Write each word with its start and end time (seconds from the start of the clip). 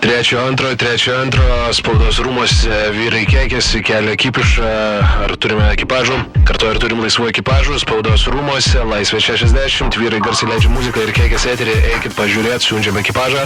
Trečio 0.00 0.40
antro, 0.40 0.72
trečio 0.76 1.12
antro 1.20 1.44
spaudos 1.76 2.18
rūmose 2.24 2.78
vyrai 2.96 3.26
kėkėsi, 3.28 3.82
kelia 3.84 4.14
ekipišą, 4.16 4.70
ar 5.26 5.34
turime 5.36 5.66
ekipažų, 5.74 6.16
kartu 6.48 6.70
ar 6.70 6.80
turim 6.80 7.02
laisvų 7.04 7.28
ekipažų, 7.34 7.76
spaudos 7.84 8.24
rūmose, 8.32 8.80
laisvė 8.88 9.20
60, 9.28 10.00
vyrai 10.00 10.22
garsiai 10.24 10.48
leidžia 10.54 10.72
muziką 10.72 11.04
ir 11.04 11.12
kėkėsi 11.20 11.52
eterį, 11.52 11.76
eikit 11.94 12.16
pažiūrėti, 12.16 12.70
siunčiam 12.70 13.00
ekipažą. 13.04 13.44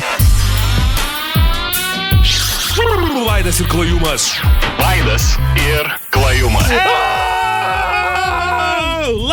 Vaidas 3.24 3.58
ir 3.60 3.66
klajumas. 3.68 4.30
Vaidas 4.78 5.34
ir 5.58 5.90
klajumas. 6.10 6.70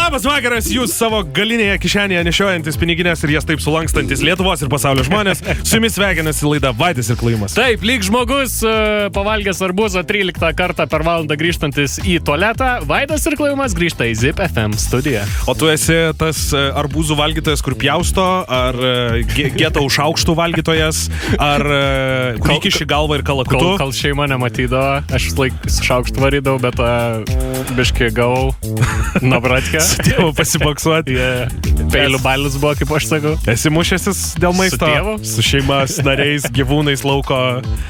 Labas 0.01 0.23
vakaras, 0.25 0.65
jūs 0.73 0.91
savo 0.97 1.19
galinėje 1.35 1.75
kišenėje 1.83 2.21
nešiojantis 2.25 2.77
piniginės 2.81 3.21
ir 3.23 3.31
jas 3.35 3.45
taip 3.47 3.61
sulankstantis 3.63 4.23
Lietuvos 4.25 4.59
ir 4.65 4.69
pasaulio 4.71 5.03
žmonės. 5.05 5.39
Su 5.61 5.77
jumis 5.77 5.93
sveikinasi 5.95 6.47
laida 6.49 6.71
Vaidas 6.75 7.11
ir 7.13 7.19
Klaimas. 7.19 7.53
Taip, 7.55 7.83
lyg 7.85 8.01
žmogus 8.03 8.57
e, 8.65 8.71
pavalgęs 9.13 9.61
arbuzą 9.63 10.01
13 10.09 10.49
kartą 10.57 10.87
per 10.91 11.05
valandą 11.05 11.37
grįžtantis 11.39 11.99
į 12.01 12.17
tualetą, 12.27 12.71
Vaidas 12.89 13.27
ir 13.29 13.37
Klaimas 13.39 13.75
grįžta 13.77 14.07
į 14.09 14.15
Zip 14.23 14.41
FM 14.49 14.73
studiją. 14.81 15.21
O 15.47 15.55
tu 15.55 15.69
esi 15.71 15.95
tas 16.19 16.41
e, 16.57 16.63
arbūzų 16.81 17.19
valgytojas, 17.21 17.63
kur 17.63 17.77
pjausto, 17.79 18.25
ar 18.51 18.81
e, 18.81 19.21
geto 19.55 19.85
už 19.85 20.01
aukštų 20.09 20.35
valgytojas, 20.41 21.05
ar 21.37 21.67
Kol- 22.41 22.57
įkiši 22.57 22.89
galvą 22.89 23.21
ir 23.21 23.25
Kol, 23.27 23.45
kalakutu. 23.45 23.77
kol 23.79 23.95
šeima 23.95 24.27
nematydavo, 24.33 25.05
aš 25.13 25.29
laik 25.39 25.61
šaukštą 25.77 26.25
varydavau, 26.25 26.59
bet 26.67 26.81
uh, 26.81 27.71
biškai 27.77 28.11
gavau 28.17 28.51
nabratkę. 29.33 29.79
Tėvų 29.99 30.31
pasiboksuoti. 30.39 31.15
Yeah. 31.17 31.51
Peilių 31.91 32.19
balius 32.23 32.55
buvo, 32.61 32.73
kaip 32.79 32.91
aš 32.95 33.07
sakau. 33.09 33.33
Esi 33.51 33.71
mušęsis 33.73 34.21
dėl 34.41 34.53
maisto? 34.55 34.87
tėvu? 34.87 35.15
Su 35.27 35.43
šeima, 35.45 35.81
su 35.91 36.05
nariais, 36.07 36.45
gyvūnais 36.57 37.03
lauko. 37.07 37.37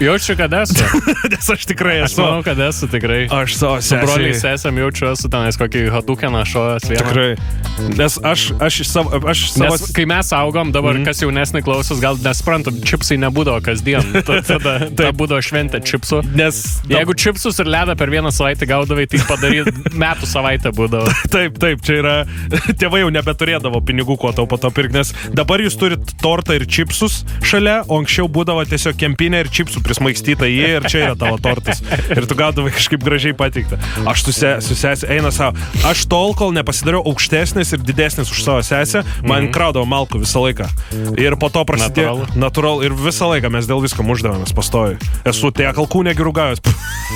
Jaučiu, 0.02 0.36
kad 0.40 0.54
esu. 0.62 0.88
Nes 1.32 1.50
aš 1.54 1.68
tikrai 1.70 2.00
Aš 2.06 2.16
esu. 2.16 2.24
manau, 2.24 2.42
kad 2.46 2.60
esu 2.66 2.90
tikrai. 2.92 3.22
Aš 3.32 3.58
savo 3.60 3.78
Su 3.86 4.00
broliais 4.02 4.40
sesiai. 4.40 4.58
sesėm 4.58 4.80
jaučiu, 4.82 5.10
esu 5.14 5.30
tenais 5.32 5.60
kokį 5.62 5.84
hadukę 5.94 6.32
našojęs 6.34 6.88
vieną. 6.90 7.06
Tikrai. 7.06 7.92
Nes 8.00 8.18
aš, 8.32 8.48
aš 8.62 8.82
savo... 8.90 9.22
Aš 9.32 9.44
savo... 9.54 9.76
Nes 9.78 9.94
kai 9.96 10.08
mes 10.10 10.32
augom, 10.36 10.72
dabar 10.74 10.98
mm. 10.98 11.06
kas 11.10 11.22
jaunesnį 11.24 11.62
klausos, 11.66 12.02
gal 12.04 12.18
nesuprantu, 12.26 12.74
čipsai 12.88 13.20
nebūdavo 13.22 13.62
kasdien. 13.66 14.10
Ta- 14.26 14.42
Tada 14.48 14.76
tai 14.98 15.12
būdavo 15.16 15.42
šventė 15.46 15.80
čipsų. 15.86 16.24
Nes... 16.38 16.64
Jeigu 16.92 17.14
čipsus 17.18 17.60
ir 17.62 17.70
ledą 17.72 17.96
per 18.00 18.10
vieną 18.12 18.32
savaitę 18.34 18.68
gaudavai, 18.70 19.06
tai 19.12 19.22
padaryti 19.30 19.94
metų 20.02 20.28
savaitę 20.30 20.74
būdavo. 20.76 21.12
Taip, 21.32 21.60
taip, 21.62 21.84
čia 21.86 21.91
yra. 22.00 22.16
Tėvai 22.82 23.04
jau 23.04 23.12
nebeturėdavo 23.14 23.82
pinigų, 23.86 24.18
kuo 24.22 24.32
tau 24.36 24.48
po 24.50 24.60
to 24.62 24.72
pirkti, 24.74 25.00
nes 25.00 25.14
dabar 25.38 25.64
jūs 25.64 25.78
turit 25.80 26.14
tortą 26.22 26.58
ir 26.58 26.68
čipsus 26.70 27.22
šalia, 27.46 27.82
o 27.88 28.00
anksčiau 28.02 28.30
būdavo 28.32 28.64
tiesiog 28.70 28.98
kempinė 29.02 29.44
ir 29.46 29.52
čipsų 29.54 29.84
prismaigstyta 29.86 30.50
į 30.50 30.60
ir 30.78 30.88
čia 30.92 31.04
yra 31.06 31.18
tavo 31.20 31.40
tortas. 31.42 31.84
Ir 32.12 32.28
tu 32.30 32.38
gaudavai 32.38 32.74
kažkaip 32.76 33.04
gražiai 33.04 33.36
patiktą. 33.38 33.80
Aš 34.10 34.26
su, 34.28 34.36
se, 34.36 34.54
su 34.66 34.78
sesė 34.78 35.10
eina 35.16 35.32
savo. 35.36 35.58
Aš 35.88 36.06
tol, 36.12 36.36
kol 36.38 36.54
nepasidariau 36.56 37.04
aukštesnis 37.12 37.74
ir 37.76 37.84
didesnis 37.86 38.32
už 38.32 38.44
savo 38.46 38.64
sesę, 38.66 39.04
man 39.22 39.28
mm 39.28 39.48
-hmm. 39.48 39.54
kraudavo 39.56 39.86
malkų 39.86 40.24
visą 40.26 40.44
laiką. 40.46 40.70
Ir 41.18 41.38
po 41.40 41.50
to 41.50 41.66
prasidėjo... 41.66 42.28
Natūral. 42.36 42.84
Ir 42.86 42.94
visą 42.96 43.30
laiką 43.32 43.50
mes 43.50 43.68
dėl 43.68 43.82
visko 43.84 44.04
muždavomės 44.04 44.54
pastoju. 44.56 44.98
Esu 45.26 45.52
tie 45.52 45.72
kalkų 45.74 46.04
negirugavęs. 46.10 46.62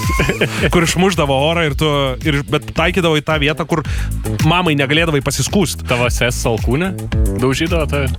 kur 0.73 0.83
išmuždavo 0.83 1.35
orą 1.49 1.65
ir 1.69 1.75
tu... 1.79 1.89
Ir, 2.25 2.41
bet 2.49 2.67
taikydavo 2.75 3.19
į 3.19 3.23
tą 3.25 3.37
vietą, 3.41 3.65
kur 3.69 3.83
mamai 4.65 4.79
negalėdavai 4.81 5.21
pasiskūsti. 5.21 5.85
Tavo 5.85 6.07
ses 6.09 6.37
salkūnė 6.41 6.89
daužydavo 7.37 7.85
tave. 7.91 8.09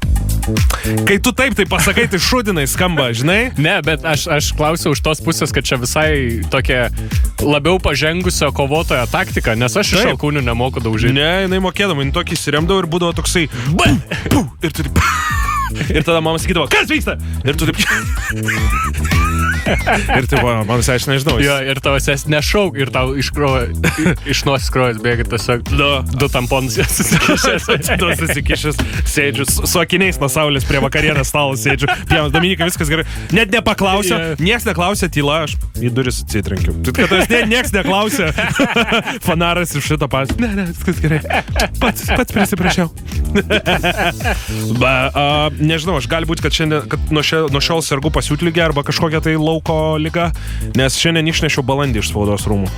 Kai 1.09 1.17
tu 1.19 1.33
taip 1.35 1.57
tai 1.59 1.65
pasakai, 1.67 2.05
tai 2.07 2.21
šudinai 2.23 2.69
skamba, 2.71 3.09
žinai? 3.11 3.51
Ne, 3.59 3.75
bet 3.83 4.07
aš, 4.07 4.29
aš 4.31 4.53
klausiau 4.55 4.95
už 4.95 5.03
tos 5.03 5.19
pusės, 5.27 5.51
kad 5.51 5.67
čia 5.67 5.81
visai 5.83 6.45
tokia 6.53 6.85
labiau 7.43 7.81
pažengusio 7.83 8.53
kovotojo 8.55 9.09
taktika, 9.11 9.57
nes 9.59 9.75
aš 9.75 9.91
iš 9.91 9.99
Taip. 9.99 10.13
salkūnių 10.13 10.45
nemoku 10.47 10.85
daužyti. 10.85 11.17
Ne, 11.19 11.49
jinai 11.49 11.59
mokėdama, 11.67 12.07
jinai 12.07 12.15
tokį 12.15 12.39
įsiremdavo 12.39 12.85
ir 12.85 12.91
būdavo 12.95 13.19
toksai. 13.19 13.49
Bum, 13.75 13.99
bum, 14.31 14.47
ir 14.63 14.71
tu 14.71 14.87
taip. 14.87 15.03
Ir 15.91 16.03
tada 16.07 16.21
mama 16.23 16.39
sakydavo, 16.39 16.69
kas 16.71 16.89
vyksta? 16.91 17.17
Ir 17.47 17.57
tu 17.59 17.67
taip. 17.69 17.81
Ir 19.67 20.27
tai 20.31 20.39
buvo, 20.39 20.53
man 20.69 20.79
visai 20.79 20.95
aš 21.01 21.09
nežinau. 21.11 21.41
Jo, 21.43 21.57
ir 21.67 21.81
tavo 21.83 21.99
ses 21.99 22.23
nešauk 22.31 22.77
ir 22.79 22.91
tau 22.95 23.17
iš, 23.19 23.33
nosis 24.47 24.71
krojas 24.71 25.01
bėga 25.03 25.25
tiesiog 25.27 25.65
Du. 25.73 25.89
du 26.23 26.29
tamponus 26.31 26.77
susikišęs. 26.97 27.67
Tu 27.99 28.11
susikišęs, 28.21 28.79
sėdžiu 29.11 29.47
su, 29.49 29.81
akiniais 29.83 30.21
nuo 30.23 30.29
saulės 30.31 30.67
prie 30.69 30.79
vakarienės 30.85 31.33
stalo 31.33 31.57
sėdžiu. 31.59 31.91
Pjaunu, 32.07 32.31
Dominika, 32.35 32.69
viskas 32.71 32.93
gerai. 32.93 33.07
Net 33.35 33.51
nepaklausė, 33.55 34.15
Yeah. 34.17 34.39
niekas 34.41 34.65
neklausė, 34.69 35.09
tyla, 35.13 35.41
aš 35.49 35.57
į 35.83 35.91
duris 35.93 36.23
atsitrenkiu. 36.23 36.73
Tu 36.87 36.93
kad 36.95 37.11
tas 37.11 37.27
ne, 37.29 37.41
niekas 37.51 37.73
neklausė. 37.75 38.31
Fanaras 39.27 39.75
iš 39.77 39.91
šito 39.91 40.07
pas. 40.13 40.31
Ne, 40.41 40.53
ne, 40.57 40.69
viskas 40.71 41.03
gerai. 41.03 41.19
Pats, 41.83 42.07
pats 42.15 42.33
prisiprašiau. 42.33 42.87
Ba, 44.79 44.95
a, 45.11 45.27
nežinau, 45.61 45.97
aš 46.01 46.09
gali 46.11 46.29
būti, 46.29 46.45
kad 46.45 46.55
šiandien, 46.57 46.87
kad 46.91 47.13
nuo, 47.15 47.25
šia, 47.27 47.45
nuo 47.53 47.63
šiol 47.63 47.83
sergu 47.85 48.13
pasiūtlygę 48.15 48.65
arba 48.65 48.85
kažkokią 48.87 49.23
tai 49.25 49.37
lauko 49.41 49.97
lygą, 50.01 50.31
nes 50.79 50.99
šiandien 51.01 51.33
išnešiau 51.33 51.65
balandį 51.67 52.03
iš 52.03 52.13
spaudos 52.13 52.47
rūmų. 52.51 52.71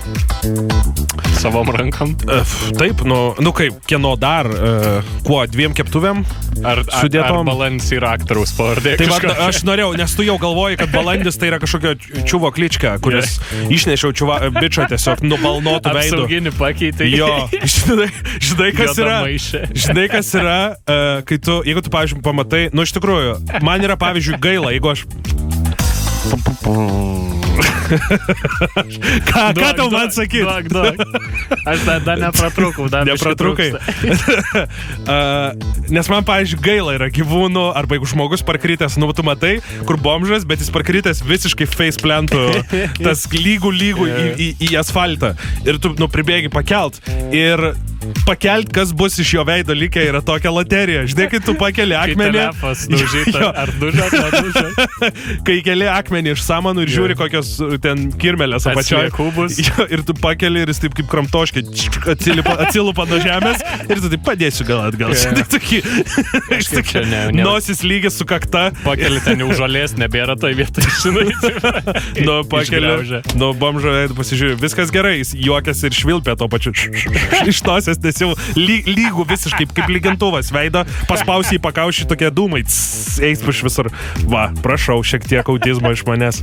Savom 1.38 1.70
rankom. 1.70 2.16
E, 2.26 2.40
Taip, 2.78 3.04
nu, 3.06 3.34
nu 3.38 3.52
kaip, 3.54 3.78
kieno 3.86 4.16
dar, 4.18 4.48
e, 4.50 5.02
kuo, 5.26 5.44
dviem 5.46 5.74
keptuvėm? 5.76 6.24
Ar, 6.66 6.82
ar, 6.82 7.04
Sudėtom. 7.04 7.44
ar 7.44 7.46
balandis 7.46 7.92
yra 7.94 8.14
aktoriaus 8.18 8.52
pavardė? 8.58 8.96
Tai 8.98 9.06
va, 9.12 9.18
aš 9.46 9.62
norėjau, 9.68 9.92
nes 10.00 10.14
tu 10.18 10.26
jau 10.26 10.34
galvoji, 10.42 10.80
kad 10.80 10.90
balandis 10.90 11.38
tai 11.38 11.52
yra 11.52 11.60
kažkokio 11.62 11.94
čiuvo 12.26 12.50
klička, 12.54 12.96
kuris 13.04 13.36
išnešiau 13.70 14.14
čiuva, 14.18 14.40
bičio 14.58 14.88
tiesiog 14.90 15.22
nubalnotų 15.26 15.94
veidų. 15.94 16.22
Apsauginį 16.24 16.54
pakeitė. 16.58 17.06
Jo, 17.12 17.30
žinai, 17.76 18.08
žinai 18.42 18.72
kas 18.74 18.90
Juodą 18.90 19.06
yra. 19.06 19.18
maišę. 19.28 19.62
Žinai, 19.86 20.06
kas 20.10 20.32
yra, 20.38 20.58
uh, 20.74 21.06
kai 21.28 21.38
tu, 21.42 21.60
jeigu 21.68 21.84
tu, 21.86 21.92
pavyzdžiui, 21.94 22.22
pamatai, 22.26 22.62
nu 22.72 22.86
iš 22.86 22.94
tikrųjų, 22.96 23.38
man 23.64 23.84
yra, 23.84 23.98
pavyzdžiui, 24.00 24.40
gaila, 24.42 24.74
jeigu 24.76 24.94
aš... 24.94 25.06
ką, 29.28 29.42
ką 29.56 29.68
tau 29.76 29.88
man 29.90 30.10
sakyti? 30.12 30.44
Duok, 30.44 30.68
duok. 30.68 30.94
Aš 31.64 31.84
dar, 31.86 32.02
dar 32.04 32.20
nepratrūkau, 32.20 32.88
dar 32.92 33.08
trūksta. 33.08 33.80
uh, 35.12 35.56
nes 35.92 36.10
man, 36.12 36.26
pavyzdžiui, 36.28 36.60
gaila 36.64 36.96
yra 36.98 37.08
gyvūnų, 37.12 37.64
arba 37.78 37.98
jeigu 37.98 38.10
žmogus 38.12 38.44
parkrytęs, 38.46 38.98
nu, 39.00 39.10
tu 39.16 39.24
matai, 39.26 39.58
kur 39.88 40.00
bomžas, 40.00 40.46
bet 40.48 40.62
jis 40.62 40.72
parkrytęs 40.74 41.24
visiškai 41.26 41.68
faceplantų, 41.70 42.44
tas 43.00 43.26
lygų 43.32 43.72
lygų 43.74 44.08
į, 44.08 44.26
į, 44.46 44.50
į 44.68 44.72
asfaltą. 44.82 45.34
Ir 45.66 45.80
tu, 45.82 45.94
nu, 45.98 46.10
pribėgi 46.12 46.52
pakelt. 46.52 47.00
Ir 47.34 47.72
pakelt, 48.26 48.70
kas 48.74 48.92
bus 48.96 49.18
iš 49.22 49.34
jo 49.36 49.44
veido 49.48 49.74
likę, 49.76 50.02
yra 50.10 50.20
tokia 50.24 50.50
loterija. 50.52 51.04
Žinai, 51.08 51.28
kai 51.32 51.40
tu 51.44 51.54
pakeli 51.58 51.96
akmenį. 51.98 52.44
Jo. 53.38 53.50
ar 53.52 53.72
dužas, 53.80 54.14
ar 54.18 54.36
dužas. 54.38 54.78
kai 55.46 55.58
keli 55.66 55.88
akmenį 55.90 56.34
iš 56.36 56.44
samanų 56.46 56.86
ir 56.86 56.92
žiūri, 56.94 57.16
kokios 57.18 57.54
uh, 57.64 57.76
ten 57.82 58.08
kirmelės 58.20 58.68
apačioje. 58.70 59.10
Atslėkubus. 59.10 59.58
Jo, 59.68 59.84
ir 59.92 60.00
tu 60.06 60.14
pakeli 60.16 60.62
ir 60.64 60.70
jis 60.72 60.80
taip 60.80 60.94
kaip 60.96 61.08
kramtoškė 61.10 61.62
atsilipa, 62.14 62.54
atsilupa 62.64 63.04
nuo 63.10 63.18
žemės 63.20 63.60
ir 63.84 64.00
tu 64.00 64.10
taip 64.14 64.22
padėsiu 64.24 64.64
gal 64.68 64.86
atgal. 64.86 65.12
Jo. 65.12 65.34
Yeah. 65.34 65.50
Tokį, 65.52 65.80
čia 66.88 67.02
ne- 67.04 67.24
ne- 67.36 67.44
nosis 67.44 67.82
lygis 67.84 68.16
su 68.20 68.26
kakta. 68.28 68.68
Pakeli 68.84 69.20
ten 69.24 69.42
jau 69.44 69.50
žolės, 69.58 69.96
nebėra 70.00 70.38
tai 70.40 70.54
vietoj, 70.58 70.86
žinai. 71.02 71.26
Nu, 72.24 72.40
pakeli. 72.48 73.20
Nu, 73.38 73.50
bomžo 73.58 73.92
veidu 73.94 74.16
pasižiūrėjau. 74.18 74.60
Viskas 74.62 74.92
gerai, 74.94 75.18
jis 75.20 75.34
juokiasi 75.36 75.88
ir 75.90 75.98
švilpia 75.98 76.36
to 76.38 76.48
pačiu. 76.50 76.72
Iš 77.48 77.62
nosies, 77.66 77.97
nes 78.04 78.20
jau 78.22 78.32
ly, 78.58 78.80
lygų 78.86 79.26
visiškai 79.28 79.68
kaip 79.74 79.92
lygintuvas 79.92 80.52
veido. 80.54 80.84
Paspausi 81.10 81.58
į 81.58 81.62
pakaušį 81.64 82.08
tokie 82.10 82.30
dūmai. 82.34 82.64
Tss, 82.68 83.18
Eis 83.24 83.42
iš 83.42 83.64
visur. 83.66 83.90
Va, 84.30 84.48
prašau, 84.62 85.00
šiek 85.06 85.26
tiek 85.28 85.48
autizmo 85.48 85.92
iš 85.94 86.04
manęs. 86.08 86.42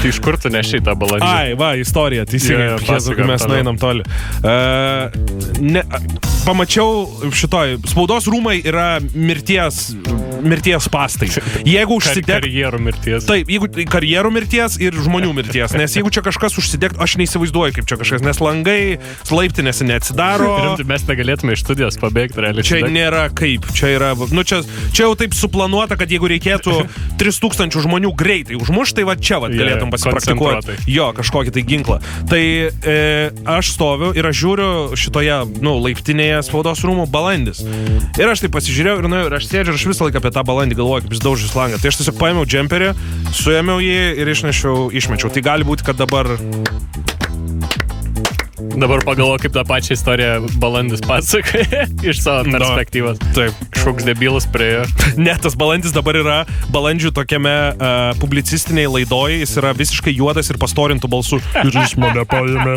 Tai 0.00 0.08
iš 0.08 0.20
kur 0.22 0.38
tu 0.40 0.50
nešiai 0.52 0.82
tą 0.84 0.94
balandį? 0.98 1.26
Ai, 1.26 1.54
va, 1.58 1.72
istorija, 1.80 2.24
teisingai. 2.28 2.68
Yeah, 2.72 2.84
pasakok 2.86 3.26
mes 3.28 3.46
nueinam 3.50 3.80
toli. 3.80 4.04
Uh, 4.40 5.10
ne, 5.60 5.82
pamačiau 6.46 7.06
šitoj, 7.34 7.80
spaudos 7.90 8.28
rūmai 8.30 8.60
yra 8.64 9.00
mirties, 9.14 9.90
mirties 10.44 10.88
pastai. 10.92 11.30
Jeigu 11.66 11.98
Kar 11.98 12.12
užsideg... 12.12 12.44
karjerų 12.44 12.80
mirties. 12.86 13.26
Taip, 13.28 13.50
jeigu 13.50 13.68
tai 13.72 13.86
karjerų 13.90 14.32
mirties 14.34 14.78
ir 14.82 14.96
žmonių 14.96 15.32
mirties, 15.40 15.74
nes 15.78 15.96
jeigu 15.98 16.12
čia 16.14 16.22
kažkas 16.26 16.58
užsideg, 16.60 16.96
aš 17.00 17.16
neįsivaizduoju, 17.20 17.76
kaip 17.78 17.90
čia 17.90 17.98
kažkas, 18.00 18.24
nes 18.26 18.40
langai 18.42 18.80
laiptinėse 19.30 19.86
neatsidaro. 19.88 20.50
Rimtai, 20.66 20.86
mes 20.90 21.06
negalėtume 21.08 21.56
iš 21.56 21.64
studijos 21.64 21.98
pabėgti 22.00 22.44
realiai. 22.44 22.66
Čia 22.66 22.82
nėra 22.90 23.26
kaip, 23.34 23.68
čia 23.76 23.92
yra, 23.96 24.12
nu 24.32 24.44
čia, 24.46 24.62
čia 24.94 25.06
jau 25.08 25.16
taip 25.18 25.36
suplanuota, 25.36 25.98
kad 26.00 26.12
jeigu 26.12 26.30
reikėtų 26.30 26.76
3000 27.20 27.84
žmonių 27.86 28.14
greitai 28.18 28.58
užmušti, 28.60 29.00
tai 29.00 29.06
va 29.08 29.16
čia 29.16 29.40
va 29.42 29.50
galėtum 29.52 29.92
pasipraktikuoti. 29.92 30.78
Jo, 30.90 31.10
kažkokį 31.16 31.54
tai 31.54 31.64
ginklą. 31.66 31.98
Tai 32.30 32.42
e, 32.42 32.96
aš 33.48 33.72
stoviu 33.76 34.12
ir 34.16 34.28
aš 34.28 34.38
žiūriu 34.42 34.98
šitoje, 35.00 35.38
nu, 35.64 35.76
laiptinėje 35.84 36.42
spaudos 36.48 36.84
rūmų 36.86 37.06
balandis. 37.12 37.62
Ir 38.20 38.30
aš 38.30 38.44
tai 38.44 38.52
pasižiūrėjau 38.52 39.02
ir, 39.02 39.08
nu, 39.10 39.22
ir 39.28 39.36
aš 39.38 39.48
sėdžiu 39.48 39.74
ir 39.74 39.78
aš 39.78 39.86
visą 39.90 40.08
laiką 40.08 40.20
apie 40.20 40.29
apie 40.30 40.38
tą 40.38 40.46
balandį, 40.46 40.78
galvoju, 40.78 41.04
kaip 41.04 41.16
jis 41.16 41.24
daužys 41.24 41.56
langą. 41.58 41.80
Tai 41.80 41.90
aš 41.90 42.00
tiesiog 42.00 42.18
paėmiau 42.20 42.46
džemperį, 42.46 42.92
suėmiau 43.34 43.82
jį 43.82 44.00
ir 44.22 44.30
išnešiau, 44.30 44.88
išmečiau. 44.94 45.32
Tai 45.34 45.42
gali 45.50 45.66
būti, 45.66 45.86
kad 45.86 45.98
dabar 45.98 46.30
Dabar 48.76 49.02
pagalvoju, 49.04 49.38
kaip 49.42 49.52
tą 49.54 49.64
pačią 49.66 49.94
istoriją 49.96 50.46
balandis 50.62 51.00
pasakoja 51.02 51.86
iš 52.10 52.20
savo 52.22 52.44
perspektyvos. 52.52 53.18
Taip. 53.34 53.56
Kažkoks 53.74 54.06
debilas 54.06 54.46
priejo. 54.50 54.84
Ne, 55.20 55.34
tas 55.42 55.56
balandis 55.58 55.92
dabar 55.92 56.16
yra 56.16 56.36
balandžių 56.72 57.10
tokiame 57.16 57.52
uh, 57.74 58.12
publicistiniai 58.22 58.86
laidoj, 58.88 59.34
jis 59.42 59.52
yra 59.60 59.72
visiškai 59.76 60.12
juodas 60.16 60.48
ir 60.52 60.56
pastorintų 60.62 61.10
balsų. 61.12 61.40
Ir 61.64 61.74
jis 61.74 61.96
mane 62.00 62.22
paėmė. 62.30 62.76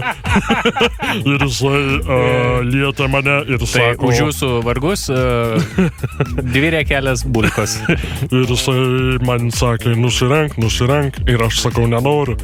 ir 1.34 1.46
jisai 1.46 1.82
uh, 2.02 2.58
lietė 2.66 3.08
mane 3.14 3.38
ir 3.54 3.62
Tai 3.64 3.70
sako. 3.70 4.10
už 4.10 4.22
jūsų 4.26 4.50
vargus 4.66 5.06
uh, 5.14 5.62
dvi 6.42 6.74
rekelės 6.80 7.24
bulkos. 7.24 7.78
Ir 8.34 8.50
jisai 8.50 8.78
man 9.28 9.54
sakė, 9.56 9.94
nusirenk, 10.00 10.58
nusirenk. 10.60 11.22
Ir 11.30 11.46
aš 11.48 11.62
sakau, 11.68 11.86
nenoriu. 11.92 12.36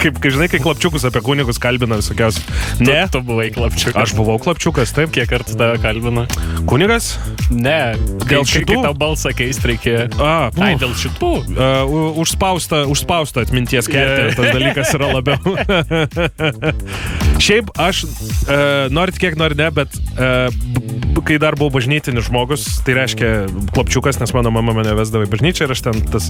kaip, 0.00 0.18
kai 0.24 0.34
žinai, 0.34 0.48
kai 0.50 0.62
klapčiukus 0.64 1.06
apie 1.08 1.22
kunigus 1.26 1.60
kalbina 1.62 2.00
visokiausių. 2.00 2.42
Ne, 2.80 3.08
Tu, 3.10 3.18
tu 3.18 3.22
buvai 3.26 3.48
klapčiukas. 3.50 3.96
aš 4.02 4.12
buvau 4.14 4.38
klapčiukas, 4.38 4.92
taip. 4.94 5.10
kiek 5.10 5.26
kartų 5.30 5.56
tave 5.58 5.78
kalbino? 5.82 6.26
Kunigas? 6.68 7.18
Ne, 7.50 7.94
Dėl 8.28 8.44
kai- 8.44 8.52
šitų? 8.54 8.74
Kai 8.74 8.82
tau 8.86 8.94
balsą 8.94 9.32
keisti 9.34 9.72
reikėjo. 9.72 10.04
A, 10.22 10.50
Ai, 10.62 10.74
uf. 10.76 10.80
dėl 10.84 10.94
šitų. 10.94 11.32
Uh, 11.58 12.20
užspausta, 12.22 12.84
užspausta 12.86 13.42
atminties 13.46 13.88
kertė, 13.90 14.28
Jo. 14.30 14.34
tas 14.38 14.54
dalykas 14.54 14.94
yra 14.94 15.10
labiau. 15.16 15.38
Šiaip 17.38 17.70
aš, 17.78 18.02
uh, 18.04 18.88
norit 18.92 19.18
kiek 19.20 19.36
nori 19.38 19.56
ne, 19.58 19.70
bet 19.74 19.94
b- 19.94 21.22
kai 21.26 21.38
dar 21.40 21.56
buvau 21.58 21.72
bažnytinis 21.78 22.26
žmogus, 22.28 22.64
tai 22.86 22.96
reiškia 22.98 23.30
klapčiukas, 23.74 24.18
nes 24.20 24.32
mano 24.36 24.50
mama 24.54 24.74
mane 24.76 24.94
vesdavo 24.98 25.26
į 25.26 25.30
bažnyčią 25.32 25.66
ir 25.66 25.74
aš 25.74 25.82
ten 25.86 26.00
tas. 26.12 26.28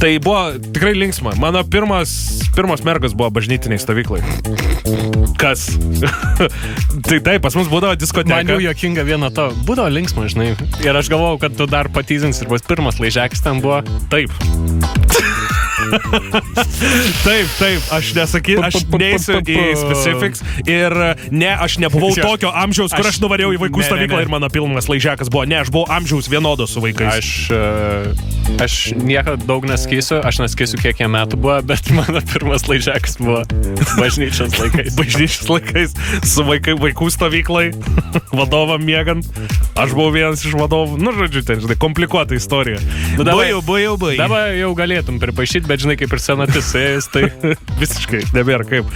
Tai 0.00 0.10
buvo 0.24 0.42
tikrai 0.74 0.94
linksma. 0.96 1.34
Mano 1.42 1.62
pirmas, 1.68 2.12
pirmas 2.56 2.84
mergas 2.86 3.14
buvo 3.18 3.30
bažnytiniai 3.38 3.80
stovyklai. 3.82 4.22
Kas? 5.38 5.68
tai 7.06 7.20
taip, 7.20 7.42
pas 7.44 7.54
mus 7.58 7.70
būdavo 7.70 7.98
diskoteka. 7.98 8.34
Man 8.40 8.54
jau 8.56 8.60
jokinga 8.68 9.06
viena 9.06 9.30
to. 9.34 9.50
Būdavo 9.68 9.90
linksma, 9.94 10.26
žinai. 10.32 10.52
Ir 10.84 10.98
aš 10.98 11.10
galvojau, 11.12 11.40
kad 11.46 11.58
tu 11.58 11.68
dar 11.70 11.90
patyzins 11.94 12.42
ir 12.42 12.50
bus 12.50 12.66
pirmas 12.66 13.00
laižekis 13.02 13.44
ten 13.46 13.62
buvo. 13.64 13.82
Taip. 14.12 14.32
taip, 17.26 17.48
taip, 17.58 17.82
aš 17.94 18.12
nesakysiu, 18.16 18.62
aš 18.66 18.80
neįsiu 18.92 19.38
į 19.42 19.58
specifics 19.78 20.42
ir 20.66 20.94
ne, 21.30 21.50
aš 21.54 21.78
nebuvau 21.82 22.10
tokio 22.16 22.52
amžiaus, 22.52 22.94
kur 22.96 23.08
aš, 23.08 23.20
nuvarėjau 23.22 23.54
į 23.56 23.62
vaikų 23.66 23.86
stovyklą 23.86 24.22
ir 24.24 24.32
mano 24.32 24.50
pilnas 24.52 24.90
laižekas 24.90 25.30
buvo. 25.32 25.46
Ne, 25.48 25.60
aš 25.62 25.72
buvau 25.74 25.86
amžiaus 25.98 26.30
vienodo 26.30 26.68
su 26.70 26.82
vaikais. 26.84 27.20
Aš, 27.20 27.30
e, 27.54 28.37
aš 28.62 28.76
nieko 28.98 29.36
daug 29.40 29.66
neskysiu, 29.68 30.18
aš 30.26 30.40
neskysiu, 30.42 30.80
kiek 30.82 31.02
jam 31.02 31.14
metų 31.16 31.38
buvo, 31.40 31.58
bet 31.66 31.90
mano 31.98 32.22
pirmas 32.32 32.66
laižekas 32.70 33.18
buvo 33.20 33.42
bažnyčios 33.98 34.58
laikais. 34.58 34.96
Bažnyčios 34.98 35.50
laikais 35.52 35.96
su 36.26 36.44
vaikai, 36.46 36.76
vaikų 36.80 37.10
stovyklai, 37.14 37.70
vadovam 38.38 38.84
miegant. 38.84 39.26
Aš 39.78 39.94
buvau 39.94 40.10
vienas 40.14 40.42
iš 40.42 40.56
vadovų. 40.58 40.98
Nu, 40.98 41.12
žodžiu, 41.14 41.44
ten, 41.46 41.60
žinai, 41.62 41.76
komplikuota 41.78 42.34
istorija. 42.34 42.80
Nu, 43.14 43.22
davai. 43.22 43.48
Bajau, 43.48 43.60
bajau, 43.68 43.96
bajau. 44.00 44.18
Dabar 44.24 44.54
jau 44.58 44.72
galėtum 44.78 45.20
pripaišyti, 45.22 45.68
bet 45.70 45.84
žinai, 45.84 45.94
kaip 46.00 46.16
ir 46.16 46.22
senatis 46.22 46.72
ėjęs, 46.78 47.10
tai 47.14 47.28
Visiškai, 47.82 48.22
nebėra 48.34 48.66
kaip. 48.66 48.88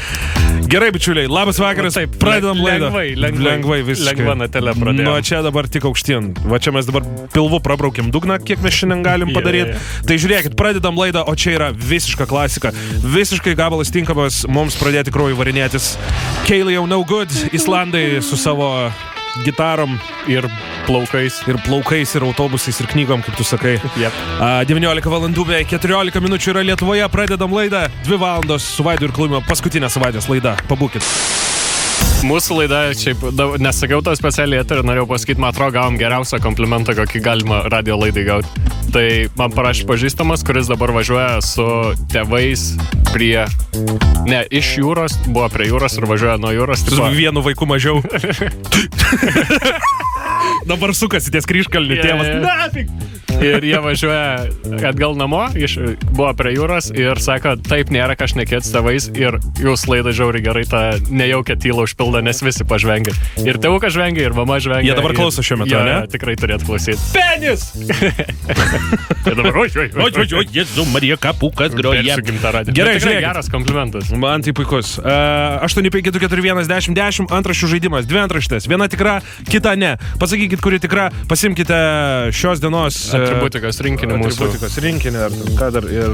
Gerai, 0.71 0.91
bičiuliai, 0.95 1.29
labas 1.31 1.59
vakaras. 1.63 1.95
Nu, 1.95 2.03
taip, 2.03 2.17
pradedam 2.21 2.59
laidą. 2.63 2.89
lengvai, 2.89 3.07
lengvai. 3.19 3.45
lengvai 3.47 3.79
visiškai. 3.87 4.17
Lengva 4.19 4.37
natele 4.39 4.75
pradėjom. 4.79 5.07
Nuo 5.07 5.23
čia 5.25 5.43
dabar 5.45 5.69
tik 5.71 5.87
aukštyn. 5.89 6.33
Va 6.51 6.59
čia 6.63 6.75
mes 6.75 6.89
dabar 6.89 7.07
pilvu 7.35 7.61
prabraukiam 7.65 8.11
dugną, 8.15 8.39
kiek 8.43 8.63
mes 8.65 8.75
šiandien 8.75 9.05
galim 9.07 9.33
Jo, 9.33 9.39
padaryti. 9.43 9.79
Tai 10.09 10.19
žiūrėkit, 10.25 10.56
pradedam 10.59 10.99
laidą, 10.99 11.25
o 11.27 11.37
čia 11.37 11.56
yra 11.59 11.71
visiška 11.77 12.27
klasika. 12.31 12.73
Visiškai 13.03 13.56
gabalas 13.59 13.93
tinkamas 13.94 14.43
mums 14.49 14.79
pradėti 14.81 15.15
kraują 15.15 15.39
varinėtis. 15.39 15.94
Keilai 16.49 16.79
jau 16.79 16.87
no 16.91 17.03
good, 17.06 17.33
Islandai 17.53 18.23
su 18.25 18.39
savo 18.41 18.73
gitarom 19.44 19.97
ir 20.29 20.44
plaukais. 20.87 21.43
ir 21.49 21.56
plaukais 21.65 22.15
ir 22.15 22.23
autobusais 22.23 22.81
ir 22.81 22.87
knygom, 22.87 23.23
kaip 23.23 23.37
tu 23.37 23.44
sakai. 23.44 23.79
Yep. 23.97 24.12
A, 24.41 24.50
19 24.69 25.09
valandų 25.09 25.47
beveik 25.49 25.73
14 25.73 26.21
minučių 26.21 26.53
yra 26.53 26.67
Lietuvoje, 26.73 27.09
pradedam 27.12 27.53
laidą. 27.53 27.87
2 28.09 28.21
valandos 28.21 28.67
su 28.77 28.85
Vaidu 28.85 29.09
ir 29.09 29.17
Klumio 29.17 29.43
paskutinė 29.49 29.91
savaitės 29.93 30.29
laida. 30.29 30.56
Pabūkit. 30.69 31.52
Mūsų 32.23 32.57
laida, 32.61 32.81
šiaip, 32.95 33.23
nesakiau 33.63 34.03
to 34.05 34.13
specialiai 34.15 34.61
eterį, 34.63 34.85
norėjau 34.87 35.09
pasakyti, 35.11 35.43
man 35.43 35.51
atrodo, 35.51 35.73
gavom 35.75 35.97
geriausią 35.99 36.39
komplimentą, 36.45 36.95
kokį 36.99 37.23
galima 37.25 37.63
radio 37.73 37.97
laidai 37.99 38.23
gauti. 38.29 38.63
Tai 38.95 39.07
man 39.41 39.55
parašė 39.57 39.89
pažįstamas, 39.89 40.45
kuris 40.47 40.71
dabar 40.71 40.93
važiuoja 40.95 41.41
su 41.43 41.67
tėvais 42.13 42.69
prie, 43.11 43.43
ne, 44.29 44.45
iš 44.55 44.77
jūros, 44.79 45.19
buvo 45.27 45.49
prie 45.53 45.67
jūros 45.73 45.99
ir 45.99 46.07
važiuoja 46.13 46.39
nuo 46.43 46.55
jūros. 46.55 46.85
Su 46.85 46.95
Tipo, 46.95 47.11
vienu 47.17 47.43
vaiku 47.43 47.67
mažiau. 47.67 47.99
Dabar 50.69 50.94
sukasi 50.97 51.32
ties 51.35 51.49
kryškalnių 51.49 51.99
Jo, 51.99 52.06
tėvas. 52.06 52.31
jo. 52.32 52.41
Nafik! 52.47 52.94
ir 53.43 53.64
jie 53.64 53.79
važiuoja 53.82 54.47
atgal 54.88 55.17
namo, 55.19 55.41
iš, 55.59 55.76
buvo 56.12 56.31
prie 56.38 56.53
jūros 56.55 56.91
ir 56.94 57.19
sako, 57.23 57.55
taip 57.67 57.91
nėra 57.94 58.14
ką 58.19 58.29
šnekėti 58.32 58.69
su 58.69 58.75
tėvais 58.76 59.09
ir 59.19 59.38
jūs 59.62 59.87
laida 59.91 60.12
žiauri 60.14 60.43
gerai 60.44 60.64
tą 60.69 60.82
nejaukę 61.11 61.56
tylą 61.62 61.87
užpildo, 61.88 62.23
nes 62.25 62.43
visi 62.44 62.67
pažvengia. 62.69 63.14
Ir 63.43 63.59
tėvukas 63.62 63.94
žvengia, 63.97 64.29
ir 64.29 64.37
mama 64.37 64.59
žvengia. 64.62 64.93
Jie 64.93 64.99
dabar 64.99 65.17
klauso 65.17 65.44
šiuo 65.44 65.62
metu, 65.62 65.73
Jo, 65.73 65.82
jo, 65.88 65.99
Tikrai 66.12 66.37
turėtų 66.37 66.69
klausyti. 66.69 67.00
Penis! 67.17 67.70
Ir 69.23 69.37
dabar, 69.38 69.56
oi, 69.62 69.69
oi, 69.79 69.87
O, 69.94 70.06
o, 70.08 70.23
o, 70.23 70.43
Jėzu, 70.53 70.85
Marija 70.91 71.17
Kapukas 71.20 71.75
groja. 71.79 72.03
Gerai, 72.03 72.97
žiūrėkit. 72.99 73.23
Geras 73.23 73.49
komplimentas. 73.53 74.11
Man 74.19 74.43
tai 74.44 74.55
puikus. 74.56 74.97
Uh, 74.99 75.62
852411010 75.69 77.31
antraščių 77.32 77.70
žaidimas. 77.76 78.08
Dvi 78.11 78.20
antraštės. 78.25 78.67
Viena 78.70 78.88
tikra, 78.93 79.20
kita 79.49 79.76
ne. 79.79 79.94
Pasakykit, 80.53 80.61
kuri 80.61 80.79
tikra. 80.79 81.11
Pasimkite 81.29 81.77
šios 82.37 82.61
dienos 82.61 82.97
e, 83.09 83.17
Atributikos 83.17 83.79
rinkinį 83.81 84.19
mūsų. 84.21 84.35
atributikos 84.37 84.77
rinkinį 84.85 85.23
ar 85.25 85.37
ką 85.57 85.69
dar 85.73 85.87
ir 85.89 86.13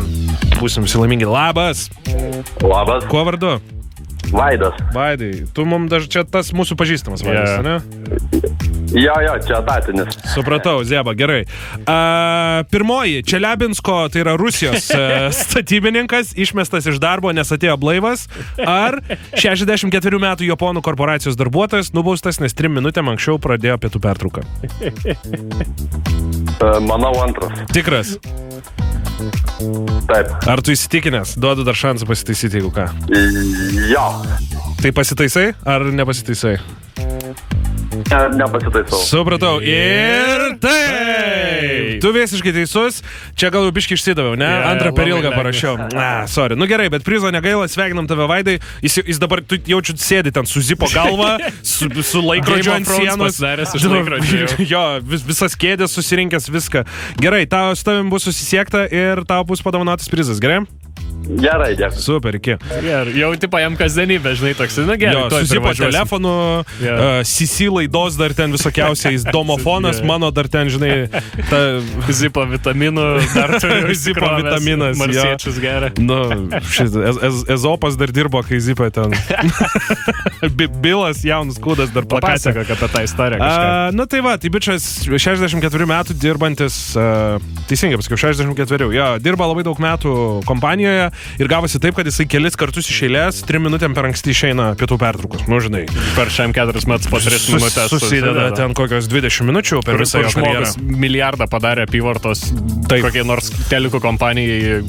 būsim 0.61 0.87
visi 0.87 1.01
laimingi. 1.01 1.27
Labas. 1.27 1.89
Labas, 2.63 3.09
Kuo 3.11 3.25
vardu? 3.27 3.57
Vaidas. 4.31 4.79
Vaidai, 4.95 5.33
tu 5.57 5.65
mums 5.67 5.91
dar 5.91 6.07
čia 6.07 6.23
tas 6.23 6.53
mūsų 6.55 6.79
pažįstamas 6.79 7.27
Vaidas, 7.27 7.59
Jo. 7.59 7.63
ne? 7.67 8.68
Jo, 8.93 9.13
jo, 9.21 9.35
čia 9.47 9.61
tatinis. 9.67 10.17
Supratau, 10.35 10.85
Zeba, 10.85 11.13
gerai. 11.15 11.43
A, 11.87 12.65
pirmoji, 12.71 13.23
Čeliabinsko, 13.23 14.09
tai 14.13 14.23
yra 14.23 14.37
Rusijos 14.41 14.89
e, 14.91 15.29
statybininkas, 15.43 16.33
išmestas 16.41 16.89
iš 16.89 17.01
darbo, 17.03 17.33
nes 17.37 17.53
atėjo 17.53 17.77
blaivas. 17.81 18.27
Ar 18.65 19.01
64 19.37 20.23
metų 20.25 20.49
Japonų 20.49 20.83
korporacijos 20.87 21.37
darbuotojas 21.37 21.93
nubaustas, 21.97 22.41
nes 22.41 22.57
trim 22.57 22.79
minutėm 22.79 23.13
anksčiau 23.13 23.37
pradėjo 23.43 23.77
pietų 23.85 24.03
pertrauką. 24.09 24.47
E, 26.59 26.73
Manau 26.89 27.13
antras. 27.23 27.65
Tikras. 27.77 28.17
Taip. 30.09 30.33
Ar 30.49 30.63
tu 30.65 30.73
įsitikinęs? 30.73 31.37
Duodu 31.43 31.65
dar 31.67 31.77
šansą 31.77 32.09
pasitaisyti, 32.09 32.63
jeigu 32.63 32.73
ką. 32.73 32.89
Jo. 33.91 34.07
Tai 34.81 34.95
pasitaisai 34.97 35.51
ar 35.67 35.91
nepasitaisai? 35.93 36.57
Ne, 37.89 38.19
nepasitaisau. 38.37 39.01
Supratau. 39.01 39.59
Ir 39.65 40.59
taip. 40.61 42.03
Tu 42.03 42.11
visiškai 42.13 42.53
teisus. 42.53 43.01
Čia 43.39 43.49
gal 43.55 43.65
jau 43.65 43.73
biški 43.75 43.97
išsidaviau, 43.97 44.37
ne? 44.39 44.49
Jo, 44.49 44.67
Antrą 44.73 44.93
per 44.97 45.09
ilgą 45.09 45.33
parašiau. 45.33 45.77
Na, 45.95 46.11
sorry. 46.31 46.59
Nu 46.59 46.69
gerai, 46.69 46.91
bet 46.93 47.07
prizo 47.07 47.31
negaila, 47.35 47.69
sveikinam 47.71 48.09
tave, 48.11 48.29
Vaidai. 48.29 48.59
Jis, 48.85 49.01
jis 49.09 49.21
dabar, 49.23 49.41
tu 49.41 49.57
jaučiu, 49.69 49.97
sėdi 50.01 50.33
ten 50.35 50.49
su 50.49 50.63
zipo 50.65 50.89
galva, 50.93 51.39
su, 51.75 51.89
su 52.05 52.23
laikrodžiu 52.25 52.75
ant 52.77 52.91
sienos. 52.93 53.41
jau. 53.41 54.69
jo, 54.75 54.85
vis, 55.09 55.25
visas 55.33 55.57
kėdės 55.59 55.97
susirinkęs 55.97 56.51
viską. 56.53 56.85
Gerai, 57.23 57.47
tau 57.51 57.73
su 57.79 57.89
tavim 57.89 58.13
bus 58.13 58.29
susisiekta 58.29 58.85
ir 58.93 59.25
tau 59.29 59.47
bus 59.49 59.65
padovanotas 59.65 60.13
prizas, 60.13 60.43
gerai? 60.45 60.63
Gerai, 61.29 61.75
dėkui. 61.77 62.01
Super, 62.01 62.37
iki. 62.39 62.55
Ir 62.81 63.11
jau 63.19 63.29
tipo 63.41 63.59
jam 63.61 63.75
kasdienybė, 63.77 64.33
žinai, 64.39 64.55
toks, 64.57 64.79
na 64.89 64.97
gerai, 64.97 65.19
Jo, 65.19 65.27
tuoj 65.33 65.43
su 65.45 65.51
zipo 65.53 65.67
privažiuosim. 65.67 65.93
telefonu, 65.93 66.33
Jo. 66.81 66.95
uh, 66.97 67.21
CC 67.29 67.69
laidos 67.69 68.17
dar 68.17 68.33
ten 68.39 68.55
visokiausiais, 68.55 69.27
domofonas, 69.37 70.01
Jo. 70.01 70.07
mano 70.09 70.31
dar 70.33 70.49
ten, 70.49 70.71
žinai, 70.73 71.09
ta 71.51 71.61
Zipo 72.09 72.47
vitaminų, 72.49 73.05
dar 73.35 73.53
turiu 73.61 73.93
Zipo 73.95 74.31
vitaminas. 74.41 74.97
Marsiečius 74.99 75.59
geria. 75.61 75.91
Nu, 76.01 76.19
šis, 76.65 76.97
ez, 76.97 77.21
ez, 77.29 77.43
Ezopas 77.59 77.99
dar 78.01 78.09
dirbo, 78.15 78.41
kai 78.47 78.61
Zipa 78.65 78.89
ten. 78.95 79.13
Bi- 80.59 80.71
Bilas, 80.81 81.21
jaunas 81.27 81.59
kūdas 81.61 81.93
dar 81.93 82.07
plakate. 82.09 82.39
Papasakok 82.39 82.73
apie 82.77 82.89
tą 82.95 83.03
istoriją. 83.05 83.43
A, 83.45 83.91
na 83.95 84.07
tai 84.09 84.21
va, 84.25 84.37
tai 84.41 84.51
bičias 84.55 84.87
64 85.11 85.89
metų 85.93 86.17
dirbantis, 86.19 86.79
a, 86.97 87.37
teisingai 87.69 87.99
pasakiau, 88.01 88.21
64, 88.25 88.89
jo, 88.97 89.09
dirba 89.23 89.49
labai 89.51 89.65
daug 89.67 89.81
metų 89.83 90.15
kompanijoje, 90.49 91.09
ir 91.39 91.51
gavosi 91.51 91.81
taip, 91.83 91.97
kad 91.99 92.09
jisai 92.09 92.27
kelis 92.31 92.57
kartus 92.59 92.89
iš 92.91 93.03
eilės, 93.09 93.43
trim 93.49 93.67
minutėm 93.69 93.95
per 93.97 94.09
anksti 94.11 94.35
išeina 94.35 94.71
pietų 94.79 94.99
pertraukos. 95.01 95.47
Nu, 95.51 95.61
žinai. 95.65 95.85
Per 96.17 96.33
šiam 96.35 96.55
keturis 96.57 96.89
metus 96.91 97.11
po 97.11 97.21
tris 97.23 97.49
minutės. 97.53 97.91
Susideda 97.93 98.51
ten 98.57 98.75
kokios 98.79 99.11
20 99.11 99.49
minučių 99.49 99.83
per 99.87 100.01
visą 100.01 100.25
jo 100.25 100.33
žmogus 100.37 100.77
milijardą 100.79 101.49
padarė 101.51 101.89
apyvartos 101.89 102.49
Taip. 102.89 103.05
kokiai 103.07 103.27
nors 103.29 103.53
telikų 103.71 104.03
kompanijai. 104.05 104.83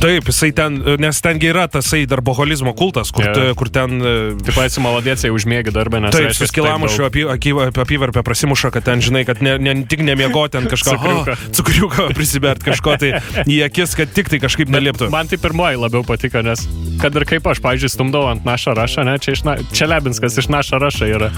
Taip, 0.00 0.24
jisai 0.30 0.48
ten, 0.56 0.78
nes 1.00 1.18
tengi 1.20 1.50
yra 1.50 1.66
tasai 1.68 2.06
darboholizmo 2.08 2.72
kultas, 2.72 3.10
kur, 3.12 3.26
yeah. 3.26 3.50
kur 3.58 3.68
ten... 3.68 3.98
e, 4.00 4.12
Taip 4.46 4.56
esi 4.64 4.80
malodėsiai 4.80 5.32
užmėgi 5.34 5.74
darbę, 5.76 6.00
nes... 6.00 6.14
Taip, 6.14 6.30
reiškia, 6.30 6.46
su 6.46 6.48
skilamušiu 6.48 7.04
daug- 7.04 7.32
apy, 7.34 7.52
apyvarpę 7.84 8.22
prasimuša, 8.24 8.70
kad 8.72 8.86
ten, 8.88 9.02
žinai, 9.04 9.26
kad 9.28 9.42
ne, 9.44 9.58
ne 9.60 9.74
tik 9.90 10.00
nemiego 10.06 10.46
ten 10.48 10.64
kažką 10.72 10.94
Cukriuką. 10.96 11.34
"Aha, 11.36 11.50
cukriuką 11.58 12.06
prisibert 12.16 12.64
kažko 12.64 12.96
tai 13.02 13.10
į 13.44 13.58
akis, 13.68 13.92
kad 13.98 14.14
tik 14.16 14.32
tai 14.32 14.40
kažkaip 14.40 14.72
neliptų. 14.72 15.10
Man 15.12 15.28
tai 15.28 15.36
pirmoji 15.60 15.76
labiau 15.76 16.04
patiko, 16.04 16.40
nes 16.42 16.62
kad 17.00 17.16
ir 17.16 17.24
kaip 17.28 17.44
aš, 17.48 17.58
pavyzdžiui, 17.60 17.90
stumdau 17.92 18.28
ant 18.30 18.46
našo 18.48 18.72
rašą, 18.76 19.04
ne, 19.04 19.18
čia, 19.20 19.34
na, 19.44 19.54
čia 19.76 19.88
Lebinskas 19.90 20.38
iš 20.40 20.48
našo 20.52 20.78
rašo 20.80 21.04
yra. 21.08 21.28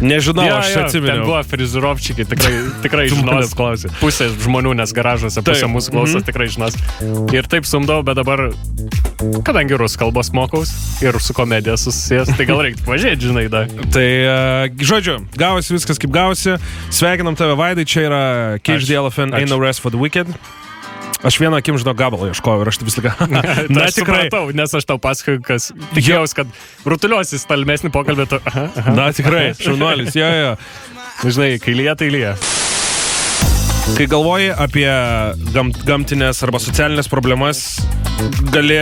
Nežinau, 0.00 0.46
Jo, 0.48 0.56
aš 0.60 0.72
Ten 0.72 0.84
atsimenu. 0.84 1.24
buvo 1.28 1.42
frizirovčikai, 1.44 2.24
tikrai, 2.28 2.54
tikrai 2.84 3.06
žinos. 3.12 3.52
klausei. 3.56 3.92
Pusė 4.00 4.30
žmonių, 4.32 4.74
nes 4.80 4.92
garažuose 4.96 5.44
pusė 5.44 5.64
Taip, 5.64 5.72
mūsų 5.76 5.92
klausos, 5.92 6.20
mhm. 6.22 6.26
tikrai 6.28 6.48
žinos. 6.52 6.76
Ir 7.36 7.48
taip 7.52 7.68
stumdau, 7.68 8.00
bet 8.04 8.16
dabar, 8.20 8.46
kadangi 9.44 9.76
rusų 9.76 10.04
kalbos 10.04 10.32
mokaus 10.36 10.72
ir 11.04 11.16
su 11.20 11.36
komedija 11.36 11.76
susijęs, 11.80 12.32
tai 12.36 12.48
gal 12.48 12.64
reikia 12.64 12.84
pažiūrėti, 12.88 13.28
žinai, 13.28 13.48
da. 13.52 13.66
Tai, 13.92 14.08
uh, 14.24 14.84
žodžiu, 14.92 15.20
gavosi 15.36 15.76
viskas 15.76 16.00
kaip 16.00 16.12
gavosi. 16.16 16.56
Sveikinam 16.92 17.36
tave, 17.36 17.56
Vaidai, 17.60 17.88
čia 17.88 18.08
yra 18.08 18.22
Elephant, 18.66 19.36
Ain't. 19.36 19.52
No 19.52 19.60
Rest 19.60 19.80
for 19.84 19.92
the 19.92 20.00
Wicked. 20.00 20.32
Aš 21.24 21.38
vieną 21.40 21.56
akim 21.56 21.78
žinau 21.80 21.94
gabalą 21.96 22.28
ieškojau 22.30 22.64
ir 22.64 22.70
aš 22.72 22.80
visą 22.84 23.04
laiką. 23.04 23.28
Na, 23.76 23.88
tikrai. 23.88 24.26
Supratau, 24.28 24.50
nes 24.56 24.74
aš 24.76 24.88
tau 24.88 25.00
pasakoju, 25.02 25.40
kas 25.46 25.70
tikėjausi, 25.94 26.36
kad 26.42 26.58
rutuliosis 26.84 27.46
tolimesnį 27.48 27.92
pokalbį. 27.94 28.28
Tu, 28.34 28.40
aha, 28.52 28.68
aha. 28.82 28.96
Na, 28.98 29.08
tikrai, 29.16 29.48
šaunuolis, 29.60 30.16
jo, 30.18 30.28
jo. 30.28 30.54
Žinai, 31.24 31.50
kai 31.62 31.76
lyja, 31.78 31.96
tai 31.96 32.10
lyja. 32.12 32.36
Kai 33.96 34.08
galvoji 34.10 34.50
apie 34.50 34.88
gam, 35.54 35.70
gamtinės 35.86 36.42
arba 36.44 36.58
socialinės 36.60 37.08
problemas, 37.08 37.62
gali 38.52 38.80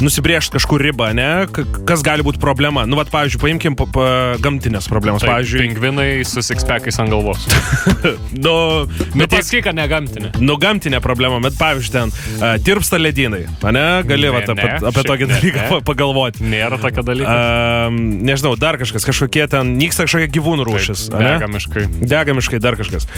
nusibriežti 0.00 0.56
kažkur 0.56 0.80
ribą, 0.82 1.10
ne? 1.16 1.46
Kas 1.86 2.02
gali 2.06 2.24
būti 2.24 2.40
problema? 2.42 2.86
Nu, 2.88 2.96
vat, 2.98 3.10
pavyzdžiui, 3.12 3.40
paimkim 3.42 3.76
pa, 3.78 3.86
pa, 3.92 4.06
gamtinės 4.42 4.88
problemas. 4.90 5.22
Tai, 5.22 5.34
Pavyzdžiui, 5.36 5.60
pingvinai 5.66 6.08
su 6.28 6.42
sikspekais 6.44 6.98
ant 7.02 7.12
galvos. 7.12 7.44
nu, 8.44 8.54
Bet 8.86 9.14
bet 9.14 9.30
tiek, 9.30 9.38
pasakyk, 9.42 9.64
kad 9.68 9.76
ne 9.76 9.86
gamtinė. 9.90 10.30
nu, 10.42 10.56
gamtinė 10.60 11.00
problema, 11.04 11.38
bet 11.44 11.56
pavyzdžiui, 11.60 11.92
ten 11.92 12.12
uh, 12.14 12.56
tirpsta 12.64 12.98
ledynai, 13.00 13.44
ne? 13.72 13.84
Gali 14.08 14.22
Ne, 14.22 14.30
vat, 14.30 14.48
apie, 14.54 14.68
ne, 14.70 14.78
apie 14.88 15.02
tokį 15.08 15.26
ne, 15.26 15.32
dalyką 15.34 15.60
ne. 15.60 15.68
pa- 15.72 15.80
pagalvoti. 15.92 16.44
Nėra 16.46 16.78
tokio 16.80 17.02
dalyko. 17.06 17.32
Um, 17.32 17.96
nežinau, 18.26 18.52
dar 18.60 18.78
kažkas, 18.80 19.04
kažkokie 19.08 19.48
ten 19.50 19.74
nyksta 19.80 20.06
kažkokie 20.06 20.28
gyvūnų 20.36 20.66
rūšis. 20.68 21.08
ane? 21.12 21.32
Dega 21.34 21.48
miškai. 21.50 21.84
Dega 22.06 22.36
miškai, 22.38 22.60
dar 22.62 22.76
kažkas. 22.78 23.08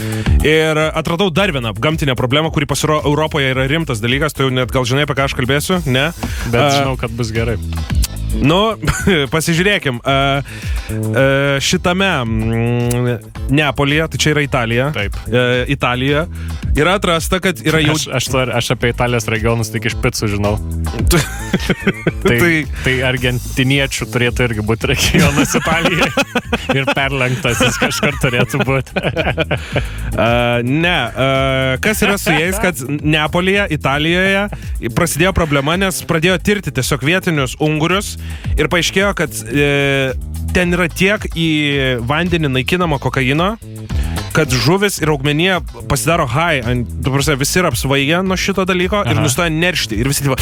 Ir 0.45 0.79
atradau 0.89 1.29
dar 1.33 1.53
vieną 1.53 1.75
gamtinę 1.77 2.15
problemą, 2.17 2.49
kuri 2.55 2.65
pasirodo 2.69 3.05
Europoje 3.09 3.51
yra 3.53 3.67
rimtas 3.69 4.01
dalykas, 4.03 4.33
tu 4.33 4.47
jau 4.47 4.51
net 4.53 4.73
gal 4.73 4.85
žinai, 4.89 5.05
apie 5.05 5.15
ką 5.19 5.27
aš 5.29 5.37
kalbėsiu, 5.37 5.79
ne? 5.85 6.07
Bet 6.49 6.64
žinau, 6.73 6.95
kad 6.97 7.11
bus 7.11 7.31
gerai. 7.35 7.57
Nu, 8.43 8.59
pasižiūrėkim. 9.33 10.01
Šitame 11.63 12.09
mm, 12.25 13.31
Neapolyje, 13.55 14.07
tai 14.13 14.21
čia 14.21 14.33
yra 14.35 14.45
Italija. 14.45 14.89
Taip. 14.95 15.17
Italija. 15.71 16.25
Yra 16.75 16.97
atrasta, 16.99 17.39
kad 17.39 17.61
yra 17.63 17.79
jau... 17.79 17.95
Aš, 17.95 18.07
aš, 18.11 18.27
aš 18.59 18.71
apie 18.75 18.91
Italijos 18.91 19.29
regionus 19.31 19.71
tik 19.71 19.87
iš 19.87 19.95
picų 20.03 20.27
žinau. 20.33 20.57
Tai, 21.07 21.21
Tai- 22.25 22.37
tai, 22.41 22.51
tai 22.83 22.95
argentiniečių 23.07 24.07
turėtų 24.11 24.47
irgi 24.49 24.65
būti 24.65 24.89
regionas 24.91 25.55
Italijoje. 25.55 26.09
Ir 26.77 26.89
perlenktas 26.91 27.61
jis 27.63 27.77
kažkur 27.79 28.17
turėtų 28.19 28.61
būti. 28.67 28.95
Uh, 30.15 30.59
ne, 30.65 30.97
uh, 31.11 31.75
kas 31.83 32.01
yra 32.03 32.17
su 32.19 32.33
jais, 32.35 32.57
kad 32.61 32.79
Neapolyje, 32.89 33.67
Italijoje 33.75 34.47
prasidėjo 34.97 35.31
problema, 35.37 35.77
nes 35.79 36.01
pradėjo 36.07 36.37
tirti 36.43 36.73
tiesiog 36.75 37.05
vietinius 37.05 37.55
ungurius 37.63 38.15
ir 38.57 38.69
paaiškėjo, 38.71 39.11
kad 39.17 39.41
e, 39.49 39.69
ten 40.55 40.71
yra 40.71 40.87
tiek 40.87 41.25
į 41.35 41.49
vandenį 42.07 42.53
naikinamo 42.53 42.99
kokaino, 43.03 43.55
kad 44.35 44.51
žuvis 44.51 44.97
ir 44.99 45.09
augmenija 45.13 45.61
pasidaro 45.87 46.25
high, 46.27 46.59
prasme, 47.03 47.37
visi 47.39 47.59
yra 47.61 47.69
apsvaigę 47.71 48.19
nuo 48.27 48.35
šito 48.39 48.65
dalyko 48.67 48.99
ir 49.05 49.13
Aha. 49.13 49.23
nustoja 49.23 49.51
neršti. 49.51 49.95
Ir 50.01 50.09
visi, 50.11 50.25
tipo, 50.25 50.35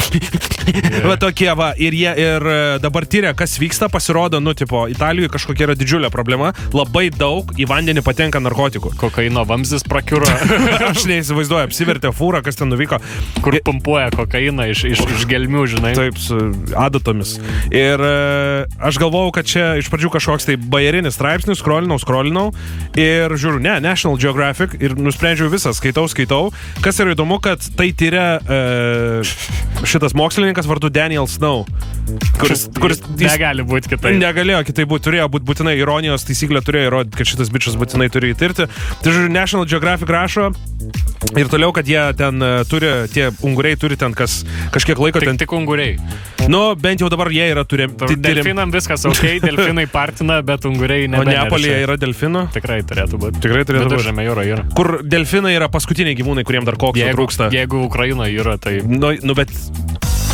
va 1.08 1.14
tokie, 1.20 1.46
va, 1.54 1.68
ir 1.78 1.94
jie 1.94 2.14
ir 2.18 2.46
e, 2.50 2.56
dabar 2.82 3.06
tyria, 3.06 3.30
kas 3.38 3.54
vyksta, 3.62 3.86
pasirodo, 3.92 4.40
nu, 4.42 4.54
tipo, 4.58 4.86
Italijoje 4.90 5.30
kažkokia 5.36 5.68
yra 5.68 5.76
didžiulė 5.78 6.10
problema, 6.10 6.50
labai 6.74 7.06
daug 7.14 7.52
į 7.54 7.68
vandenį 7.70 8.02
patenka 8.06 8.42
narkotikų. 8.42 8.96
Kokaino 8.98 9.44
vamzdis 9.46 9.86
prakiuro, 9.86 10.26
Aš 10.90 11.06
neįsivaizduoju, 11.10 11.68
apsivertė 11.68 12.10
fūrą, 12.14 12.42
kas 12.42 12.58
ten 12.58 12.72
nuvyko. 12.74 12.98
kur 13.46 13.60
pumpuoja 13.64 14.10
kokainą 14.16 14.66
iš, 14.72 14.84
iš, 14.90 15.04
iš 15.20 15.28
gelmių, 15.30 15.68
žinai. 15.70 15.94
Taip, 15.94 16.18
su 16.18 16.40
adatomis. 16.74 17.36
Ir 17.70 18.02
e, 18.02 18.66
aš 18.82 18.98
galvojau, 19.02 19.30
kad 19.38 19.46
čia 19.54 19.70
iš 19.78 19.92
pradžių 19.92 20.03
kažkoks 20.12 20.48
tai 20.48 20.56
bajerinis 20.58 21.16
straipsnis, 21.16 21.60
skrolinau, 21.62 21.98
skrolinau. 22.02 22.46
Ir 22.98 23.32
žiūriu, 23.38 23.62
ne, 23.64 23.76
National 23.84 24.18
Geographic. 24.20 24.76
Ir 24.82 24.96
nusprendžiau 24.98 25.50
visą, 25.52 25.72
skaitau, 25.76 26.06
skaitau. 26.10 26.50
Kas 26.84 27.00
yra 27.02 27.14
įdomu, 27.16 27.40
kad 27.44 27.64
tai 27.78 27.90
tyria 27.96 28.26
e, 28.40 29.22
šitas 29.88 30.16
mokslininkas 30.18 30.68
vardu 30.70 30.90
Daniel 30.92 31.28
Snow. 31.30 31.64
Kuris, 32.40 32.66
kuris 32.76 33.00
jis 33.16 33.32
Negali 33.32 33.64
būti 33.66 33.94
kitaip. 33.94 34.18
Negalėjo 34.20 34.60
kitaip 34.68 34.90
būti, 34.90 35.06
turėjo 35.08 35.30
būti 35.32 35.48
būtinai 35.48 35.76
ironijos 35.80 36.26
taisyklė, 36.28 36.60
turėjo 36.64 36.90
įrodyti, 36.90 37.20
kad 37.20 37.32
šitas 37.32 37.52
bičias 37.54 37.78
būtinai 37.80 38.10
turi 38.12 38.34
įtirti. 38.34 38.68
Tai 38.68 39.14
žodžiu, 39.14 39.32
National 39.32 39.68
Geographic 39.70 40.10
rašo 40.12 40.50
ir 41.36 41.48
toliau, 41.52 41.72
kad 41.74 41.88
jie 41.88 42.00
ten 42.18 42.42
e, 42.42 42.50
turi, 42.68 42.90
tie 43.14 43.30
unguriai 43.46 43.78
turi 43.80 43.96
ten 44.00 44.14
kas, 44.16 44.42
kažkiek 44.74 44.98
laiko 45.00 45.20
Tik, 45.22 45.28
ten. 45.32 45.40
tik 45.44 45.52
unguriai. 45.56 45.96
Nu, 46.50 46.74
bent 46.76 47.00
jau 47.00 47.08
dabar 47.08 47.30
jie 47.32 47.46
yra 47.54 47.62
turi. 47.64 47.86
Delfinam 48.20 48.72
viskas 48.74 49.06
ok, 49.08 49.22
delfinai 49.44 49.86
partina, 49.90 50.40
bet 50.44 50.66
unguriai 50.68 51.08
ne. 51.08 51.22
O 51.22 51.24
Neapolyje 51.24 51.78
yra 51.86 51.96
delfinų? 52.00 52.46
Tikrai 52.54 52.82
turėtų 52.84 53.20
būti. 53.22 53.40
Tikrai 53.46 53.64
turėtų 53.64 53.86
būti. 53.88 53.94
Viduržėme 53.96 54.26
jūra 54.28 54.44
yra. 54.50 54.66
Kur 54.76 54.98
delfinai 55.02 55.54
yra 55.56 55.70
paskutiniai 55.72 56.18
gyvūnai, 56.20 56.44
kuriems 56.44 56.68
dar 56.68 56.76
kokio 56.80 57.08
trūksta. 57.16 57.48
jeigu 57.54 57.84
Ukraina 57.88 58.28
yra, 58.28 58.58
tai 58.60 58.80
Nu, 58.84 59.14
nu, 59.24 59.34
bet, 59.38 59.50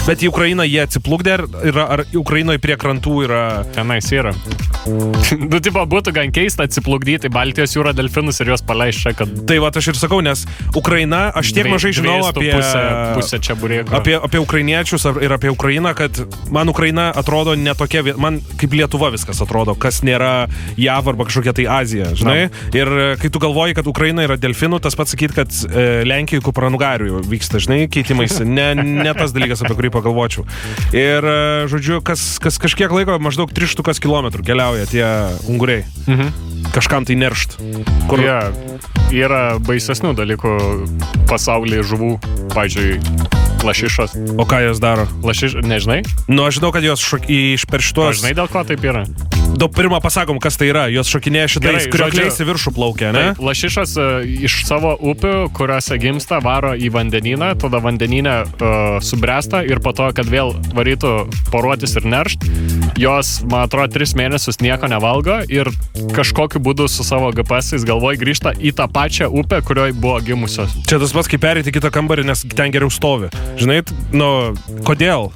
bet 0.06 0.22
į 0.24 0.30
Ukrainą 0.30 0.64
jie 0.68 0.80
atsiplukdė, 0.84 1.36
ar, 1.38 1.44
yra- 1.70 1.86
ar 1.96 2.04
Ukrainoje 2.18 2.60
prie 2.62 2.76
krantų 2.80 3.16
yra... 3.26 3.42
tenais 3.74 4.08
yra. 4.14 4.32
nu, 5.50 5.60
tipo, 5.62 5.82
būtų 5.88 6.12
gan 6.16 6.32
keista 6.34 6.64
atsiplukdyti 6.68 7.30
Baltijos 7.32 7.74
jūrą 7.76 7.92
delfinus 7.96 8.40
ir 8.40 8.52
juos 8.52 8.64
čia, 8.96 9.12
kad... 9.16 9.32
Tai 9.48 9.58
va, 9.62 9.70
aš 9.74 9.90
ir 9.92 9.98
sakau, 10.00 10.20
nes 10.24 10.46
Ukraina, 10.76 11.30
aš 11.36 11.52
tiek 11.52 11.66
dvie- 11.66 11.74
mažai 11.74 11.92
žinau 11.96 12.18
apie... 12.28 12.50
Pusę, 12.54 12.84
pusę 13.18 13.40
čia 13.44 13.56
burėko. 13.60 13.94
Apie, 14.00 14.16
apie 14.16 14.40
ukrainiečius 14.40 15.06
ar- 15.10 15.20
ir 15.22 15.32
apie 15.36 15.50
Ukrainą, 15.52 15.92
kad 15.94 16.16
man 16.50 16.68
Ukraina 16.72 17.10
atrodo 17.14 17.54
netokia, 17.58 18.02
man 18.20 18.40
kaip 18.60 18.72
Lietuva 18.76 19.10
viskas 19.14 19.40
atrodo, 19.44 19.74
kas 19.78 20.00
nėra 20.06 20.48
JAV 20.80 21.12
arba 21.12 21.26
kažkokia 21.28 21.54
tai 21.60 21.66
Azija, 21.80 22.12
žinai. 22.16 22.48
Ir 22.76 22.88
e, 22.88 23.06
kai 23.20 23.30
tu 23.32 23.42
galvoji, 23.42 23.76
kad 23.78 23.88
Ukraina 23.90 24.24
yra 24.26 24.38
delfinų, 24.40 24.80
tas 24.84 24.96
pats 24.98 25.14
sakyt, 25.14 25.34
kad 25.36 25.52
e, 25.68 25.86
Lenkijoje 26.08 26.44
kupranugarių 26.46 27.20
vyksta, 27.30 27.60
žinai, 27.62 27.84
keitimais. 27.92 28.38
Ne, 28.46 28.70
ne 28.78 29.12
tas 29.16 29.34
dalykas, 29.36 29.62
apie 29.66 29.76
kurį 29.78 29.89
pagalvočiau. 29.92 30.46
Ir, 30.96 31.24
e, 31.24 31.66
žodžiu, 31.70 32.00
kas, 32.04 32.38
kas 32.42 32.60
kažkiek 32.62 32.92
laiko, 32.94 33.18
maždaug 33.22 33.52
300 33.54 34.00
km 34.02 34.30
keliauja 34.44 34.88
tie 34.90 35.06
unguriai. 35.50 35.84
Mhm. 36.06 36.48
Kažkam 36.70 37.06
tai 37.08 37.16
neršt. 37.18 37.58
Kur... 38.06 38.22
Ja, 38.22 38.52
yra 39.10 39.58
baisesnių 39.58 40.14
dalykų 40.14 40.54
pasaulyje 41.30 41.82
žuvų, 41.90 42.12
pavyzdžiui, 42.54 43.00
lašišos. 43.66 44.16
O 44.40 44.46
ką 44.48 44.62
jos 44.64 44.80
daro? 44.82 45.06
Lašiš, 45.26 45.60
nežinai? 45.64 46.02
Nu, 46.28 46.46
aš 46.48 46.60
žinau, 46.60 46.72
kad 46.74 46.84
jos 46.86 47.02
šok... 47.04 47.28
iš 47.28 47.66
per 47.70 47.84
šitos... 47.84 48.20
žinai, 48.22 48.34
dėl 48.38 48.50
ko 48.50 48.64
taip 48.66 48.84
yra? 48.84 49.04
Daug 49.50 49.72
pirmą 49.74 49.98
pasakom, 50.00 50.38
kas 50.42 50.56
tai 50.60 50.70
yra. 50.70 50.84
Jos 50.92 51.10
šokinėja 51.10 51.48
šitais 51.56 51.88
kriokliais 51.90 52.38
į 52.38 52.46
viršų 52.48 52.72
plaukia, 52.76 53.10
ne? 53.14 53.24
Taip, 53.32 53.42
lašišos 53.44 53.94
e, 53.98 54.06
iš 54.46 54.60
savo 54.68 54.92
upių, 54.94 55.50
kuriuose 55.56 55.98
gimsta, 56.00 56.38
varo 56.44 56.72
į 56.78 56.92
vandenyną, 56.94 57.50
tada 57.60 57.80
vandenyne 57.82 58.36
uh, 58.46 59.00
subręsta 59.04 59.64
ir 59.66 59.82
po 59.82 59.92
to, 59.96 60.06
kad 60.16 60.30
vėl 60.30 60.54
varytų 60.76 61.12
poruotis 61.50 61.96
ir 61.98 62.06
neršt, 62.08 62.46
jos, 63.00 63.40
man 63.50 63.66
atrodo, 63.66 63.90
tris 63.96 64.14
mėnesius 64.18 64.60
nieko 64.62 64.90
nevalgo 64.90 65.40
ir 65.50 65.72
kažkokiu 66.14 66.62
būdu 66.62 66.86
su 66.90 67.06
savo 67.06 67.32
GPS 67.34 67.82
galvoj 67.88 68.20
grįžta 68.20 68.54
į 68.54 68.74
tą 68.78 68.86
pačią 68.92 69.30
upę, 69.34 69.62
kurioje 69.66 69.96
buvo 69.98 70.20
gimusios. 70.24 70.76
Čia 70.86 71.00
tas 71.02 71.14
pats 71.16 71.30
kaip 71.30 71.42
perėti 71.42 71.74
kitą 71.74 71.90
kambarį, 71.94 72.28
nes 72.30 72.46
ten 72.54 72.72
geriau 72.74 72.92
stovi. 72.92 73.32
Žinai, 73.58 73.80
nu, 74.12 74.28
kodėl? 74.86 75.30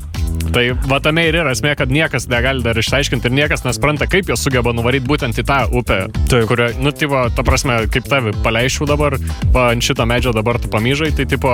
Tai 0.53 0.65
va 0.91 0.99
tame 1.03 1.25
ir 1.29 1.39
yra 1.41 1.53
esmė, 1.55 1.73
kad 1.79 1.93
niekas 1.93 2.27
negali 2.31 2.63
dar 2.65 2.79
išaiškinti 2.79 3.31
ir 3.31 3.35
niekas 3.35 3.65
nespranta, 3.67 4.09
kaip 4.11 4.29
jie 4.29 4.37
sugeba 4.39 4.75
nuvaryti 4.77 5.07
būtent 5.09 5.39
į 5.41 5.45
tą 5.47 5.61
upę, 5.75 5.99
Taip. 6.31 6.47
kurio, 6.51 6.69
nu, 6.83 6.93
tipo, 6.95 7.25
ta 7.35 7.45
prasme, 7.47 7.79
kaip 7.93 8.09
tavi 8.11 8.35
paleišiu 8.45 8.89
dabar, 8.89 9.17
pa, 9.55 9.71
ant 9.73 9.85
šito 9.85 10.07
medžio 10.09 10.35
dabar 10.37 10.59
tu 10.63 10.71
pamyžai, 10.73 11.13
tai, 11.17 11.27
tipo, 11.31 11.51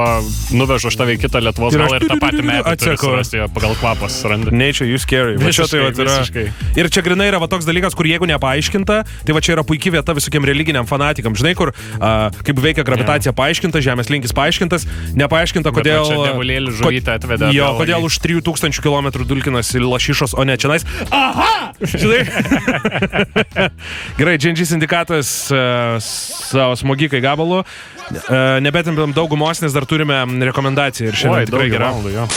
nuvežu 0.56 0.90
aš 0.90 0.98
tave 1.00 1.16
į 1.16 1.22
kitą 1.24 1.42
Lietuvos 1.44 1.76
galą 1.76 2.00
ir 2.00 2.06
tą 2.10 2.18
patį 2.22 2.46
medį. 2.46 2.90
Rasti, 3.20 3.42
pagal 3.54 3.76
kvapą 3.80 4.10
surandi. 4.12 4.54
Nature, 4.54 4.88
you 4.90 5.00
scary. 5.00 5.36
Va 5.40 5.52
čia 5.54 5.68
tai 5.70 5.82
vat 5.84 6.00
yra. 6.00 6.18
visiškai. 6.20 6.46
Ir 6.80 6.90
čia 6.92 7.04
grinai 7.06 7.30
yra 7.30 7.40
va 7.42 7.48
toks 7.50 7.68
dalykas, 7.68 7.96
kur 7.98 8.08
jeigu 8.08 8.28
nepaaiškinta, 8.30 9.00
tai 9.26 9.36
va 9.36 9.42
čia 9.44 9.54
yra 9.56 9.64
puikia 9.66 9.94
vieta 9.94 10.14
visokiem 10.16 10.46
religiniam 10.48 10.88
fanatikam. 10.88 11.36
Žinai, 11.38 11.54
kur 11.58 11.72
a, 11.72 12.30
kaip 12.46 12.60
veikia 12.62 12.84
gravitacija 12.86 13.34
paaiškinta, 13.36 13.82
žemės 13.84 14.12
linkis 14.12 14.34
paaiškintas, 14.36 14.86
nepaaiškinta, 15.18 15.72
va 15.72 15.80
kodėl... 15.80 16.70
žuvytę 16.80 17.16
atvedė 17.18 17.52
Jo, 17.56 17.72
kodėl 17.78 18.06
už 18.06 18.20
3000 18.22 18.79
km 18.84 19.10
dulkinasi 19.28 19.80
lašišos, 19.84 20.34
o 20.38 20.44
ne 20.44 20.56
čia 20.60 20.68
nais. 20.72 20.84
Aha! 21.10 21.72
Žinai? 21.80 22.24
Gerai, 24.18 24.36
Džindžy 24.40 24.66
sindikatas 24.68 25.50
uh, 25.54 25.96
savo 26.04 26.76
smogikai 26.76 27.20
gabalu. 27.24 27.62
Uh, 27.62 28.58
Nebetimpam 28.60 29.12
daugumos, 29.16 29.62
nes 29.64 29.72
dar 29.72 29.86
turime 29.88 30.24
rekomendaciją 30.50 31.08
ir 31.08 31.14
Oi, 31.16 31.20
šiandien 31.22 31.46
tikrai 31.48 31.68
daug 31.70 31.76
gera. 31.76 31.92
valandų. 31.94 32.28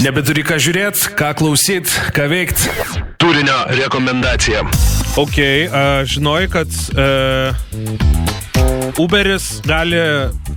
Nebeturi 0.00 0.42
ką 0.46 0.56
žiūrėti, 0.62 1.10
ką 1.18 1.32
klausyt, 1.36 1.90
ką 2.16 2.28
veikti. 2.30 2.70
Turinio 3.20 3.58
rekomendacija. 3.76 4.62
Ok, 5.20 5.36
uh, 5.36 6.00
žinoj, 6.08 6.46
kad 6.54 6.70
uh, 6.94 7.52
Uberis 8.98 9.60
gali 9.66 9.98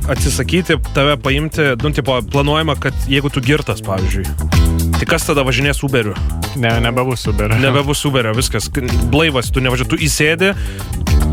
atsisakyti 0.10 0.78
tave 0.94 1.18
paimti, 1.18 1.62
nu, 1.84 1.92
tipo, 1.96 2.22
planuojama, 2.32 2.76
kad 2.80 2.94
jeigu 3.08 3.30
tu 3.30 3.42
girtas, 3.44 3.84
pavyzdžiui. 3.86 4.26
Tai 4.98 5.08
kas 5.10 5.26
tada 5.28 5.44
važinės 5.44 5.84
Uberiu? 5.84 6.16
Ne, 6.56 6.72
nebebus 6.84 7.26
Uber. 7.28 7.52
Nebebus 7.60 8.06
Uberio, 8.08 8.34
viskas. 8.38 8.70
Blaivas, 9.12 9.52
tu 9.52 9.64
nevažiuoji, 9.64 9.90
tu 9.92 10.00
įsėdi. 10.06 10.54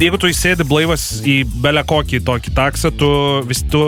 Jeigu 0.01 0.17
tu 0.17 0.31
įsėdi 0.33 0.65
blaivas 0.65 1.03
į 1.29 1.43
belę 1.61 1.83
kokį 1.85 2.23
tokį 2.25 2.55
taksą, 2.57 2.89
tu, 2.97 3.09
vis, 3.45 3.59
tu 3.69 3.81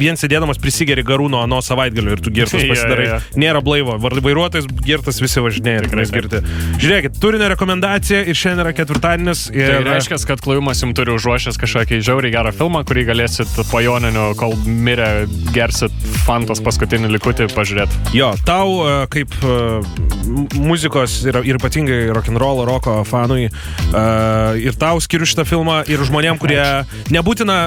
vien 0.00 0.16
sėdėdamas 0.16 0.56
prisigeri 0.62 1.02
garų 1.04 1.26
nuo 1.34 1.42
ano 1.44 1.58
savaitgalio 1.60 2.14
ir 2.16 2.22
tu 2.24 2.32
girtas 2.32 2.62
pasidarai. 2.70 3.04
jo. 3.10 3.18
Nėra 3.42 3.60
blaivo. 3.60 3.98
Vairuotojas 4.00 4.64
girtas 4.86 5.20
visi 5.20 5.42
važinėja 5.44 5.82
ir 5.82 5.88
Tikrai 5.90 6.06
tikrai 6.08 6.22
girti. 6.40 6.54
Žiūrėkit, 6.80 7.18
turinio 7.20 7.50
rekomendacija 7.52 8.22
ir 8.24 8.38
šiandien 8.40 8.64
yra 8.64 8.72
ketvirtadienis. 8.78 9.42
Ir 9.52 9.74
Tai 9.74 9.82
reiškia, 9.90 10.18
kad 10.30 10.40
klojimas 10.46 10.80
jums 10.80 10.96
turi 10.96 11.12
užuošęs 11.18 11.60
kažkokį 11.60 12.00
žiauriai 12.08 12.32
gerą 12.38 12.54
filmą, 12.56 12.80
kurį 12.88 13.04
galėsit 13.10 13.52
po 13.68 13.84
joninių, 13.84 14.24
kol 14.40 14.56
mirė, 14.64 15.10
gersit 15.52 15.92
fantos 16.24 16.64
paskutinį 16.64 17.12
likutį 17.18 17.50
pažiūrėti. 17.52 18.00
Jo, 18.16 18.32
tau 18.48 18.78
e, 18.88 18.96
kaip 19.12 19.36
e, 19.44 19.60
muzikos 20.56 21.20
ir, 21.28 21.42
ir 21.44 21.60
ypatingai 21.60 22.00
rock'n'roll, 22.16 22.64
roko 22.72 23.02
fanui, 23.08 23.50
e, 23.52 24.08
ir 24.64 24.80
tau 24.80 24.96
skiriu 25.04 25.28
šitą 25.28 25.44
filmą 25.44 25.57
ir 25.88 26.02
žmonėm, 26.08 26.38
kurie 26.40 26.62
nebūtina, 27.14 27.58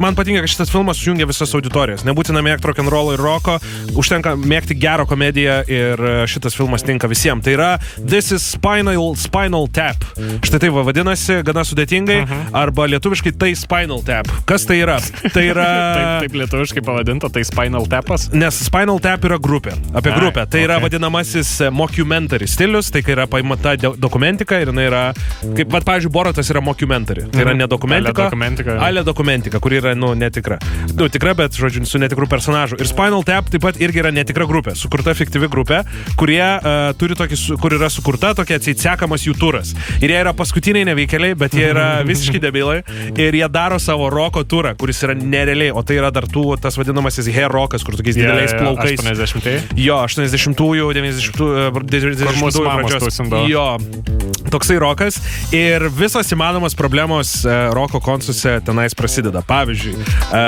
man 0.00 0.18
patinka, 0.18 0.44
kad 0.44 0.52
šitas 0.52 0.72
filmas 0.72 1.00
sujungia 1.00 1.28
visas 1.28 1.54
auditorijas. 1.56 2.04
Nebūtina 2.08 2.42
mėgti 2.44 2.70
rock'n'roll 2.70 3.14
ir 3.14 3.22
roko, 3.22 3.58
užtenka 3.98 4.36
mėgti 4.38 4.76
gerą 4.80 5.06
komediją 5.10 5.60
ir 5.70 6.00
e, 6.00 6.14
šitas 6.30 6.56
filmas 6.58 6.84
tinka 6.86 7.10
visiems. 7.10 7.44
Tai 7.46 7.54
yra 7.56 7.70
This 7.98 8.30
is 8.34 8.44
Spinal, 8.44 9.14
spinal 9.16 9.68
Tap. 9.72 10.04
Štai 10.46 10.62
taip 10.64 10.74
va 10.76 10.84
vadinasi, 10.86 11.40
gana 11.46 11.64
sudėtingai, 11.66 12.20
arba 12.56 12.88
lietuviškai 12.94 13.34
tai 13.40 13.52
Spinal 13.58 14.04
Tap. 14.06 14.30
Kas 14.48 14.66
tai 14.68 14.80
yra? 14.82 14.98
Tai 15.34 15.44
yra... 15.46 15.68
Taip, 16.00 16.24
taip 16.24 16.36
lietuviškai 16.38 16.82
pavadinta, 16.84 17.28
tai 17.32 17.42
Spinal 17.46 17.86
Tapas. 17.90 18.28
Nes 18.36 18.56
Spinal 18.66 19.00
Tap 19.02 19.24
yra 19.26 19.38
grupė. 19.42 19.74
Apie 19.96 20.12
Ai, 20.12 20.18
grupę. 20.18 20.44
Tai 20.50 20.62
yra 20.62 20.78
okay. 20.78 20.86
vadinamasis 20.88 21.52
e, 21.64 21.70
mockumentary 21.74 22.48
stilius, 22.50 22.90
tai 22.92 23.02
kai 23.06 23.14
yra 23.16 23.26
paimata 23.30 23.74
dokumentika 23.80 24.60
ir 24.60 24.70
jinai 24.72 24.86
yra, 24.88 25.02
kaip, 25.42 25.70
vad, 25.72 25.86
pavyzdžiui, 25.86 26.12
Boratas 26.14 26.50
yra 26.52 26.62
mockumentary. 26.64 27.26
Tai 27.32 27.39
yra 27.44 27.52
Mhm. 27.54 27.58
ne 27.58 27.66
dokumentika. 27.66 28.22
Ale 28.22 28.30
dokumentika. 28.30 28.76
Ale 28.80 29.04
dokumentika, 29.04 29.58
kuri 29.60 29.76
yra, 29.80 29.94
nu, 29.94 30.14
netikra. 30.14 30.58
Nu, 30.96 31.08
tikra, 31.08 31.34
bet, 31.34 31.52
žodžiu, 31.56 31.84
su 31.86 31.98
netikru 31.98 32.26
personažu. 32.28 32.76
Ir 32.80 32.86
Spinal 32.86 33.22
Tap 33.24 33.50
taip 33.50 33.62
pat 33.62 33.76
irgi 33.80 34.00
yra 34.02 34.10
netikra 34.14 34.46
grupė, 34.46 34.74
sukurta 34.76 35.14
fiktyvi 35.14 35.48
grupė, 35.50 35.82
kurie 36.16 36.40
uh, 36.42 36.92
turi 36.98 37.14
tokį, 37.18 37.38
kur 37.60 37.72
yra 37.76 37.88
sukurta 37.90 38.34
tokia 38.38 38.56
atsitsekamas 38.60 39.24
jų 39.26 39.34
turas. 39.38 39.74
Ir 40.00 40.10
jie 40.10 40.18
yra 40.20 40.32
paskutiniai 40.36 40.84
neveikeliai, 40.88 41.34
bet 41.38 41.52
jie 41.56 41.68
yra 41.72 41.88
visiškai 42.10 42.40
debilai. 42.40 42.80
Ir 43.16 43.34
jie 43.40 43.48
daro 43.52 43.78
savo 43.78 44.08
roko 44.10 44.44
turą, 44.44 44.74
kuris 44.78 45.02
yra 45.06 45.14
nerealiai, 45.14 45.72
o 45.74 45.82
tai 45.82 45.96
yra 46.00 46.10
dar 46.14 46.24
tų, 46.30 46.56
tas 46.60 46.76
vadinamasis 46.80 47.28
hair 47.34 47.50
rockas, 47.52 47.84
kur 47.84 47.94
tokiais 47.98 48.16
dideliais 48.16 48.54
plaukais. 48.56 49.00
80. 49.00 49.74
Jo, 49.80 50.00
80-ųjų, 50.06 50.90
90-ųjų, 50.96 51.70
90-ųjų 51.90 52.36
mūsų 52.40 52.64
mamos 52.64 52.96
tausindavo. 53.00 53.46
Jo, 53.50 53.66
toksai 54.50 54.78
rokas. 54.80 55.18
Ir 55.52 55.84
visos 55.92 56.30
įmanomos 56.32 56.74
problemos 56.78 57.19
e, 57.44 57.56
roko 57.76 58.00
konsuose 58.00 58.56
tenais 58.66 58.94
prasideda. 58.96 59.42
Pavyzdžiui, 59.46 59.94
e, 60.00 60.42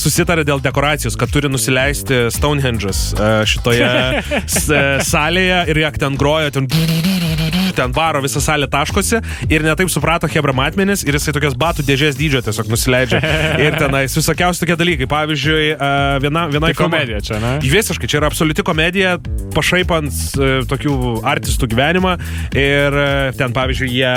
susitarė 0.00 0.44
dėl 0.48 0.62
dekoracijos, 0.64 1.16
kad 1.20 1.32
turi 1.32 1.50
nusileisti 1.52 2.26
Stonehenge'as 2.34 3.02
e, 3.14 3.30
šitoje 3.50 3.90
salėje 5.12 5.64
ir 5.72 5.84
jak 5.86 6.00
ten 6.00 6.18
groja, 6.20 6.52
ten 6.54 6.68
ten 7.80 7.92
varo 7.94 8.20
visą 8.20 8.40
salę 8.42 8.66
taškosi 8.68 9.20
ir 9.48 9.64
netaip 9.64 9.90
suprato 9.92 10.28
Hebra 10.30 10.52
matmenis 10.56 11.04
ir 11.06 11.16
jisai 11.16 11.32
tokias 11.36 11.54
batų 11.58 11.84
dėžės 11.86 12.18
dydžio 12.18 12.42
tiesiog 12.44 12.68
nusileidžia. 12.72 13.20
Ir 13.62 13.76
tenais 13.80 14.16
visokiausi 14.16 14.60
tokie 14.64 14.76
dalykai. 14.80 15.08
Pavyzdžiui, 15.10 15.70
viena, 16.22 16.46
viena 16.50 16.70
Tai 16.70 16.76
komedija 16.76 17.20
čia, 17.24 17.38
ne? 17.42 17.52
Visiškai, 17.64 18.10
čia 18.10 18.20
yra 18.20 18.30
absoliuti 18.30 18.64
komedija, 18.66 19.16
pašaipant 19.54 20.12
tokių 20.70 20.96
artistų 21.30 21.70
gyvenimą. 21.72 22.16
Ir 22.58 22.98
ten, 23.38 23.54
pavyzdžiui, 23.56 23.90
jie, 23.94 24.12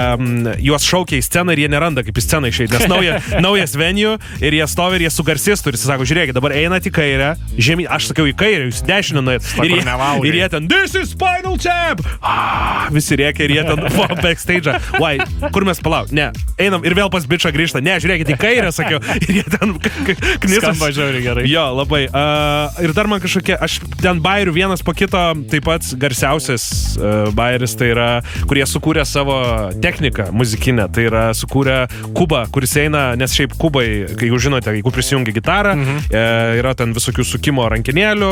juos 0.66 0.88
šaukia 0.90 1.20
į 1.20 1.26
sceną 1.26 1.56
ir 1.56 1.64
jie 1.64 1.72
neranda, 1.94 2.04
kaip 2.06 2.18
į 2.18 2.24
sceną 2.26 2.50
išeiti. 2.50 2.74
Nes 2.74 2.90
nauja, 2.90 3.20
naujas 3.46 3.76
venue 3.78 4.18
ir 4.44 4.58
jie 4.58 4.68
stovi 4.70 4.98
ir 5.00 5.06
jie 5.08 5.12
su 5.14 5.24
garsistu 5.26 5.70
ir 5.72 5.78
jis 5.78 5.86
sako, 5.88 6.08
žiūrėkit, 6.10 6.36
dabar 6.36 6.56
einat 6.58 6.88
į 6.90 6.94
kairę, 6.96 7.34
žemyn, 7.58 7.88
aš 7.94 8.10
sakiau 8.12 8.28
į 8.30 8.36
kairę, 8.40 8.68
jūs 8.70 8.82
dešinę 8.88 9.24
nuėjot. 9.24 9.50
Ir, 9.64 9.76
jie- 9.78 10.28
ir 10.30 10.38
jie 10.40 10.50
ten, 10.54 10.68
this 10.72 10.96
is 10.98 11.14
Spinal 11.14 11.58
Tap! 11.62 12.02
Ah, 12.22 12.88
visi 12.94 13.18
rėkia 13.20 13.46
ir 13.48 13.56
jie 13.58 13.66
ten, 13.68 13.84
va, 13.98 14.08
backstage. 14.26 14.74
Why? 15.00 15.20
Kur 15.54 15.68
mes 15.68 15.82
palauk? 15.84 16.12
Ne, 16.16 16.32
einam 16.62 16.84
ir 16.88 16.96
vėl 16.98 17.12
pas 17.14 17.26
bičią 17.30 17.54
grįžta. 17.54 17.82
Ne, 17.84 17.98
žiūrėkit 18.02 18.34
į 18.34 18.40
kairę, 18.42 18.72
sakiau. 18.74 19.02
Ir 19.24 19.38
jie 19.40 19.44
ten 19.52 19.76
knisas. 19.80 20.64
Skamba 20.64 20.90
žiauriai 20.96 21.24
gerai. 21.24 21.44
Jo, 21.50 21.66
labai. 21.78 22.04
Uh, 22.10 22.82
ir 22.84 22.94
dar 22.96 23.08
man 23.12 23.22
kažkokie, 23.24 23.56
aš 23.62 23.78
ten 24.02 24.20
bairių 24.24 24.54
vienas 24.56 24.84
po 24.86 24.94
kito, 24.98 25.20
taip 25.52 25.66
pat 25.68 25.86
garsiausias 26.02 26.66
uh, 26.98 27.30
bairis, 27.36 27.76
tai 27.80 27.92
yra, 27.94 28.08
kurie 28.50 28.66
sukūrė 28.68 29.06
savo 29.08 29.38
techniką 29.84 30.30
muzikinę. 30.36 30.88
Tai 30.94 31.06
yra 31.10 31.24
sukūrė 31.38 31.83
kubą, 32.16 32.44
kuris 32.54 32.76
eina, 32.82 33.06
nes 33.20 33.34
šiaip 33.36 33.56
kubai, 33.60 33.88
kai 34.20 34.30
jūs 34.32 34.48
žinote, 34.48 34.74
jeigu 34.76 34.94
prisijungia 34.94 35.36
gitarą, 35.36 35.76
mhm. 35.78 36.06
e, 36.10 36.24
yra 36.62 36.74
ten 36.78 36.94
visokių 36.96 37.26
sukimo 37.28 37.66
rankinėlių 37.74 38.32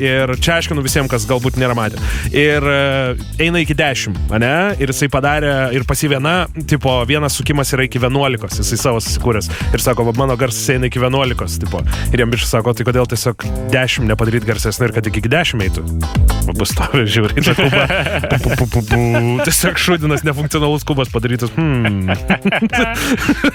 ir 0.00 0.34
čia 0.40 0.58
aiškinu 0.58 0.84
visiems, 0.84 1.10
kas 1.12 1.26
galbūt 1.30 1.58
nėra 1.60 1.76
matę. 1.78 2.00
Ir 2.34 2.64
e, 2.64 2.80
eina 3.46 3.62
iki 3.62 3.76
10, 3.78 4.18
ne? 4.40 4.54
Ir 4.80 4.92
jisai 4.92 5.10
padarė, 5.12 5.54
ir 5.76 5.86
pasi 5.88 6.10
viena, 6.10 6.44
tipo, 6.70 6.94
vienas 7.08 7.36
sukimas 7.38 7.72
yra 7.76 7.86
iki 7.88 8.00
11, 8.02 8.60
jisai 8.60 8.80
savo 8.80 9.02
susikūręs. 9.04 9.50
Ir 9.74 9.84
sako, 9.84 10.08
va, 10.08 10.16
mano 10.18 10.36
garsas 10.40 10.68
eina 10.74 10.90
iki 10.90 11.02
11, 11.02 11.60
tipo. 11.64 11.82
Ir 12.14 12.24
jam 12.24 12.32
bišas 12.32 12.54
sako, 12.56 12.74
tai 12.76 12.86
kodėl 12.88 13.08
tiesiog 13.10 13.46
10 13.74 14.08
nepadaryti 14.10 14.48
garsesnį 14.48 14.88
ir 14.88 14.96
kad 14.96 15.10
iki 15.10 15.24
10 15.30 15.66
eitų. 15.66 15.86
O 16.48 16.54
bus 16.56 16.72
tavo 16.76 17.04
žiūri, 17.14 17.44
ta 17.46 17.56
kuba. 17.58 17.86
Pu, 18.40 18.66
pu, 18.66 18.80
pu. 18.88 19.00
Tiesiog 19.46 19.78
šudinas, 19.80 20.24
nefunkcionalus 20.26 20.84
kubas 20.88 21.10
padarytas. 21.12 21.52
Hmm. 21.56 22.08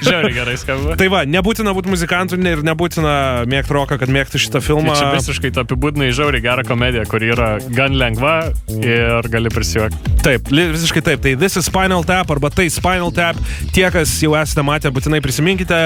Žiauriai 0.05 0.33
gerai 0.35 0.55
skamba. 0.59 0.97
Tai 0.99 1.07
va, 1.13 1.23
nebūtina 1.29 1.73
būti 1.75 1.91
muzikantu 1.91 2.39
ir 2.39 2.63
nebūtina 2.65 3.15
mėgti 3.49 3.75
roką, 3.75 3.99
kad 4.01 4.11
mėgti 4.11 4.41
šitą 4.41 4.61
filmą. 4.63 4.93
Tai 4.93 5.01
čia 5.01 5.11
visiškai 5.19 5.53
tu 5.55 5.63
apibūdinai 5.63 6.11
žiauriai 6.15 6.43
gerą 6.45 6.65
komediją, 6.67 7.05
kuri 7.09 7.31
yra 7.35 7.49
gan 7.75 7.97
lengva 7.99 8.35
ir 8.79 9.29
gali 9.31 9.51
prisijuokti. 9.53 10.15
Taip, 10.25 10.49
visiškai 10.49 11.03
taip. 11.05 11.23
Tai 11.25 11.35
This 11.41 11.57
is 11.59 11.69
Spinal 11.69 12.05
Tap 12.07 12.31
arba 12.33 12.49
tai 12.53 12.67
Spinal 12.73 13.13
Tap. 13.15 13.39
Tie, 13.75 13.85
kas 13.93 14.13
jau 14.23 14.33
esate 14.39 14.65
matę, 14.65 14.89
būtinai 14.93 15.21
prisiminkite. 15.23 15.77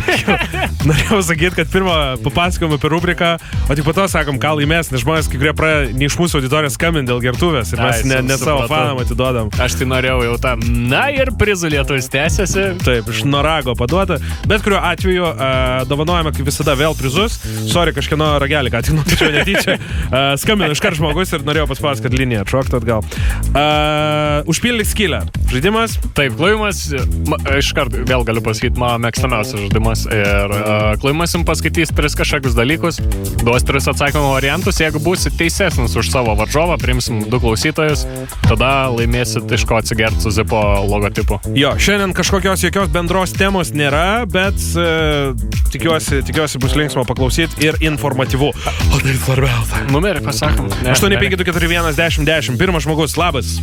Norėjau 0.89 1.19
sakyti, 1.27 1.51
kad 1.59 1.69
pirmą 1.73 1.95
papasakojom 2.25 2.75
apie 2.79 2.89
rubriką, 2.89 3.27
o 3.69 3.75
tik 3.77 3.85
po 3.85 3.93
to 3.93 4.07
sakom, 4.09 4.39
ką 4.41 4.55
laimės, 4.57 4.89
nes 4.89 5.03
žmonės 5.03 5.29
kai 5.29 5.41
kurie 5.41 5.53
praėjo 5.57 5.83
ne 6.01 6.09
iš 6.09 6.17
mūsų 6.17 6.41
auditorijos 6.41 6.79
skambinti 6.79 7.11
dėl 7.11 7.21
gertuvės 7.27 7.75
ir 7.75 7.83
mes 7.83 8.01
Ai, 8.01 8.09
ne, 8.09 8.23
ne 8.25 8.39
savo 8.41 8.65
fanam 8.71 9.01
atidodam. 9.03 9.51
Aš 9.61 9.77
tai 9.81 9.89
norėjau 9.91 10.23
jau 10.25 10.39
tam. 10.41 10.63
Na 10.89 11.09
ir 11.13 11.33
prizų 11.37 11.73
lietus 11.75 12.09
tęsiasi. 12.13 12.65
Taip, 12.87 13.11
iš 13.13 13.25
Norago 13.29 13.77
paduota. 13.79 14.17
Bet 14.49 14.65
kuriuo 14.65 14.81
atveju 14.81 15.29
uh, 15.29 15.45
dovanojame 15.91 16.33
kaip 16.33 16.49
visada 16.49 16.77
vėl 16.79 16.97
prizus. 16.97 17.37
Sorry, 17.69 17.93
kažkieno 17.97 18.31
ragelį, 18.41 18.73
ką 18.73 18.85
tik 18.87 18.97
numačiau 18.97 19.33
netyčia. 19.35 19.77
Uh, 20.09 20.33
skambino 20.41 20.73
iškart 20.73 20.97
žmogus 20.97 21.37
ir 21.37 21.45
norėjau 21.45 21.69
paspausti, 21.75 22.09
kad 22.09 22.17
linija 22.17 22.47
atšoktų 22.47 22.81
atgal. 22.81 23.05
Uh, 23.53 24.49
užpildyk 24.49 24.89
skylę. 24.89 25.23
Žaidimas. 25.49 25.97
Taip, 26.13 26.35
klojimas, 26.37 26.83
ma- 27.29 27.39
iškart 27.57 27.95
vėl 28.09 28.25
galiu 28.29 28.43
pasakyti, 28.45 28.77
mano 28.81 29.01
mėgstamiausias 29.07 29.63
žaidimas. 29.63 30.03
Ir 30.13 30.53
uh, 30.53 30.93
klojimas 31.01 31.33
jums 31.33 31.47
paskaitys 31.49 31.93
tris 31.97 32.17
kažkokius 32.19 32.57
dalykus, 32.59 32.99
duos 33.41 33.65
tris 33.65 33.89
atsakymų 33.89 34.35
variantus. 34.35 34.81
Jeigu 34.83 35.01
būsit 35.01 35.39
teisesnis 35.41 35.97
už 35.97 36.11
savo 36.13 36.35
varžovą, 36.39 36.77
priimsim 36.83 37.23
du 37.33 37.41
klausytojus, 37.41 38.05
tada 38.45 38.91
laimėsit 38.93 39.49
iš 39.57 39.65
ko 39.69 39.79
atsigerti 39.81 40.21
su 40.27 40.35
Zipo 40.37 40.61
logotipu. 40.85 41.41
Jo, 41.57 41.73
šiandien 41.81 42.13
kažkokios 42.19 42.67
jokios 42.69 42.93
bendros 42.93 43.33
temos 43.33 43.73
nėra, 43.73 44.27
bet 44.29 44.61
uh, 44.77 45.33
tikiuosi, 45.73 46.21
tikiuosi 46.29 46.61
bus 46.61 46.77
linksma 46.77 47.07
paklausyti 47.09 47.65
ir 47.65 47.81
informatyvu. 47.89 48.53
O 48.53 49.01
tai 49.01 49.17
svarbiausia. 49.17 49.87
Numerį 49.95 50.27
pasakom. 50.29 50.69
Ne, 50.85 50.93
8541 50.93 51.97
10 51.97 52.29
10. 52.29 52.61
Pirmas 52.61 52.85
žmogus, 52.85 53.17
labas. 53.17 53.57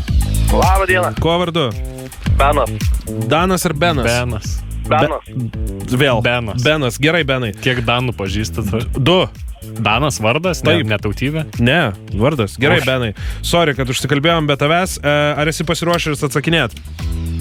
Labą 0.53 0.85
dieną. 0.87 1.13
Kuo 1.21 1.39
vardu? 1.39 1.69
Benas. 2.37 2.69
Danas 3.27 3.65
ar 3.65 3.73
Benas? 3.73 4.05
Benas. 4.05 4.61
Benas. 4.89 5.23
Vėl. 5.89 6.21
Benas. 6.21 6.63
Benas, 6.63 6.99
gerai, 7.01 7.23
Benai. 7.25 7.53
Kiek 7.61 7.81
Danų 7.85 8.13
pažįstat? 8.17 8.69
Du. 8.97 9.25
Danas 9.79 10.19
vardas, 10.23 10.63
ne, 10.63 10.77
Taip. 10.79 10.87
netautybė. 10.87 11.45
Ne, 11.59 11.91
vardas. 12.13 12.57
Gerai, 12.59 12.79
Aš- 12.81 12.85
Benai. 12.87 13.13
Sorry, 13.43 13.75
kad 13.75 13.87
užsikalbėjom 13.89 14.47
be 14.47 14.55
tavęs. 14.55 14.99
E, 15.03 15.15
Ar 15.35 15.47
esi 15.51 15.63
pasiruošęs 15.67 16.23
atsakinėti? 16.29 16.79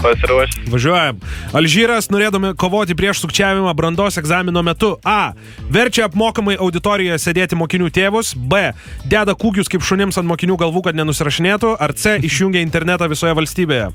Pasiruošęs. 0.03 0.69
Važiuojam. 0.73 1.21
Alžyras, 1.57 2.11
norėdami 2.13 2.51
kovoti 2.61 2.95
prieš 2.99 3.23
sukčiavimą 3.25 3.73
brandos 3.79 4.19
egzamino 4.21 4.63
metu 4.67 4.97
A. 5.05 5.33
Verčia 5.71 6.05
apmokamai 6.11 6.57
auditorijoje 6.61 7.17
sėdėti 7.23 7.57
mokinių 7.57 7.89
tėvus. 7.95 8.35
B. 8.37 8.73
Deda 9.09 9.33
kūgius 9.39 9.71
kaip 9.73 9.81
šunims 9.87 10.19
ant 10.21 10.29
mokinių 10.29 10.59
galvų, 10.61 10.83
kad 10.89 10.99
nenusirašinėtų. 10.99 11.77
Ar 11.81 11.95
C. 11.95 12.19
Išjungia 12.29 12.61
internetą 12.67 13.09
visoje 13.09 13.33
valstybėje. 13.39 13.93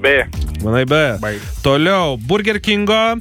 B. 0.00 0.14
Manai 0.62 0.86
B. 0.88 1.02
Toliau. 1.66 2.16
Burger 2.16 2.60
Kingo 2.62 3.18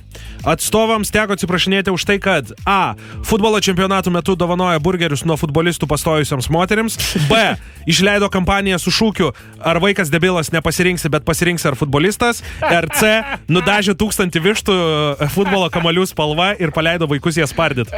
atstovams 0.47 1.12
teko 1.13 1.38
atsiprašinėti 1.38 1.93
už 1.93 2.06
tai, 2.08 2.17
kad 2.23 2.51
A. 2.65 2.95
Futbolo 3.27 3.62
čempionatų 3.63 4.13
metu 4.13 4.36
dovanoja 4.39 4.82
burgerius 4.84 5.25
nuo 5.27 5.38
futbolistų 5.39 5.89
pastojusiams 5.91 6.49
moteriams. 6.54 6.97
B. 7.30 7.41
Išleido 7.89 8.30
kampaniją 8.34 8.80
su 8.82 8.93
šūkiu 8.93 9.32
Ar 9.62 9.77
vaikas 9.82 10.10
debilas 10.10 10.49
nepasirinksi, 10.51 11.10
bet 11.13 11.25
pasirinksi 11.25 11.67
ar 11.69 11.77
futbolistas. 11.77 12.41
Ir 12.65 12.88
C. 12.97 13.12
Nudažė 13.51 13.93
tūkstantį 13.99 14.41
vištų 14.41 14.75
e, 15.21 15.27
futbolo 15.34 15.69
kamalių 15.73 16.08
spalva 16.10 16.51
ir 16.58 16.73
paleido 16.73 17.06
vaikus 17.10 17.38
jas 17.38 17.54
spardyti. 17.54 17.93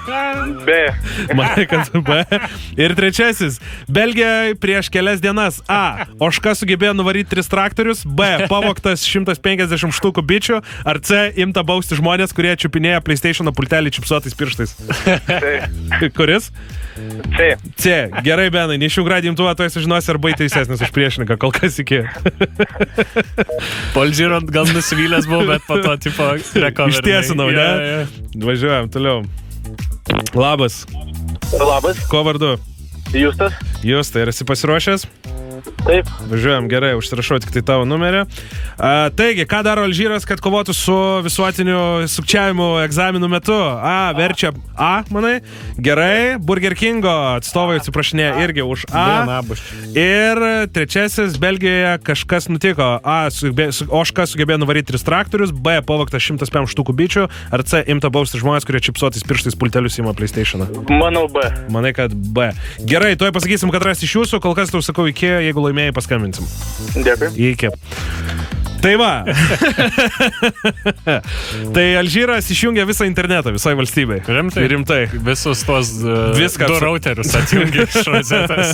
B. 0.66 0.76
Manai, 1.38 1.64
kad 1.70 1.88
B. 2.04 2.20
Ir 2.76 2.94
trečiasis. 2.98 3.60
Belgija 3.88 4.52
prieš 4.60 4.90
kelias 4.92 5.22
dienas. 5.24 5.62
A. 5.70 6.06
Oška 6.20 6.54
sugebėjo 6.58 6.92
nuvaryti 6.98 7.32
tris 7.32 7.48
traktorius. 7.50 8.04
B. 8.04 8.28
Pavoktas 8.50 9.04
150 9.06 9.96
štukų 9.96 10.24
bičių. 10.26 10.60
Ar 10.84 11.00
C. 11.04 11.30
Imta 11.40 11.64
bausti 11.70 11.98
žmonės, 11.98 12.34
kurie 12.34 12.52
čiupinėja 12.58 13.00
PlayStation 13.06 13.50
pultelį 13.54 13.92
čipsuotais 13.94 14.36
pirštais. 14.36 14.74
C. 14.74 15.18
Kuris? 16.18 16.50
C. 17.36 17.50
C. 17.78 17.94
Gerai, 18.26 18.48
Benai, 18.52 18.78
neišiuk 18.82 19.08
radimtuvą, 19.10 19.54
tu 19.58 19.68
sužinosi, 19.70 20.10
ar 20.12 20.20
bai 20.22 20.34
teisesnis 20.38 20.82
už 20.82 20.92
priešininką, 20.96 21.38
kol 21.40 21.54
kas 21.54 21.78
iki. 21.82 22.02
Polžyrant 23.96 24.50
gal 24.52 24.68
nusivylęs 24.74 25.30
buvo, 25.30 25.46
bet 25.52 25.66
po 25.68 25.78
to 25.82 25.96
tipo 26.02 26.32
rekomenduoju. 26.36 26.98
Ištiesinau, 26.98 27.50
ne? 27.54 28.06
Važiuojam 28.42 28.90
toliau. 28.92 29.22
Labas. 30.34 30.82
Labas. 31.54 32.02
Ko 32.10 32.24
vardu? 32.26 32.56
Justas. 33.14 33.54
Jūs, 33.86 34.12
tai 34.14 34.28
esi 34.30 34.46
pasiruošęs? 34.46 35.06
Taip. 35.80 36.08
Važiuojam 36.30 36.68
gerai, 36.70 36.92
užsirašau 36.98 37.40
tik 37.42 37.54
tai 37.54 37.62
tavo 37.66 37.86
numerį. 37.88 38.24
A, 38.76 39.08
taigi, 39.16 39.46
ką 39.48 39.62
daro 39.66 39.86
Alžyras, 39.88 40.26
kad 40.28 40.42
kovotų 40.44 40.74
su 40.76 40.96
visuotiniu 41.24 42.08
sukčiavimu 42.10 42.68
egzaminų 42.84 43.30
metu? 43.32 43.56
A, 43.56 44.12
verčia 44.16 44.52
A, 44.76 45.02
manai? 45.12 45.40
Gerai, 45.80 46.36
Burger 46.40 46.76
Kingo 46.78 47.12
atstovai 47.36 47.78
atsiprašinė 47.80 48.28
irgi 48.44 48.64
už 48.66 48.86
A. 48.92 49.40
Ir 49.96 50.42
trečiasis, 50.74 51.38
Belgijoje 51.40 51.96
kažkas 52.06 52.50
nutiko. 52.52 52.92
A, 53.00 53.22
sugebė, 53.34 53.70
su, 53.76 53.88
Oška 53.90 54.26
sugebėjo 54.30 54.60
nuvaryti 54.62 54.92
tris 54.92 55.04
traktorius, 55.06 55.52
B, 55.52 55.78
pavaktas 55.86 56.24
105 56.28 56.70
štukų 56.74 56.96
bičių, 56.96 57.26
ar 57.52 57.64
C, 57.66 57.82
imta 57.92 58.12
bausti 58.12 58.40
žmonės, 58.40 58.66
kurie 58.68 58.82
čipsuotais 58.84 59.24
pirštais 59.26 59.58
pultelius 59.60 59.98
įma 60.00 60.14
PlayStation. 60.16 60.64
Manau 60.92 61.26
B. 61.32 61.44
Manai, 61.72 61.92
kad 61.96 62.14
B. 62.14 62.50
Gerai, 62.88 63.14
tuoj 63.20 63.32
pasakysim, 63.36 63.72
kad 63.74 63.84
rasti 63.86 64.08
iš 64.08 64.16
jūsų, 64.20 64.40
kol 64.44 64.56
kas 64.58 64.72
tau 64.72 64.82
sakau 64.84 65.08
iki, 65.10 65.28
jeigu 65.48 65.59
laimėjai 65.66 65.92
paskambinsim. 65.96 66.48
Dėkui. 67.04 67.32
Iki. 67.52 67.72
Tai 68.80 68.94
va. 68.96 69.10
tai 71.74 71.84
Alžyras 72.00 72.46
išjungia 72.52 72.86
visą 72.88 73.04
internetą 73.04 73.52
visai 73.52 73.74
valstybei. 73.76 74.22
Rimtai? 74.24 74.64
Rimtai. 74.72 75.00
Visus 75.26 75.60
tuos 75.68 75.90
uh, 76.00 76.30
Viską 76.38 76.70
du 76.70 76.78
routerius 76.80 77.34
atjungi 77.36 77.84
iš 77.84 77.98
rozetės. 78.08 78.72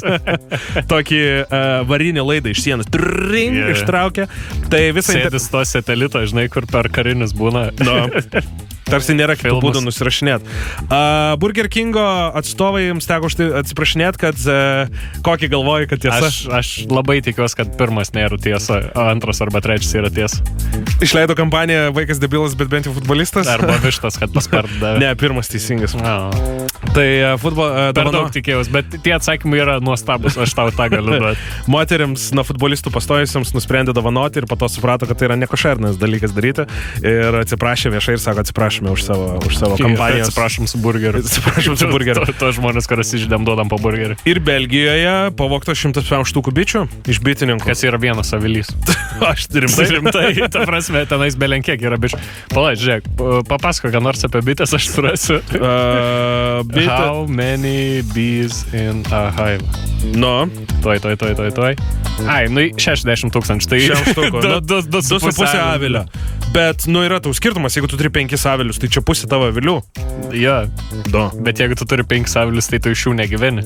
Tokį 0.91 1.21
uh, 1.41 1.65
varinį 1.91 2.23
laidą 2.23 2.55
iš 2.55 2.63
sienos. 2.69 2.87
Tring, 2.95 3.57
Yeah. 3.57 3.73
ištraukia. 3.75 4.29
Tai 4.71 4.83
visą 4.95 5.17
internetą. 5.17 5.41
Sėdis 5.41 5.51
to 5.51 5.65
satelito, 5.67 6.23
žinai, 6.29 6.47
kur 6.53 6.67
per 6.71 6.87
karinius 6.93 7.33
būna. 7.37 7.71
Nu, 7.83 7.95
tarsi 8.87 9.17
nėra 9.17 9.35
kitų 9.39 9.59
būdų 9.63 9.83
nusirašinėti. 9.83 10.47
Uh, 10.87 11.35
Burger 11.43 11.67
Kingo 11.73 12.05
atstovai 12.39 12.87
jums 12.87 13.09
teko 13.09 13.31
tai 13.37 13.49
atsiprašinėti, 13.61 14.21
kad 14.23 14.43
uh, 14.47 15.07
kokį 15.27 15.51
galvoji, 15.53 15.89
kad 15.91 16.03
tiesa. 16.05 16.29
Aš, 16.29 16.39
aš 16.55 16.71
labai 16.91 17.19
tikiuosi, 17.27 17.59
kad 17.59 17.73
pirmas 17.81 18.13
nėra 18.15 18.39
tiesa, 18.39 18.79
o 18.95 19.07
antras 19.11 19.43
arba 19.43 19.63
trečias 19.65 19.91
yra 19.99 20.11
tiesa. 20.13 20.45
Išleido 21.03 21.35
kampaniją 21.39 21.91
Vaikas 21.97 22.21
debilas, 22.23 22.55
bet 22.59 22.71
bent 22.73 22.87
jau 22.87 22.95
futbolistas. 22.97 23.51
Arba 23.51 23.79
vištas, 23.83 24.21
kad 24.23 24.35
paspardavė. 24.35 24.95
Ne, 25.07 25.11
pirmas 25.19 25.51
teisingas. 25.51 25.93
No. 25.99 26.31
Tai 26.95 27.05
uh, 27.05 27.35
futbolo... 27.41 27.67
Uh, 27.69 27.91
Per 27.97 28.09
daug 28.15 28.31
tikėjausi, 28.33 28.73
bet 28.73 28.95
tie 29.05 29.13
atsakymai 29.17 29.59
yra 29.61 29.77
nuostabus, 29.85 30.39
aš 30.41 30.55
tau 30.57 30.71
tą 30.75 30.87
galiu 30.93 31.19
duoti. 31.21 31.43
Moteriams, 31.71 32.31
nuo 32.37 32.47
futbolistų 32.47 32.93
pastojusiems 32.95 33.53
nusprendė 33.57 33.95
dovanoti 33.97 34.41
ir 34.41 34.49
po 34.49 34.59
to 34.61 34.71
suprato, 34.73 35.09
kad 35.11 35.19
tai 35.19 35.29
yra 35.31 35.39
nekošernas 35.43 35.99
dalykas 36.01 36.35
daryti. 36.37 36.67
Ir 37.05 37.41
atsiprašė 37.43 37.93
viešai 37.93 38.17
ir 38.17 38.23
sako, 38.23 38.47
atsiprašome 38.77 38.93
už 38.93 39.03
savo, 39.03 39.39
už 39.47 39.55
savo 39.57 39.75
kampaniją. 39.77 40.25
Atsiprašom 40.25 40.67
su 40.67 40.79
burgeriu. 40.79 41.21
Atsiprašom 41.21 41.77
su 41.77 41.89
burgeriu. 41.95 42.25
To, 42.27 42.33
to 42.33 42.53
žmonės, 42.53 42.89
kuriuos 42.89 43.13
išdėm 43.17 43.47
duodam 43.47 43.71
po 43.73 43.79
burgerį. 43.81 44.19
Ir 44.29 44.41
Belgijoje 44.45 45.33
pavogto 45.37 45.73
105 45.73 46.29
štukų 46.33 46.53
bičių 46.53 46.85
iš 47.09 47.21
bitininkų. 47.25 47.67
Kas 47.67 47.85
yra 47.87 48.01
vienas 48.01 48.33
avilys. 48.37 48.69
Aš 49.31 49.49
rimtai. 49.53 49.89
Rimtai, 49.97 50.29
ta 50.53 50.67
prasme, 50.69 51.07
tenais 51.09 51.39
belenkiek 51.39 51.81
yra 51.81 51.97
bičių. 52.01 52.21
Palaid, 52.53 52.81
žiūrėk, 52.83 53.09
papasako, 53.49 53.93
ką 53.95 54.03
nors 54.05 54.27
apie 54.29 54.43
bitės, 54.45 54.77
aš 54.77 54.91
surasiu. 54.93 55.41
Uh, 55.57 56.61
bitė. 56.69 56.93
How 56.93 57.25
many 57.27 58.03
bees 58.13 58.61
in 58.77 59.01
a 59.15 59.27
hive? 59.35 59.65
Nu, 60.15 60.45
Toj, 60.85 61.01
toj, 61.03 61.17
toj, 61.19 61.33
toj, 61.35 61.51
toj. 61.57 61.75
Ai, 62.31 62.47
nu 62.53 62.63
60 62.79 63.33
tūkstančių. 63.35 63.71
Tai 63.73 63.79
6 63.83 64.11
štukų. 64.13 64.43
du, 64.45 64.51
Nu, 64.53 64.61
avilio. 65.73 66.05
Bet, 66.55 66.87
nu, 66.89 67.03
yra 67.05 67.19
tau 67.21 67.35
skirtumas, 67.37 67.75
jeigu 67.77 67.89
tu 67.91 67.99
turi 67.99 68.09
penkis 68.13 68.47
avilius, 68.67 68.83
tai 68.83 68.91
čia 68.91 69.03
pusė 69.07 69.29
tavo 69.31 69.49
avilių. 69.53 69.79
Ja, 70.35 70.65
Du. 71.07 71.31
bet 71.43 71.63
jeigu 71.63 71.79
tu 71.79 71.87
turi 71.87 72.03
5 72.03 72.37
avilius, 72.43 72.67
tai 72.73 72.83
tu 72.83 72.91
iš 72.91 73.07
jų 73.07 73.15
negyveni. 73.23 73.63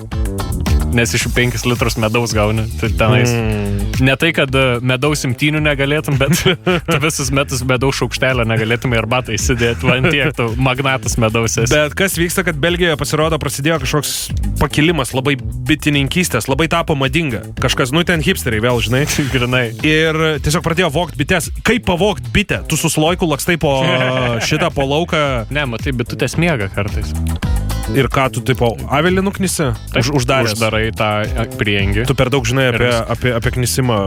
Nes 0.97 1.15
iš 1.15 1.27
jų 1.27 1.33
5 1.37 1.67
litrus 1.71 1.97
medaus 2.01 2.35
gauni. 2.37 2.67
Tai 2.81 2.91
tenais. 2.99 3.33
Mm. 3.33 4.05
Ne 4.05 4.15
tai, 4.21 4.31
kad 4.37 4.55
e, 4.57 4.65
medaus 4.87 5.25
imtynių 5.29 5.61
negalėtum, 5.65 6.17
bet 6.21 6.41
visus 7.05 7.31
metus 7.35 7.63
medaus 7.67 7.99
šaukštelę 8.01 8.47
negalėtum 8.49 8.95
ir 8.97 9.09
batą 9.11 9.35
įsidėti, 9.37 9.87
man 9.89 10.09
tiek 10.09 10.35
tu 10.37 10.49
magnatas 10.61 11.19
medaus 11.21 11.59
esi. 11.61 11.73
Bet 11.73 11.97
kas 11.99 12.17
vyksta, 12.21 12.45
kad 12.47 12.59
Belgijoje 12.61 12.97
pasirodo 13.01 13.39
prasidėjo 13.43 13.81
kažkoks 13.85 14.15
pakilimas 14.61 15.15
labai 15.17 15.37
bitininkystės, 15.39 16.49
labai 16.51 16.69
tapo 16.73 16.97
madinga. 16.99 17.45
Kažkas, 17.61 17.95
nu 17.95 18.05
ten 18.09 18.25
hipsteriai 18.25 18.65
vėl, 18.65 18.81
žinai. 18.85 19.05
Grinai. 19.35 19.67
Ir 19.87 20.21
tiesiog 20.45 20.65
pradėjo 20.67 20.91
vokti 20.97 21.21
bites. 21.21 21.51
Kaip 21.67 21.87
pavokti 21.89 22.33
bitę? 22.35 22.63
Tu 22.71 22.81
su 22.81 22.93
sloiku 22.93 23.29
lakstai 23.31 23.61
po 23.61 23.79
šitą 24.49 24.73
po 24.75 24.89
lauką 24.89 25.21
Ne, 25.51 25.67
matai, 25.67 25.95
bitutės 25.97 26.37
miega 26.41 26.71
kartais. 26.73 27.15
Ir 27.97 28.09
ką 28.13 28.27
tu 28.35 28.43
tipo 28.47 28.73
avelį 28.93 29.25
nuknisi? 29.27 29.71
Už, 29.99 30.13
uždaręs. 30.21 30.55
Uždarai 30.55 30.91
tą 30.97 31.09
e, 31.27 31.47
priengi. 31.59 32.05
Tu 32.09 32.15
per 32.19 32.31
daug 32.33 32.47
žinai 32.47 32.69
apie, 32.71 32.89
Ir- 32.89 33.11
apie, 33.15 33.33
apie 33.37 33.53
knisimą 33.59 33.99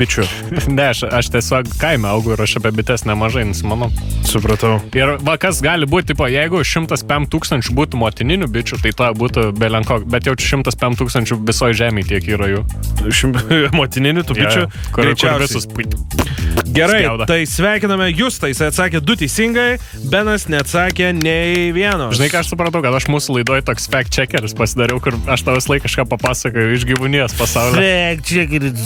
bičių. 0.00 0.26
Ne, 0.70 0.90
aš, 0.92 1.02
aš 1.08 1.30
tiesiog 1.34 1.70
kaime 1.80 2.08
augau 2.10 2.34
ir 2.36 2.42
aš 2.44 2.58
apie 2.60 2.70
bites 2.76 3.04
nemažai 3.08 3.46
nusimanau. 3.48 3.88
Supratau. 4.28 4.76
Ir 4.96 5.16
va, 5.24 5.34
kas 5.40 5.62
gali 5.64 5.88
būti, 5.90 6.12
tipo, 6.12 6.28
jeigu 6.30 6.60
105 6.62 7.30
tūkstančių 7.32 7.74
būtų 7.76 8.00
motininių 8.00 8.50
bičių, 8.52 8.80
tai 8.84 8.92
to 8.96 9.08
būtų 9.18 9.46
belenko, 9.58 10.00
bet 10.10 10.28
jau 10.28 10.36
105 10.38 11.00
tūkstančių 11.00 11.40
visoje 11.48 11.78
žemėje 11.80 12.12
tiek 12.14 12.30
yra 12.36 12.50
jų. 12.52 12.62
Motininių 13.80 14.26
tų 14.28 14.38
bičių. 14.38 14.64
Jo, 14.64 14.68
jo. 14.68 14.92
kur, 14.94 15.12
kur 15.16 15.42
visus 15.42 15.66
Gerai, 16.70 17.02
spjauda. 17.02 17.26
tai 17.26 17.46
sveikiname 17.48 18.10
Justą, 18.14 18.50
jis 18.50 18.60
atsakė 18.68 19.00
du 19.02 19.16
teisingai, 19.18 19.78
Benas 20.10 20.46
neatsakė 20.50 21.10
nei 21.16 21.70
vieno. 21.74 22.10
Žinai, 22.14 22.30
ką 22.32 22.42
aš 22.44 22.52
supratau, 22.52 22.82
kad 22.84 22.94
aš 22.94 23.08
mūsų 23.10 23.29
laidoje 23.34 23.64
toks 23.66 23.88
fact 23.90 24.14
checkeris 24.14 24.54
pasidariau, 24.58 25.00
kur 25.02 25.16
aš 25.30 25.44
tau 25.46 25.56
visą 25.58 25.74
laiką 25.74 25.86
kažką 25.88 26.06
papasakoju 26.10 26.74
iš 26.76 26.86
gyvūnijos 26.88 27.36
pasaulio. 27.38 27.78
Fact 27.80 28.26
check 28.28 28.56
it. 28.58 28.82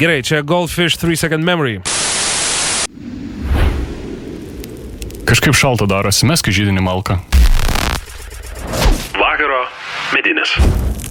Gerai, 0.00 0.20
čia 0.26 0.42
Goldfish 0.46 1.00
3 1.00 1.18
Second 1.20 1.46
Memory. 1.46 1.80
Kažkaip 5.30 5.54
šalta 5.54 5.86
darosi, 5.86 6.26
mes 6.26 6.42
kai 6.42 6.54
žydinį 6.54 6.82
malką. 6.82 7.20
Vakaro 9.14 9.60
medinis. 10.14 10.56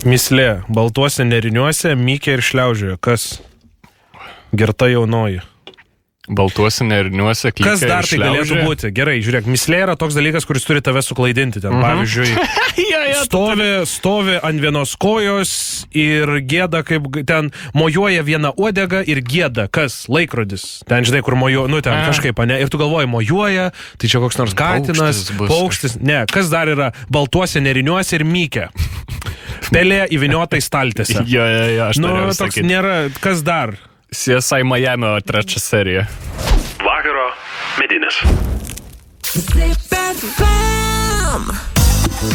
Mislė, 0.08 0.62
baltuose 0.72 1.24
neriniuose, 1.28 1.94
mykė 1.96 2.38
ir 2.38 2.44
šliaužioje. 2.44 2.98
Kas? 3.04 3.30
Gerta 4.56 4.88
jaunoji. 4.92 5.44
Baltuose 6.30 6.86
neriniuose, 6.86 7.50
klykia. 7.52 7.72
Kas 7.74 7.82
dar 7.82 8.06
tai 8.06 8.20
galėtų 8.22 8.60
būti? 8.68 8.92
Gerai, 8.94 9.16
žiūrėk, 9.26 9.48
mislė 9.50 9.80
yra 9.88 9.96
toks 9.98 10.14
dalykas, 10.14 10.46
kuris 10.46 10.64
turi 10.68 10.82
tave 10.86 11.02
suklaidinti. 11.02 11.62
Ten, 11.64 11.74
Mhm. 11.74 11.82
pavyzdžiui, 11.82 12.30
ja, 12.94 13.02
ja, 13.10 13.24
stovi, 13.26 13.70
stovi 13.90 14.36
ant 14.46 14.62
vienos 14.62 14.94
kojos 15.02 15.54
ir 15.92 16.30
gėda, 16.46 16.84
kaip 16.86 17.10
ten 17.26 17.50
mojuoja 17.74 18.22
viena 18.24 18.52
uodega 18.56 19.02
ir 19.10 19.24
gėda. 19.26 19.68
Kas? 19.74 20.06
Laikrodis. 20.08 20.84
Ten, 20.88 21.04
žinai, 21.04 21.24
kur 21.26 21.34
mojuoja, 21.36 21.68
nu 21.74 21.82
ten 21.82 21.94
A. 21.98 22.06
kažkaip, 22.12 22.38
ne? 22.46 22.60
Ir 22.62 22.70
tu 22.70 22.78
galvoji, 22.78 23.10
mojuoja, 23.10 23.72
tai 23.98 24.08
čia 24.08 24.22
koks 24.22 24.38
nors 24.38 24.54
katinas, 24.54 25.26
Paukštis 25.34 25.50
paukštis. 25.50 25.98
Ne, 26.02 26.26
kas 26.30 26.50
dar 26.54 26.68
yra 26.70 26.92
baltuose 27.10 27.58
neriniuose 27.64 28.16
ir 28.20 28.24
mykė. 28.24 28.70
Pelė 29.74 30.06
įviniota 30.14 30.58
į 30.58 30.64
staltėse. 30.66 31.24
Ja, 31.30 31.46
ja, 31.46 31.66
ja, 31.74 31.84
aš 31.92 32.00
Nu, 32.02 32.10
toks 32.10 32.38
sakyti. 32.42 32.66
nėra. 32.70 33.10
Kas 33.22 33.42
dar? 33.46 33.76
CSI 34.12 34.64
Miami 34.64 35.06
trečia 35.22 35.60
serija. 35.60 36.06
Vakaro 36.84 37.32
medinis. 37.80 38.16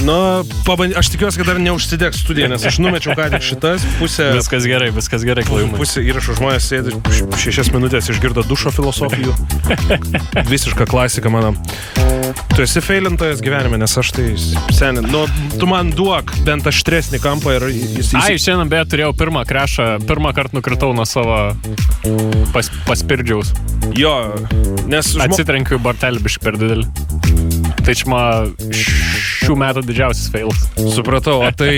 Nu, 0.05 0.45
pabandy... 0.65 0.97
aš 0.97 1.11
tikiuosi, 1.13 1.39
kad 1.39 1.47
dar 1.47 1.59
neužsidegs 1.61 2.23
studija, 2.25 2.49
nes 2.49 2.65
aš 2.65 2.79
numečiau 2.81 3.13
ką 3.19 3.27
tik 3.35 3.45
šitas 3.45 3.85
pusę. 3.99 4.31
Viskas 4.39 4.65
gerai, 4.69 4.89
viskas 4.97 5.25
gerai, 5.27 5.45
klaimai. 5.45 5.77
Pusė 5.77 6.01
įrašų 6.09 6.39
žmonės 6.39 6.69
sėdi 6.71 6.95
š- 7.13 7.27
šešias 7.43 7.69
minutės 7.75 8.09
išgirdo 8.13 8.47
dušo 8.49 8.73
filosofijų. 8.75 9.35
Visiška 10.53 10.87
klasika 10.89 11.33
mano. 11.33 11.53
Tu 12.55 12.63
esi 12.65 12.81
feilintojas 12.85 13.43
gyvenime, 13.45 13.77
nes 13.83 13.97
aš 14.01 14.15
tai 14.17 14.27
seniai. 14.73 15.05
Nu, 15.11 15.25
tu 15.61 15.69
man 15.69 15.93
duok 15.93 16.33
bent 16.47 16.65
aštresnį 16.71 17.21
kampą 17.21 17.59
ir 17.59 17.69
jis 17.75 18.15
Ai, 18.17 18.39
šiandien 18.41 18.71
beje 18.73 18.89
turėjau 18.95 19.13
pirmą 19.21 19.45
krešą, 19.49 19.89
pirmą 20.09 20.33
kartą 20.37 20.61
nukritau 20.61 20.95
nuo 20.97 21.05
savo 21.09 21.51
pas, 22.55 22.71
paspirdžiaus. 22.89 23.53
Jo, 23.99 24.15
nes 24.89 25.13
žmo... 25.13 25.27
Atsitrenkiu 25.29 25.77
į 25.77 25.85
bortelį 25.85 26.25
biškai 26.25 26.47
per 26.49 26.61
didelį. 26.63 26.89
Tai 27.85 27.93
čia 27.99 28.09
man 28.09 28.55
šių 29.45 29.57
metų 29.61 29.83
didžiausias 29.89 30.31
failas. 30.35 30.65
supratau, 30.95 31.41
o 31.47 31.51
tai... 31.57 31.75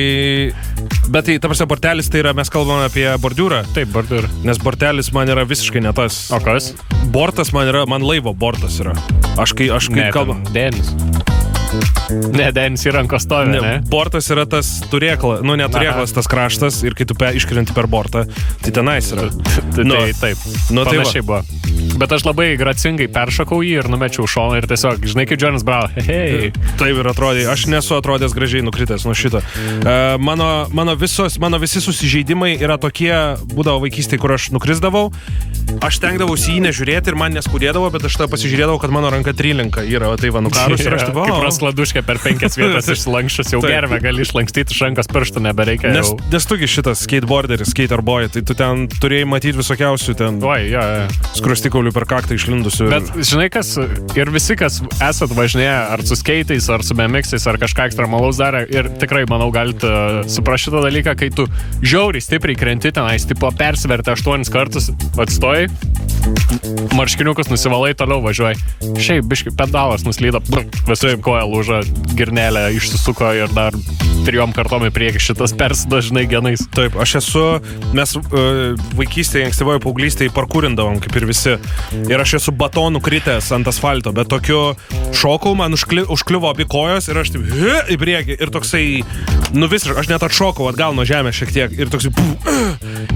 Bet 1.06 1.28
tai, 1.28 1.36
ta 1.38 1.46
prasme, 1.50 1.68
bortelis 1.70 2.08
tai 2.10 2.18
yra, 2.24 2.32
mes 2.34 2.50
kalbame 2.50 2.88
apie 2.88 3.06
bordiūrą, 3.22 3.60
Taip, 3.76 3.92
bordur. 3.94 4.26
nes 4.46 4.58
bortelis 4.62 5.12
man 5.14 5.30
yra 5.30 5.44
visiškai 5.46 5.82
ne 5.84 5.92
tas. 5.94 6.24
O 6.34 6.40
kas? 6.42 6.72
Bortas 7.14 7.52
man 7.54 7.70
yra, 7.70 7.84
man 7.90 8.02
laivo 8.06 8.34
bortas 8.34 8.80
yra. 8.82 8.96
Aš 9.38 9.54
kai, 9.58 9.70
aš 9.70 9.90
kai 9.94 10.08
kalbu. 10.14 10.34
Denis. 10.54 10.90
Ne, 12.32 12.46
Denis 12.54 12.84
į 12.86 12.92
rankos 12.94 13.24
stovi, 13.26 13.50
ne? 13.52 13.60
Ne, 13.60 13.72
bortas 13.90 14.28
yra 14.32 14.44
tas 14.48 14.68
turėklas, 14.90 15.42
nu 15.44 15.56
ne 15.58 15.66
turėklas, 15.70 16.12
tas 16.14 16.28
kraštas 16.30 16.78
ir 16.86 16.94
kai 16.96 17.04
tu 17.10 17.16
pe, 17.18 17.32
iškrenti 17.36 17.74
per 17.76 17.88
bortą, 17.90 18.22
tai 18.62 18.72
tenais 18.74 19.10
yra. 19.14 19.26
Tai, 19.76 19.84
Nu. 19.84 19.96
tai 19.98 20.12
taip. 20.16 20.38
Nu, 20.72 20.84
tai 20.86 20.94
Panašiai 21.02 21.24
buvo. 21.26 21.42
Bet 21.96 22.12
aš 22.12 22.26
labai 22.26 22.50
gracingai 22.60 23.08
peršokau 23.12 23.62
jį 23.64 23.76
ir 23.80 23.88
numečiau 23.92 24.26
šoną 24.28 24.60
ir 24.60 24.68
tiesiog, 24.68 25.04
žinai, 25.08 25.26
kaip 25.28 25.40
Jonas 25.40 25.64
Brau. 25.66 25.88
Hei. 25.96 26.50
Taip 26.80 27.00
ir 27.00 27.08
atrodė, 27.10 27.46
aš 27.52 27.66
nesu 27.72 27.96
atrodęs 27.96 28.34
gražiai 28.36 28.64
nukritęs 28.66 29.06
nuo 29.08 29.14
šito. 29.16 29.40
Uh, 29.40 30.16
mano, 30.20 30.66
mano, 30.76 30.96
visos, 30.98 31.38
mano 31.42 31.60
visi 31.62 31.80
susižeidimai 31.84 32.54
yra 32.60 32.76
tokie, 32.80 33.12
būdavo 33.52 33.84
vaikystėje, 33.86 34.22
kur 34.22 34.36
aš 34.36 34.50
nukrisdavau. 34.56 35.08
Aš 35.84 35.98
tenkdavausi 36.00 36.54
jį 36.54 36.62
nežiūrėti 36.68 37.10
ir 37.10 37.16
man 37.18 37.34
neskudėdavo, 37.34 37.88
bet 37.94 38.06
aš 38.06 38.16
tada 38.20 38.30
pasižiūrėdavau, 38.32 38.78
kad 38.82 38.92
mano 38.94 39.10
ranka 39.12 39.34
trilinka 39.36 39.82
yra, 39.82 40.12
tai 40.20 40.30
va 40.34 40.42
nukarus 40.44 40.84
ir 40.84 40.94
aš 40.94 41.08
taip, 41.08 41.16
Kaip 41.26 41.34
o. 41.34 41.40
prasladuškė 41.42 42.02
per 42.06 42.20
penkias 42.22 42.58
vietas 42.58 42.88
išlankščius, 42.94 43.50
jau 43.56 43.62
gervę 43.64 43.98
gali 44.04 44.22
išlankstyti 44.22 44.76
iš 44.76 44.84
rankos 44.86 45.10
pirštų, 45.10 45.42
nebereikia. 45.48 45.90
Nes, 45.96 46.12
Jau. 46.12 46.20
nes 46.32 46.48
tugi 46.48 46.70
šitas 46.70 47.02
skateboarderis, 47.06 47.72
skaterboy, 47.74 48.30
tai 48.32 48.44
tu 48.46 48.56
ten 48.58 48.86
turėjai 48.94 49.28
matyti 49.28 49.58
visokiausių 49.58 50.16
ten 50.20 50.38
Oi, 50.46 50.68
jo, 50.70 50.84
jo. 50.86 51.08
Skrustikaulių 51.76 51.92
per 51.92 52.06
kaktą 52.08 52.36
išlindusių. 52.36 52.88
Bet 52.90 53.10
žinai, 53.20 53.48
kas 53.52 53.76
ir 54.16 54.30
visi, 54.32 54.56
kas 54.56 54.80
esat 55.02 55.32
važinėję 55.36 55.76
ar 55.92 56.02
su 56.06 56.16
skeitais, 56.16 56.68
ar 56.72 56.82
su 56.82 56.96
BMXais, 56.96 57.44
ar 57.46 57.58
kažką 57.60 57.88
ekstremalaus 57.90 58.40
darę, 58.40 58.64
ir 58.70 58.88
tikrai, 59.00 59.26
manau, 59.28 59.50
galite 59.52 60.24
suprasti 60.28 60.70
šitą 60.70 60.82
dalyką, 60.86 61.16
kai 61.18 61.30
tu 61.30 61.46
žiauriai 61.84 62.24
stipriai 62.24 62.56
krenti 62.56 62.92
tenais, 62.92 63.26
tipo 63.28 63.50
persverti 63.52 64.14
aštuonis 64.14 64.50
kartus, 64.52 64.90
atstoji, 65.20 65.68
marškiniukus 66.96 67.50
nusivalai, 67.52 67.94
toliau 67.98 68.22
važiuoji. 68.24 68.58
Šiaip, 68.96 69.28
biškai, 69.28 69.54
pedalas 69.58 70.06
nuslydo, 70.06 70.40
visai 70.88 71.16
koja 71.22 71.44
lūžo, 71.46 71.82
girnelė 72.16 72.70
išsisuko 72.78 73.34
ir 73.36 73.52
dar 73.54 73.76
trijom 74.26 74.50
kartom 74.56 74.86
į 74.88 74.90
priekį 74.94 75.22
šitas 75.22 75.54
persidažnai 75.58 76.24
genais. 76.30 76.64
Taip, 76.74 76.96
aš 76.98 77.18
esu, 77.20 77.44
mes 77.94 78.16
uh, 78.18 78.74
vaikystėje, 78.98 79.46
ankstyvoje 79.50 79.82
paauglystėje 79.84 80.34
parkūrindavom, 80.34 80.98
kaip 81.04 81.20
ir 81.20 81.28
visi. 81.30 81.55
Ir 82.06 82.22
aš 82.22 82.36
esu 82.40 82.54
batonų 82.56 83.02
kritęs 83.04 83.50
ant 83.56 83.68
asfalto, 83.70 84.12
bet 84.16 84.30
tokiu 84.32 84.60
šokau, 85.16 85.54
man 85.58 85.76
užkli, 85.76 86.06
užkliuvo 86.12 86.50
abi 86.50 86.66
kojos 86.68 87.08
ir 87.10 87.20
aš 87.22 87.34
taip 87.36 87.46
"He!" 87.52 87.76
į 87.94 87.98
priekį. 88.02 88.38
Ir 88.42 88.52
toksai, 88.54 88.84
nu 89.56 89.70
visiškai, 89.72 89.98
aš 90.02 90.10
net 90.12 90.26
atšokau 90.26 90.68
atgal 90.70 90.96
nuo 90.96 91.06
žemės 91.08 91.38
šiek 91.38 91.54
tiek. 91.54 91.78
Ir 91.78 91.92
toksai, 91.92 92.12
puf, 92.16 92.50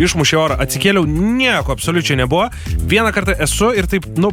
išmušė 0.01 0.41
orą, 0.41 0.61
atsikėliau, 0.65 1.07
nieko 1.07 1.75
absoliučiai 1.77 2.21
nebuvo. 2.23 2.49
Vieną 2.91 3.13
kartą 3.17 3.37
esu 3.39 3.73
ir 3.77 3.91
taip, 3.91 4.09
nu, 4.21 4.33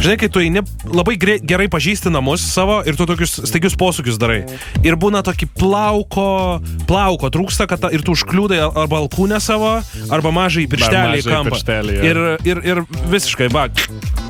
žinai, 0.00 0.16
kai 0.20 0.28
tu 0.32 0.40
eini 0.42 0.62
labai 0.88 1.16
gerai 1.20 1.68
pažįsti 1.72 2.10
namus 2.12 2.44
savo 2.54 2.80
ir 2.88 2.96
tu 2.98 3.06
tokius 3.08 3.38
staigius 3.48 3.76
posūkius 3.80 4.18
darai. 4.20 4.42
Ir 4.86 4.96
būna 5.00 5.22
tokį 5.26 5.50
plauko, 5.60 6.26
plauko 6.88 7.30
trūksta, 7.32 7.66
kad 7.70 7.82
ta, 7.84 7.90
ir 7.94 8.02
tu 8.06 8.14
užkliūdai 8.16 8.60
arba 8.70 9.00
alkūnę 9.04 9.40
savo, 9.44 9.76
arba 10.10 10.32
mažai 10.34 10.66
pirštelį 10.70 11.20
į 11.22 11.26
kampą. 11.28 11.60
ir, 12.00 12.22
ir, 12.48 12.62
ir 12.72 12.82
visiškai, 13.12 13.50
va, 13.52 13.68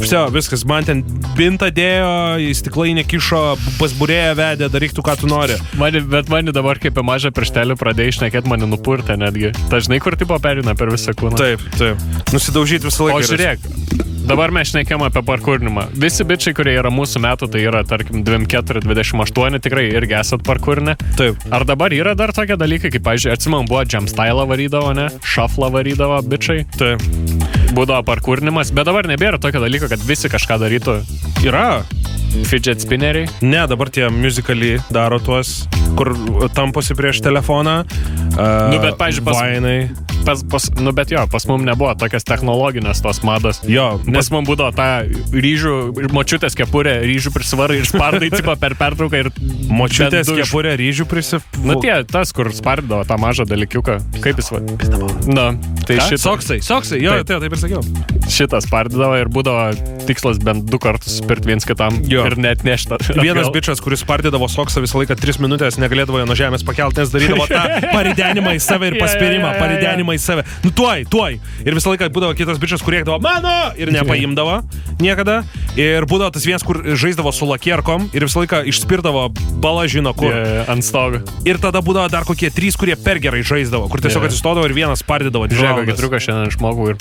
Vsio, 0.00 0.22
viskas, 0.33 0.62
man 0.64 0.87
ten 0.88 1.02
bintą 1.37 1.66
dėjo, 1.76 2.12
į 2.40 2.54
stiklainį 2.56 3.02
kišo, 3.04 3.40
pasburėję 3.76 4.30
vedė, 4.38 4.70
daryk 4.72 4.94
tu, 4.96 5.04
ką 5.04 5.12
tu 5.20 5.28
nori. 5.28 5.59
Mani, 5.76 6.00
bet 6.00 6.30
mani 6.33 6.54
dabar 6.56 6.80
kaip 6.80 6.96
į 6.96 7.04
mažą 7.04 7.28
pirštelį 7.37 7.76
pradėjai 7.76 8.14
išnekėti, 8.14 8.48
mane 8.48 8.64
nupurtė 8.70 9.18
netgi. 9.20 9.52
Dažnai 9.68 10.00
kur 10.00 10.16
tipo 10.16 10.38
perina 10.40 10.72
per 10.74 10.88
visą 10.94 11.12
kūną. 11.12 11.37
Taip, 11.37 11.61
taip. 11.76 12.00
Nusidaužyti 12.33 12.88
visą 12.88 13.04
O 13.04 13.11
laiką. 13.11 13.20
yra- 13.28 13.28
žiūrėk, 13.28 14.24
dabar 14.30 14.56
mes 14.56 14.72
šnekėjom 14.72 15.04
apie 15.04 15.22
parkūrinimą. 15.61 15.85
Visi 16.01 16.25
bičiai, 16.25 16.55
kurie 16.57 16.75
yra 16.79 16.90
mūsų 16.92 17.20
metų, 17.23 17.49
tai 17.53 17.62
yra, 17.66 17.83
tarkim, 17.85 18.23
24-28, 18.25 19.61
tikrai 19.62 19.88
irgi 19.92 20.16
esat 20.18 20.42
parkūrinę. 20.46 20.96
Taip. 21.18 21.37
Ar 21.53 21.64
dabar 21.68 21.92
yra 21.92 22.14
dar 22.16 22.33
tokie 22.33 22.57
dalykai, 22.57 22.90
kaip, 22.94 23.05
pavyzdžiui, 23.05 23.33
atsimam, 23.35 23.66
buvo 23.68 23.83
jump 23.85 24.09
style 24.11 24.46
varydavo, 24.49 24.92
ne? 24.96 25.09
Šaflą 25.23 25.70
varydavo 25.75 26.20
bičiai. 26.27 26.64
Taip. 26.79 27.03
Būdavo 27.77 28.03
parkūrinimas, 28.09 28.73
bet 28.75 28.88
dabar 28.88 29.07
nebėra 29.07 29.38
tokio 29.40 29.61
dalyko, 29.62 29.88
kad 29.92 30.01
visi 30.03 30.31
kažką 30.33 30.59
darytų. 30.64 31.01
Yra. 31.46 31.83
Fidget 32.46 32.79
spinneriai. 32.83 33.27
Ne, 33.42 33.64
dabar 33.66 33.90
tie 33.90 34.07
muzikaliai 34.14 34.79
daro 34.94 35.18
tuos, 35.23 35.64
kur 35.99 36.12
tamposi 36.55 36.94
prieš 36.94 37.23
telefoną. 37.27 37.81
Uh, 38.31 38.70
Nu, 38.70 38.79
bet, 38.79 38.94
pavyzdžiui, 39.01 39.25
pas- 39.27 39.40
Vainai. 39.40 39.90
Pas, 40.24 40.42
pas, 40.44 40.66
nu, 40.80 40.92
bet 40.96 41.11
jo, 41.14 41.22
pas 41.33 41.46
mum 41.48 41.62
nebuvo 41.64 41.92
tokias 41.98 42.26
technologinės 42.28 43.00
tos 43.02 43.22
mados. 43.26 43.62
Jo, 43.68 43.98
Nes 44.04 44.20
nes 44.20 44.28
man 44.35 44.44
būdavo 44.46 44.70
ta 44.76 44.88
ryžių, 45.33 45.72
močiutės 46.14 46.54
kepurė, 46.59 46.98
ryžių 47.09 47.33
prisvarai 47.35 47.80
ir 47.80 47.88
spardai 47.88 48.28
tipo 48.37 48.54
per 48.61 48.76
pertrauką 48.78 49.22
ir... 49.24 49.30
močiutės 49.72 50.28
du 50.28 50.37
kepurė 50.38 50.76
ryžių 50.80 51.06
prisip... 51.11 51.46
Nu 51.64 51.78
tie, 51.83 51.94
tas, 52.09 52.30
kur 52.37 52.50
spardavo 52.54 53.02
tą 53.09 53.16
mažą 53.20 53.46
dalykiuką. 53.48 53.96
Kaip 54.22 54.38
jis 54.42 54.52
vadinasi? 54.52 55.33
Na, 55.33 55.46
tai 55.88 55.98
šitą, 56.04 56.20
Soksai, 56.20 56.61
soksai, 56.62 57.00
jo, 57.02 57.16
Taip. 57.20 57.30
taip, 57.30 57.40
taip 57.46 57.56
ir 57.56 57.61
sakiau. 57.62 57.83
šitą 58.30 58.61
spardydavo 58.62 59.16
ir 59.18 59.30
būdavo 59.33 59.70
tikslas 60.06 60.38
bent 60.42 60.68
du 60.70 60.78
kartus 60.83 61.18
pirkti 61.26 61.50
viens 61.50 61.66
kitam 61.66 61.96
Jo. 62.11 62.26
ir 62.28 62.37
net 62.40 62.62
nešta. 62.66 62.98
Vienas 63.18 63.48
bičias, 63.54 63.80
kuris 63.83 64.04
spardydavo 64.04 64.48
soksą 64.52 64.83
visą 64.85 65.00
laiką 65.00 65.16
3 65.18 65.40
minutės, 65.42 65.78
negalėdavo 65.80 66.20
jo 66.22 66.28
nuo 66.28 66.37
žemės 66.38 66.64
pakelti, 66.66 67.00
nes 67.02 67.12
darydavo 67.14 67.46
tą 67.50 67.64
paridenimą 67.96 68.54
į 68.59 68.62
save 68.62 68.92
ir 68.92 68.98
paspirimą, 69.00 69.54
jo, 69.56 69.61
paridenimą 70.11 70.16
į 70.16 70.20
save. 70.20 70.44
Nu 70.64 70.70
tuoj, 70.75 71.05
tuoj. 71.11 71.38
Ir 71.64 71.75
visą 71.77 71.92
laiką 71.94 72.09
būdavo 72.12 72.35
kitas 72.37 72.59
bičias, 72.61 72.83
kur 72.83 72.94
rėkdavo 72.94 73.20
mano 73.23 73.73
ir 73.79 73.90
nepaimdavo 73.94 74.62
niekada. 75.01 75.44
Ir 75.79 76.05
būdavo 76.11 76.33
tas 76.35 76.44
vienas, 76.46 76.62
kur 76.66 76.83
žaisdavo 76.83 77.33
su 77.33 77.46
lakierkom 77.46 78.11
ir 78.12 78.25
visą 78.27 78.42
laiką 78.42 78.64
išspirdavo 78.70 79.29
balą 79.62 79.87
žino 79.88 80.12
kur. 80.16 80.31
Yeah, 80.35 80.66
ant 80.70 80.85
stogo. 80.85 81.23
Ir 81.46 81.59
tada 81.62 81.81
būdavo 81.85 82.11
dar 82.11 82.25
kokie 82.29 82.51
trys, 82.51 82.77
kurie 82.77 82.96
per 82.96 83.20
gerai 83.23 83.42
žaisdavo, 83.46 83.88
kur 83.90 84.01
tiesiog 84.03 84.25
Jo. 84.27 84.31
atsistodavo 84.31 84.66
ir 84.66 84.75
vienas 84.77 85.03
spardydavo. 85.05 85.49
Žiūrėk, 85.51 85.85
kokį 85.85 85.96
triuką 86.01 86.20
šiandien 86.20 86.51
išmokau 86.53 86.88
ir 86.90 86.96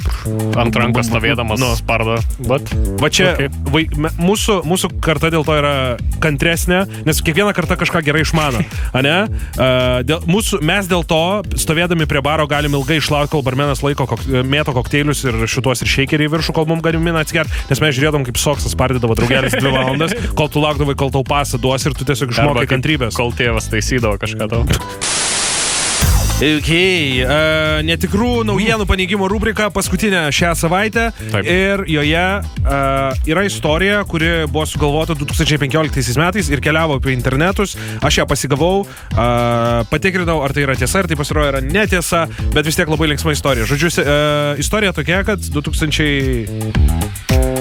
ant 0.60 0.76
rankos 0.76 1.10
stovėdamas 1.10 1.60
Nu. 1.60 1.74
spardo. 1.76 2.19
Bet, 2.39 2.69
Va 3.00 3.10
čia 3.10 3.34
Okay. 3.34 3.50
vai, 3.72 3.86
mūsų, 4.19 4.63
mūsų 4.65 5.00
karta 5.02 5.30
dėl 5.30 5.43
to 5.45 5.54
yra 5.56 5.98
kantresnė, 6.19 6.86
nes 7.06 7.22
kiekviena 7.22 7.54
karta 7.54 7.76
kažką 7.80 8.02
gerai 8.04 8.22
išmano. 8.26 8.60
ane? 9.00 9.30
Uh, 9.58 10.02
dėl, 10.04 10.22
mūsų, 10.28 10.62
mes 10.65 10.88
dėl 10.89 11.04
to, 11.08 11.41
stovėdami 11.56 12.08
prie 12.10 12.22
baro, 12.22 12.48
galim 12.48 12.74
ilgai 12.76 12.99
išlaukti, 13.02 13.34
kol 13.34 13.46
barmenas 13.46 13.84
laiko 13.86 14.08
kok, 14.10 14.26
mėto 14.48 14.76
kokteilius 14.76 15.24
ir 15.28 15.40
šituos 15.50 15.84
ir 15.86 15.92
šeikerį 15.92 16.30
į 16.30 16.34
viršų, 16.36 16.56
kol 16.58 16.70
mums 16.70 16.86
gamina 16.86 17.24
atsigert, 17.24 17.54
nes 17.72 17.84
mes 17.84 17.96
žiūrėdom, 17.98 18.28
kaip 18.28 18.40
soksas 18.42 18.78
pardydavo 18.80 19.18
draugelis 19.20 19.58
dvi 19.58 19.74
valandas, 19.74 20.16
kol 20.38 20.52
tu 20.52 20.64
laukdavai, 20.64 20.98
kol 21.00 21.14
tau 21.14 21.26
pasą 21.28 21.62
duos 21.62 21.88
ir 21.88 21.98
tu 21.98 22.08
tiesiog 22.08 22.36
išmokai 22.36 22.68
kantrybės. 22.70 23.18
Kol 23.18 23.34
tėvas 23.36 23.72
taisydavo 23.72 24.20
kažką 24.22 24.52
tau. 24.52 24.66
Ok, 26.39 26.69
uh, 26.71 27.82
netikrų 27.84 28.45
naujienų 28.47 28.86
paneigimo 28.88 29.28
rubrika 29.28 29.65
paskutinė 29.75 30.21
šią 30.32 30.54
savaitę. 30.56 31.10
Taip. 31.34 31.43
Ir 31.43 31.84
joje 31.91 32.21
uh, 32.39 33.12
yra 33.28 33.43
istorija, 33.43 34.06
kuri 34.08 34.47
buvo 34.47 34.63
sugalvota 34.63 35.17
2015 35.19 36.15
metais 36.15 36.47
ir 36.47 36.63
keliavo 36.63 36.95
apie 37.02 37.12
internetus. 37.12 37.75
Aš 37.99 38.21
ją 38.21 38.25
pasigavau, 38.30 38.86
uh, 38.86 39.84
patikrinau, 39.91 40.39
ar 40.45 40.56
tai 40.56 40.63
yra 40.63 40.80
tiesa, 40.80 41.04
ar 41.04 41.12
tai 41.12 41.19
pasirodo 41.19 41.52
yra 41.52 41.60
netiesa, 41.60 42.23
bet 42.56 42.71
vis 42.71 42.80
tiek 42.80 42.88
labai 42.88 43.12
linksma 43.12 43.36
istorija. 43.36 43.67
Žodžiu, 43.67 43.91
uh, 43.99 44.56
istorija 44.63 44.95
tokia, 44.95 45.28
kad 45.28 45.43
2000 45.43 47.19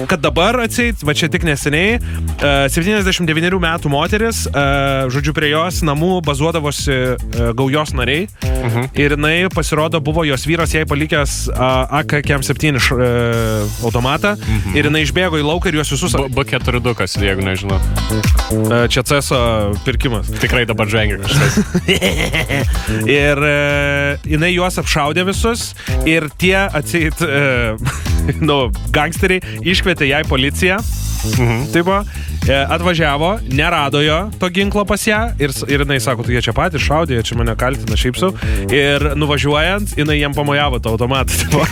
kad 0.09 0.21
dabar 0.25 0.57
atseit, 0.63 1.03
va 1.05 1.13
čia 1.13 1.29
tik 1.31 1.43
neseniai, 1.45 1.99
uh, 1.99 2.65
79 2.73 3.59
metų 3.61 3.91
moteris, 3.93 4.43
uh, 4.49 5.05
žodžiu, 5.13 5.33
prie 5.37 5.51
jos 5.53 5.81
namų 5.85 6.19
bazuodavosi 6.25 6.95
uh, 7.13 7.51
gaujos 7.57 7.93
nariai 7.97 8.27
Mhm. 8.59 8.89
ir 8.99 9.13
jinai 9.15 9.35
pasirodo 9.53 10.01
buvo 10.03 10.23
jos 10.27 10.43
vyras 10.49 10.73
jai 10.75 10.81
palikęs 10.89 11.47
uh, 11.53 11.99
AK-7 12.01 12.75
š- 12.81 12.97
uh, 12.97 13.85
automatą 13.85 14.33
Mhm. 14.35 14.75
ir 14.77 14.89
jinai 14.89 15.03
išbėgo 15.05 15.39
į 15.39 15.45
lauką 15.47 15.69
ir 15.71 15.77
juos 15.79 15.91
visus... 15.93 16.11
B- 16.17 16.27
B4 16.43 16.81
dukas, 16.83 17.15
jeigu 17.15 17.41
nežinau. 17.45 17.79
Čia 18.89 19.03
CESO 19.05 19.39
pirkimas. 19.85 20.27
Tikrai 20.41 20.65
dabar 20.65 20.87
žengia 20.89 21.19
kažkas. 21.21 21.59
Ir 23.09 23.39
jinai 24.29 24.51
juos 24.53 24.77
apšaudė 24.81 25.23
visus 25.27 25.73
ir 26.09 26.27
tie 26.41 26.55
atseit, 26.67 27.19
nu, 28.49 28.57
gangsteriai 28.95 29.41
iškvietė 29.63 29.98
jai 30.07 30.23
policiją. 30.23 30.79
Mhm. 31.19 31.71
Taip, 31.73 31.85
va, 31.85 32.03
e, 32.47 32.65
atvažiavo, 32.69 33.39
nerado 33.51 34.01
jo 34.01 34.29
to 34.39 34.49
ginklo 34.49 34.85
pas 34.87 35.01
ją 35.07 35.19
ir, 35.39 35.51
ir 35.67 35.83
jinai 35.83 35.99
sako, 35.99 36.23
tu 36.23 36.31
jie 36.31 36.41
čia 36.43 36.53
patys 36.55 36.83
šaudė, 36.85 37.17
jie 37.17 37.25
čia 37.27 37.37
mane 37.39 37.55
kaltina 37.59 37.97
šiaip 37.99 38.19
sau. 38.19 38.31
Ir 38.71 39.09
nuvažiuojant, 39.19 39.97
jinai 39.99 40.19
jiem 40.19 40.35
pamojavo 40.37 40.79
tą 40.79 40.93
automatą. 40.95 41.35
tipo. 41.41 41.63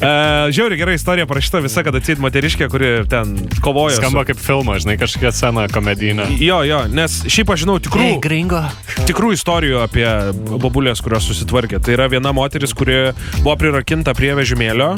E, 0.00 0.10
Žiauriai 0.50 0.80
gera 0.80 0.94
istorija 0.96 1.26
parašyta 1.30 1.60
visa, 1.62 1.84
kad 1.86 1.94
atsit 1.94 2.20
moteriškė, 2.22 2.68
kuri 2.72 2.90
ten 3.10 3.36
kovoja. 3.62 3.98
Skamba 4.00 4.24
su... 4.24 4.30
kaip 4.32 4.42
filmas, 4.42 4.82
žinai, 4.84 4.96
kažkokia 5.00 5.32
scena 5.36 5.66
komedinė. 5.70 6.26
Jo, 6.42 6.62
jo, 6.66 6.82
nes 6.90 7.20
šiaip 7.30 7.54
aš 7.54 7.64
žinau 7.66 7.78
tikrų, 7.84 8.10
gringo. 8.24 8.64
tikrų 9.08 9.34
istorijų 9.36 9.82
apie 9.84 10.08
babulės, 10.56 11.04
kurios 11.04 11.28
susitvarkė. 11.30 11.82
Tai 11.84 11.94
yra 11.98 12.10
viena 12.10 12.34
moteris, 12.36 12.74
kuri 12.76 13.10
buvo 13.42 13.58
prirakinta 13.60 14.16
prie 14.16 14.34
vežimėlio. 14.40 14.94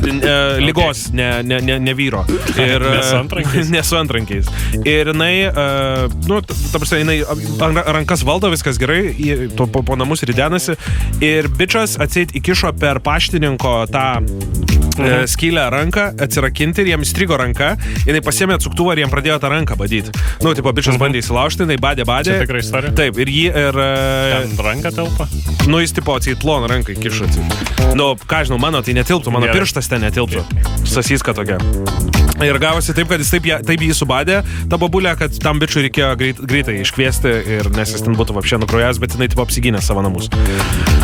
E, 0.00 0.60
lygos, 0.64 1.10
ne, 1.12 1.42
ne, 1.42 1.60
ne, 1.60 1.78
ne 1.78 1.94
vyro. 1.94 2.24
Ir, 2.56 2.80
Ne 2.80 3.02
su 3.02 3.16
antrankiais? 3.16 3.70
ne 3.74 3.82
su 3.84 3.96
antrankiais. 3.98 4.48
Ir 4.84 5.10
jinai, 5.12 5.34
uh, 5.50 6.06
nu, 6.28 6.40
ta 6.40 6.78
prasme, 6.80 7.02
jinai 7.02 7.18
ran- 7.60 7.82
rankas 7.98 8.24
valdo, 8.24 8.50
viskas 8.52 8.80
gerai, 8.80 9.12
to 9.56 9.66
po, 9.66 9.82
po 9.82 9.96
namus 10.00 10.24
ridenasi. 10.28 10.76
Ir 11.24 11.50
bičias 11.52 11.98
atseit 12.00 12.32
įkišo 12.40 12.72
per 12.80 13.02
paštininko 13.04 13.74
tą 13.92 14.06
mhm. 14.98 15.26
skylę 15.30 15.66
ranką, 15.72 16.06
atsirakinti 16.26 16.84
ir 16.84 16.92
jam 16.94 17.04
įstrigo 17.06 17.38
ranka. 17.40 17.72
Jinai 18.06 18.22
pasėmė 18.24 18.56
atsuktuvą 18.58 18.96
ir 18.96 19.04
jam 19.04 19.12
pradėjo 19.12 19.38
tą 19.42 19.52
ranką 19.52 19.76
badyti. 19.80 20.14
Nu, 20.44 20.54
tipo, 20.58 20.72
bičias 20.76 20.96
mhm. 20.96 21.02
bandė 21.04 21.22
įsilaužti, 21.24 21.66
jinai 21.66 21.78
badė, 21.82 22.06
badė. 22.08 22.36
Čia 22.36 22.46
tikra 22.46 22.62
istorija? 22.64 22.94
Taip, 23.00 23.20
ir 23.22 23.32
jį, 23.34 23.46
ir... 23.50 23.80
e, 23.84 24.44
Ten 24.46 24.64
ranka 24.66 24.94
telpa. 24.94 25.28
Nu, 25.70 25.82
jis 25.82 25.94
tipo 25.96 26.16
atseit 26.16 26.40
ploną 26.42 26.70
ranką 26.70 26.96
kišo. 27.00 27.28
Nu, 27.98 28.12
ką 28.14 28.44
žinau, 28.48 28.60
mano 28.62 28.82
tai 28.86 28.94
netilptų, 28.98 29.32
mano 29.34 29.48
Gerai. 29.48 29.60
pirštas 29.60 29.90
ten 29.90 30.04
netilptų. 30.06 30.44
Sasiska 30.88 31.34
tokia. 31.36 31.60
Ir 32.40 32.56
gavosi 32.56 32.94
taip, 32.96 33.10
kad 33.10 33.20
jis 33.20 33.30
taip, 33.34 33.46
taip 33.68 33.82
jį 33.84 33.92
subadė, 33.96 34.38
ta 34.70 34.78
babulė, 34.80 35.12
kad 35.20 35.34
tam 35.44 35.58
bičiui 35.60 35.84
reikėjo 35.88 36.10
greit, 36.16 36.38
greitai 36.40 36.78
iškviesti 36.80 37.32
ir 37.58 37.68
nes 37.76 37.92
jis 37.92 38.06
ten 38.06 38.16
būtų 38.16 38.38
apšė 38.40 38.62
nukrojęs, 38.62 39.00
bet 39.02 39.16
jinai 39.16 39.28
taip 39.28 39.42
apsigynė 39.44 39.82
savo 39.84 40.00
namus. 40.06 40.30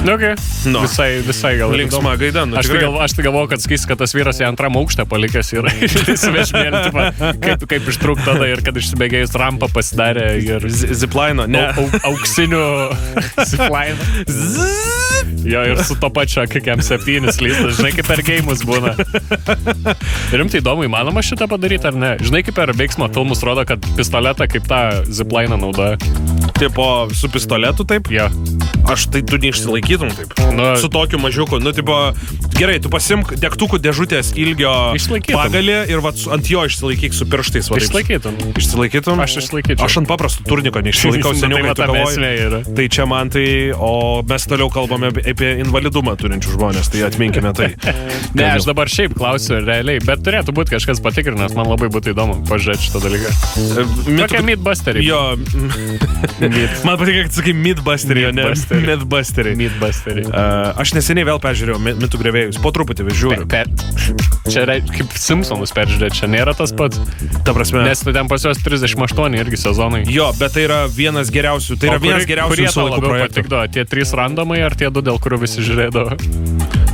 Nu, 0.07 0.14
okay. 0.14 0.33
Nu. 0.70 0.87
Visai, 0.87 1.18
visai 1.27 1.57
gal. 1.61 1.75
Linksma 1.77 2.14
gaida, 2.20 2.46
nu, 2.49 2.57
Aš 2.57 2.70
tai, 2.70 2.79
tikrai. 2.79 3.11
tai 3.12 3.27
galvoju, 3.27 3.51
kad 3.53 3.64
skais, 3.77 3.87
kad 3.89 4.01
tas 4.01 4.15
vyras 4.17 4.41
į 4.41 4.47
antram 4.49 4.77
aukštą 4.81 5.07
palikęs 5.09 5.53
yra. 5.57 5.73
Tipo, 6.87 7.03
kaip, 7.43 7.65
kaip 7.69 7.89
ištrūk 7.93 8.23
tada 8.25 8.49
ir 8.49 8.62
kad 8.65 8.77
išsibėgėjus 8.79 9.35
rampą 9.39 9.69
pasidarė 9.73 10.27
ir 10.41 10.67
Ziplaino, 10.71 11.47
ne. 11.51 11.67
au, 11.77 11.87
au, 11.87 12.12
auksinių 12.12 12.62
ziplainų. 13.53 14.09
Jo, 15.47 15.62
ir 15.71 15.81
su 15.87 15.97
to 16.01 16.11
pačiu 16.11 16.45
KM7 16.51 17.27
lystas, 17.43 17.77
žinai, 17.79 17.93
kaip 17.97 18.09
per 18.09 18.23
gėjimus 18.27 18.65
būna. 18.67 18.95
Rimtai 20.35 20.61
įdomu, 20.62 20.87
įmanoma 20.89 21.23
šitą 21.27 21.49
padaryti 21.51 21.91
ar 21.91 21.99
ne? 21.99 22.12
Žinai, 22.23 22.43
kaip 22.47 22.59
per 22.59 22.73
veiksmo 22.77 23.09
filmus 23.15 23.45
rodo, 23.47 23.67
kad 23.69 23.83
pistoletą 23.99 24.49
kaip 24.51 24.67
tą 24.71 24.83
ziplainą 25.07 25.59
naudoja. 25.61 26.01
Tipo, 26.57 27.09
su 27.15 27.31
pistoletu 27.33 27.85
taip. 27.89 28.11
Jo. 28.11 28.31
Aš 28.87 29.09
tai 29.12 29.23
tu 29.27 29.39
neišsilaikytum 29.41 30.12
taip. 30.15 30.35
Nu, 30.57 30.69
Su 30.81 30.89
tokiu 30.93 31.19
mažiuku, 31.21 31.59
nu, 31.61 31.73
tipo, 31.77 31.95
gerai, 32.57 32.79
tu 32.83 32.91
pasimk 32.93 33.35
degtukų 33.67 33.81
dėžutės 33.83 34.29
ilgio 34.39 34.73
Išlaikytum. 34.95 35.37
pagalį 35.39 35.77
ir 35.91 36.01
vat, 36.05 36.15
ant 36.33 36.47
jo 36.51 36.63
išsilaikyk 36.67 37.13
su 37.15 37.27
pirštais. 37.27 37.69
va 37.71 37.77
taip. 37.79 37.89
Išlaikytum. 37.89 38.35
Išsilaikytum? 38.57 39.21
Aš 39.21 39.37
išlaikyčiau. 39.43 39.85
Aš 39.87 39.97
ant 40.01 40.09
paprasto 40.09 40.45
turniko 40.47 40.81
neišsilaikau 40.81 41.33
Nu, 41.35 41.41
seniau, 41.41 41.75
tai 41.75 41.87
galvoji. 41.87 42.15
esmė 42.15 42.31
yra. 42.47 42.61
Tai 42.77 42.87
čia 42.89 43.07
man 43.11 43.31
tai, 43.31 43.73
o 43.75 44.23
mes 44.23 44.47
toliau 44.47 44.71
kalbame 44.71 45.11
apie- 45.11 45.57
invalidumą 45.65 46.15
turinčių 46.21 46.55
žmonės, 46.57 46.91
tai 46.93 47.03
atminkime 47.09 47.53
tai. 47.57 47.73
Ne, 48.37 48.45
aš 48.53 48.67
dabar 48.69 48.89
šiaip 48.91 49.15
klausiu 49.17 49.63
realiai, 49.65 50.01
bet 50.05 50.21
turėtų 50.27 50.53
būti 50.53 50.75
kažkas 50.75 50.99
patikrinęs, 51.01 51.55
man 51.57 51.71
labai 51.71 51.89
būtų 51.89 52.13
įdomu 52.13 52.35
pažiūrėti 52.49 52.85
šitą 52.91 53.01
dalyką. 53.01 53.31
Tokie 54.21 54.43
meatbusteriai. 54.45 55.07
Jo, 55.07 55.21
man 56.85 56.99
patinka, 57.01 57.23
kad 57.27 57.33
sakai 57.39 57.55
Midbusterį, 57.57 58.27
o 58.29 58.33
ne 58.37 58.45
Mythbusteriai. 58.45 58.87
Midbusterį. 58.91 59.55
Meatbusteriai. 59.63 60.27
Uh, 60.29 60.83
aš 60.83 60.93
neseniai 60.99 61.25
vėl 61.31 61.41
peržiūrėjau 61.43 61.81
Mi- 61.81 61.95
mitų 62.03 62.21
grevėjus, 62.21 62.61
po 62.61 62.73
truputį 62.77 63.07
žiūriu. 63.17 63.47
Per, 63.57 63.71
čia 64.53 64.64
rei- 64.69 64.83
kaip 64.85 65.14
Simpsonus 65.16 65.73
peržiūrėti, 65.77 66.21
čia 66.21 66.29
nėra 66.31 66.53
tas 66.57 66.73
pats. 66.77 67.01
Ta 67.47 67.55
prasme, 67.57 67.83
Nes 67.87 68.03
tu 68.05 68.12
ten 68.12 68.29
pas 68.29 68.42
juos 68.45 68.61
38 68.62 69.35
irgi 69.40 69.57
sezonai. 69.64 70.05
jo, 70.12 70.29
bet 70.38 70.53
tai 70.53 70.66
yra 70.69 70.83
vienas 70.92 71.31
geriausių, 71.33 71.79
tai 71.81 71.88
yra 71.88 71.97
O 71.97 72.03
vienas 72.05 72.23
kuri- 72.25 72.31
geriausių 72.35 72.62
visų 72.66 72.85
laikų 72.90 73.01
projektų. 73.07 73.33
patikdavo, 73.33 73.73
tie 73.73 73.85
trys 73.88 74.12
randomai 74.12 74.61
ar 74.66 74.75
tie 74.77 74.90
du, 74.90 75.01
dėl 75.03 75.19
kurių 75.19 75.40
visi 75.47 75.64
žiūrėdavo? 75.64 76.19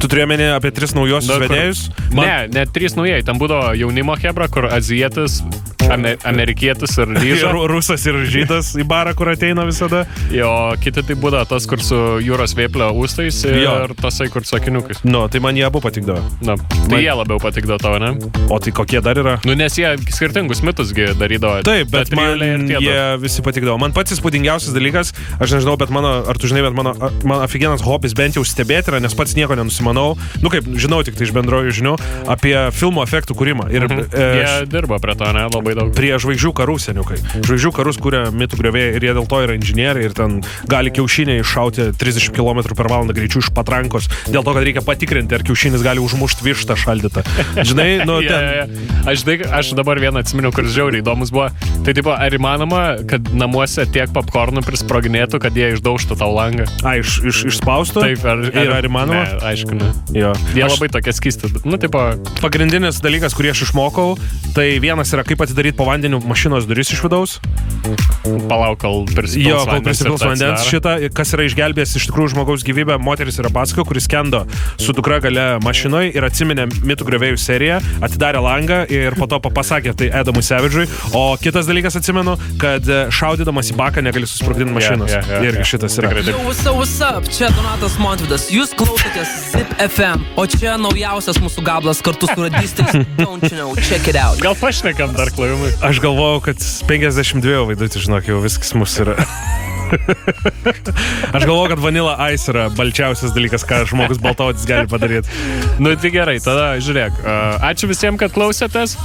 Tu 0.03 0.09
turėjai 0.11 0.57
apie 0.57 0.71
tris 0.75 0.95
naujosius 0.95 1.39
vedėjus? 1.39 1.83
Ne, 2.13 2.49
ne 2.51 2.65
trys 2.67 2.97
naujai. 2.99 3.23
Ten 3.23 3.39
būdavo 3.39 3.75
jaunimo 3.79 4.17
hebra, 4.19 4.49
kur 4.51 4.67
azijietis, 4.67 5.43
ame, 5.91 6.15
amerikietis 6.29 6.97
ir 7.03 7.09
ryžas. 7.23 7.53
Rusas 7.73 8.05
ir 8.07 8.19
žydas 8.29 8.73
į 8.81 8.85
barą, 8.89 9.15
kur 9.19 9.31
ateina 9.33 9.65
visada. 9.69 10.05
Jo, 10.35 10.51
kiti 10.83 11.03
tai 11.07 11.17
būdavo 11.19 11.47
tas, 11.55 11.67
kur 11.71 11.81
su 11.85 11.97
jūros 12.25 12.55
vėplio 12.59 12.91
ūstais 13.03 13.43
ir 13.49 13.59
Jo. 13.63 13.75
tasai, 13.99 14.29
kur 14.33 14.45
su 14.49 14.57
akiniukais. 14.59 15.03
Nu, 15.05 15.25
tai 15.33 15.41
man 15.45 15.57
jie 15.59 15.65
abu 15.67 15.81
patikdavo. 15.85 16.23
Na, 16.45 16.57
tai 16.91 17.03
jie 17.05 17.15
labiau 17.17 17.41
patikdavo 17.43 17.79
tavo, 17.83 17.99
ne? 18.03 18.13
O 18.53 18.59
tai 18.63 18.73
kokie 18.75 19.01
dar 19.05 19.19
yra? 19.21 19.37
Nu, 19.49 19.55
nes 19.59 19.77
jie 19.79 19.95
skirtingus 20.13 20.63
mitusgi 20.67 21.11
darydavo. 21.19 21.63
Taip, 21.67 21.91
bet 21.93 22.13
man 22.17 22.41
jie 22.71 22.97
visi 23.23 23.45
patikdavo. 23.45 23.79
Man 23.83 23.95
pats 23.97 24.15
įspūdingiausias 24.17 24.75
dalykas, 24.77 25.13
aš 25.43 25.57
nežinau, 25.59 25.77
bet 25.81 25.93
mano, 25.95 26.15
ar 26.29 26.39
tu 26.41 26.51
žinai, 26.51 26.65
bet 26.67 26.77
mano, 26.77 26.95
mano 27.25 27.41
aфиgenas 27.47 27.83
hobis 27.87 28.15
bent 28.19 28.37
jau 28.39 28.45
stebėti 28.47 28.93
yra, 28.93 29.01
nes 29.03 29.15
pats 29.19 29.37
nieko 29.39 29.57
nenusimanau. 29.59 30.17
Nu 30.43 30.53
kaip, 30.53 30.67
žinau 30.81 31.03
tik 31.07 31.17
tai 31.19 31.29
iš 31.29 31.35
bendrojų 31.37 31.73
žinių 31.81 31.95
apie 32.33 32.55
filmo 32.77 33.05
efektų 33.07 33.37
kūrimą. 33.39 33.69
Ir 33.73 33.87
Mhm. 33.89 34.05
e, 34.15 34.27
Jie 34.43 34.67
dirba 34.71 34.99
prie 35.03 35.15
to, 35.19 35.27
ne? 35.35 35.47
Labai 35.53 35.72
daug. 35.79 35.93
prie 35.97 36.13
žvaigždžių 36.19 36.53
karų 36.59 36.77
seniukai. 36.83 37.19
Žvaigždžių 37.43 37.73
karus 37.77 37.99
kuria 38.03 38.25
mitų 38.33 38.59
griovėjai 38.61 38.97
ir 38.99 39.07
jie 39.09 39.15
dėl 39.19 39.27
to 39.31 39.41
yra 39.45 39.57
inžinieriai 39.59 40.05
ir 40.09 40.15
ten 40.17 40.41
gali 40.69 40.91
kiaušiniai 40.95 41.41
iššauti 41.45 41.91
30 42.01 42.33
km 42.37 42.63
per 42.77 42.89
valandą 42.91 43.15
greičiu 43.17 43.43
iš 43.45 43.51
patrankos. 43.55 44.09
Dėl 44.29 44.43
to, 44.45 44.53
kad 44.57 44.63
reikia 44.67 44.83
patikrinti, 44.85 45.35
ar 45.39 45.43
kiaušinis 45.47 45.83
gali 45.85 46.03
užmušti 46.03 46.45
vištą 46.47 46.77
šaldytą. 46.81 47.23
Žinai, 47.63 48.05
nu 48.09 48.19
ten. 48.29 48.43
jo, 48.43 48.53
jo. 48.63 48.91
Aš, 49.13 49.25
tai, 49.27 49.39
aš 49.51 49.73
dabar 49.79 49.99
vieną 50.03 50.21
atsiminiau, 50.23 50.53
kuris 50.55 50.75
žiauriai 50.75 51.03
įdomus 51.03 51.33
buvo. 51.35 51.49
Tai 51.87 51.95
tipo, 51.97 52.13
ar 52.15 52.31
įmanoma, 52.37 52.83
kad 53.11 53.33
namuose 53.35 53.87
tiek 53.91 54.11
popkornų 54.15 54.63
prisproginėtų, 54.67 55.41
kad 55.43 55.57
jie 55.59 55.73
išdaužtų 55.77 56.17
tau 56.21 56.31
langą? 56.37 56.67
A, 56.87 56.97
iš, 57.01 57.19
iš, 57.27 57.43
išspaustų? 57.53 58.03
Taip, 58.05 58.25
ar, 58.29 58.45
Ir 58.53 58.71
ar 58.71 58.87
įmanoma? 58.87 59.23
Ne, 59.27 59.39
aišku, 59.53 59.75
ne. 59.79 59.89
Jo. 60.15 60.33
Jie 60.55 60.63
Aš- 60.67 60.77
labai 60.77 60.89
tokie 60.95 61.13
skisti. 61.17 61.51
Nu, 61.67 61.79
tipo, 61.83 62.03
Pagrindinis 62.43 62.99
dalykas, 63.03 63.35
kurį 63.39 63.51
aš 63.55 63.65
išmokau, 63.69 64.17
tai 64.55 64.79
vienas 64.83 65.11
yra 65.15 65.23
kaip 65.27 65.41
atidaryti 65.41 65.62
po 65.71 65.87
vandeniu 65.87 66.19
mašinos 66.27 66.67
duris 66.67 66.91
iš 66.91 67.05
vidaus. 67.07 67.39
Palauk, 68.49 68.79
kol 68.83 69.05
prisipils 69.11 69.49
Jo, 69.49 69.63
kol 69.69 69.83
prisipils 69.85 70.25
vandens 70.25 70.67
šitą, 70.69 70.95
kas 71.17 71.33
yra 71.37 71.47
išgelbėjęs 71.49 71.97
iš 71.99 72.09
tikrųjų 72.11 72.33
žmogaus 72.35 72.65
gyvybę, 72.67 72.99
moteris 73.03 73.39
yra 73.43 73.51
pasakojo, 73.53 73.87
kuris 73.91 74.09
kendo 74.11 74.45
su 74.81 74.95
dukra 74.97 75.19
gale 75.25 75.47
mašinoje 75.65 76.13
ir 76.17 76.27
atsiminė 76.27 76.69
mitų 76.83 77.07
grevėjų 77.09 77.41
seriją, 77.43 77.81
atidarė 78.05 78.43
langą 78.45 78.83
ir 78.93 79.17
po 79.19 79.29
to 79.31 79.41
pa- 79.43 79.53
pasakė 79.55 79.95
tai 79.99 80.11
Edamui 80.23 80.45
Sevidžui. 80.47 80.87
O 81.19 81.25
kitas 81.41 81.69
dalykas 81.71 81.97
atsimenu, 81.99 82.37
kad 82.63 82.87
e, 82.89 83.03
šaudydamas 83.15 83.73
į 83.73 83.79
baką 83.79 84.05
negali 84.05 84.29
susprogdinti 84.31 84.75
mašinos. 84.77 85.11
Jo, 85.13 85.23
jo, 85.27 85.39
jo, 85.39 85.51
Irgi 85.51 85.69
šitas 85.75 85.99
yra. 86.01 86.13
Up? 87.03 87.27
Čia 87.33 87.49
Donatas 87.57 87.97
Montvidas. 88.01 88.47
Jūs 88.53 88.73
klausotės 88.79 89.31
Zip 89.53 89.73
FM, 89.83 90.23
o 90.39 90.45
čia 90.51 90.77
naujausias 90.81 91.39
mūsų 91.43 91.65
gablas 91.67 92.03
kartu 92.05 92.29
su 92.31 92.37
radistais. 92.39 92.95
Don't 93.23 93.45
you 93.49 93.57
know, 93.59 93.75
check 93.89 94.07
it 94.11 94.19
out. 94.21 94.41
Gal 94.43 94.57
pašnekam 94.61 95.15
dar 95.17 95.33
klaimai. 95.35 95.73
Aš 95.85 96.01
galvojau, 96.05 96.43
kad 96.47 96.63
52 96.89 97.72
vaidutį, 97.73 98.05
žinok, 98.05 98.29
jau 98.29 98.43
viskas 98.45 98.75
mūsų 98.77 99.07
yra. 99.07 99.17
Aš 101.37 101.45
galvoju, 101.45 101.69
kad 101.75 101.83
Vanilla 101.83 102.17
Ice 102.33 102.51
yra 102.53 102.69
balčiausias 102.77 103.35
dalykas, 103.37 103.67
ką 103.69 103.83
žmogus 103.91 104.21
baltautis 104.23 104.67
gali 104.69 104.91
padaryti. 104.91 105.29
Nu, 105.83 105.95
tai 105.97 106.13
gerai, 106.15 106.39
tada 106.45 106.75
žiūrėk. 106.83 107.23
Ačiū 107.73 107.91
visiems, 107.91 108.21
kad 108.21 108.35
klausėtės. 108.35 108.97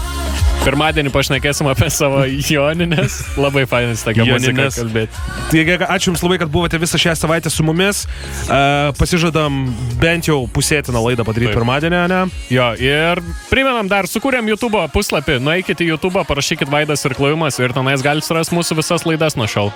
Pirmadienį 0.68 1.12
pašnekėsim 1.14 1.68
apie 1.72 1.88
savo 1.94 2.24
joninės. 2.28 3.22
Labai 3.40 3.64
fainas 3.70 4.02
tokia 4.04 4.26
muzika 4.28 4.52
Jonines. 4.52 4.76
kalbėti. 4.76 5.22
Taigi, 5.52 5.78
ačiū 5.86 6.12
Jums 6.12 6.24
labai, 6.26 6.40
kad 6.42 6.52
buvote 6.52 6.80
visą 6.82 7.00
šią 7.00 7.14
savaitę 7.20 7.52
su 7.54 7.64
mumis. 7.64 8.02
Uh, 8.48 8.90
pasižadam 8.98 9.62
bent 10.02 10.28
jau 10.28 10.42
pusėtiną 10.52 11.00
laidą 11.06 11.24
padaryti 11.28 11.54
Taip. 11.54 11.60
pirmadienį, 11.62 12.02
ne? 12.12 12.20
Jo, 12.52 12.68
ir 12.84 13.22
primenam 13.52 13.88
dar, 13.92 14.10
sukūrėm 14.12 14.50
YouTube 14.52 14.82
puslapį. 14.92 15.38
Nueikite 15.44 15.86
į 15.86 15.94
YouTube, 15.94 16.24
parašykit 16.28 16.72
Vaidas 16.74 17.06
ir 17.08 17.16
Klauimas 17.16 17.60
ir 17.62 17.76
tenais 17.76 18.04
galite 18.04 18.28
surasti 18.28 18.58
mūsų 18.58 18.80
visas 18.82 19.08
laidas 19.08 19.40
nuo 19.40 19.48
šiol. 19.48 19.72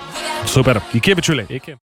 Super. 0.50 0.82
Iki 1.02 1.16
bičiuliai. 1.18 1.46
Iki. 1.50 1.76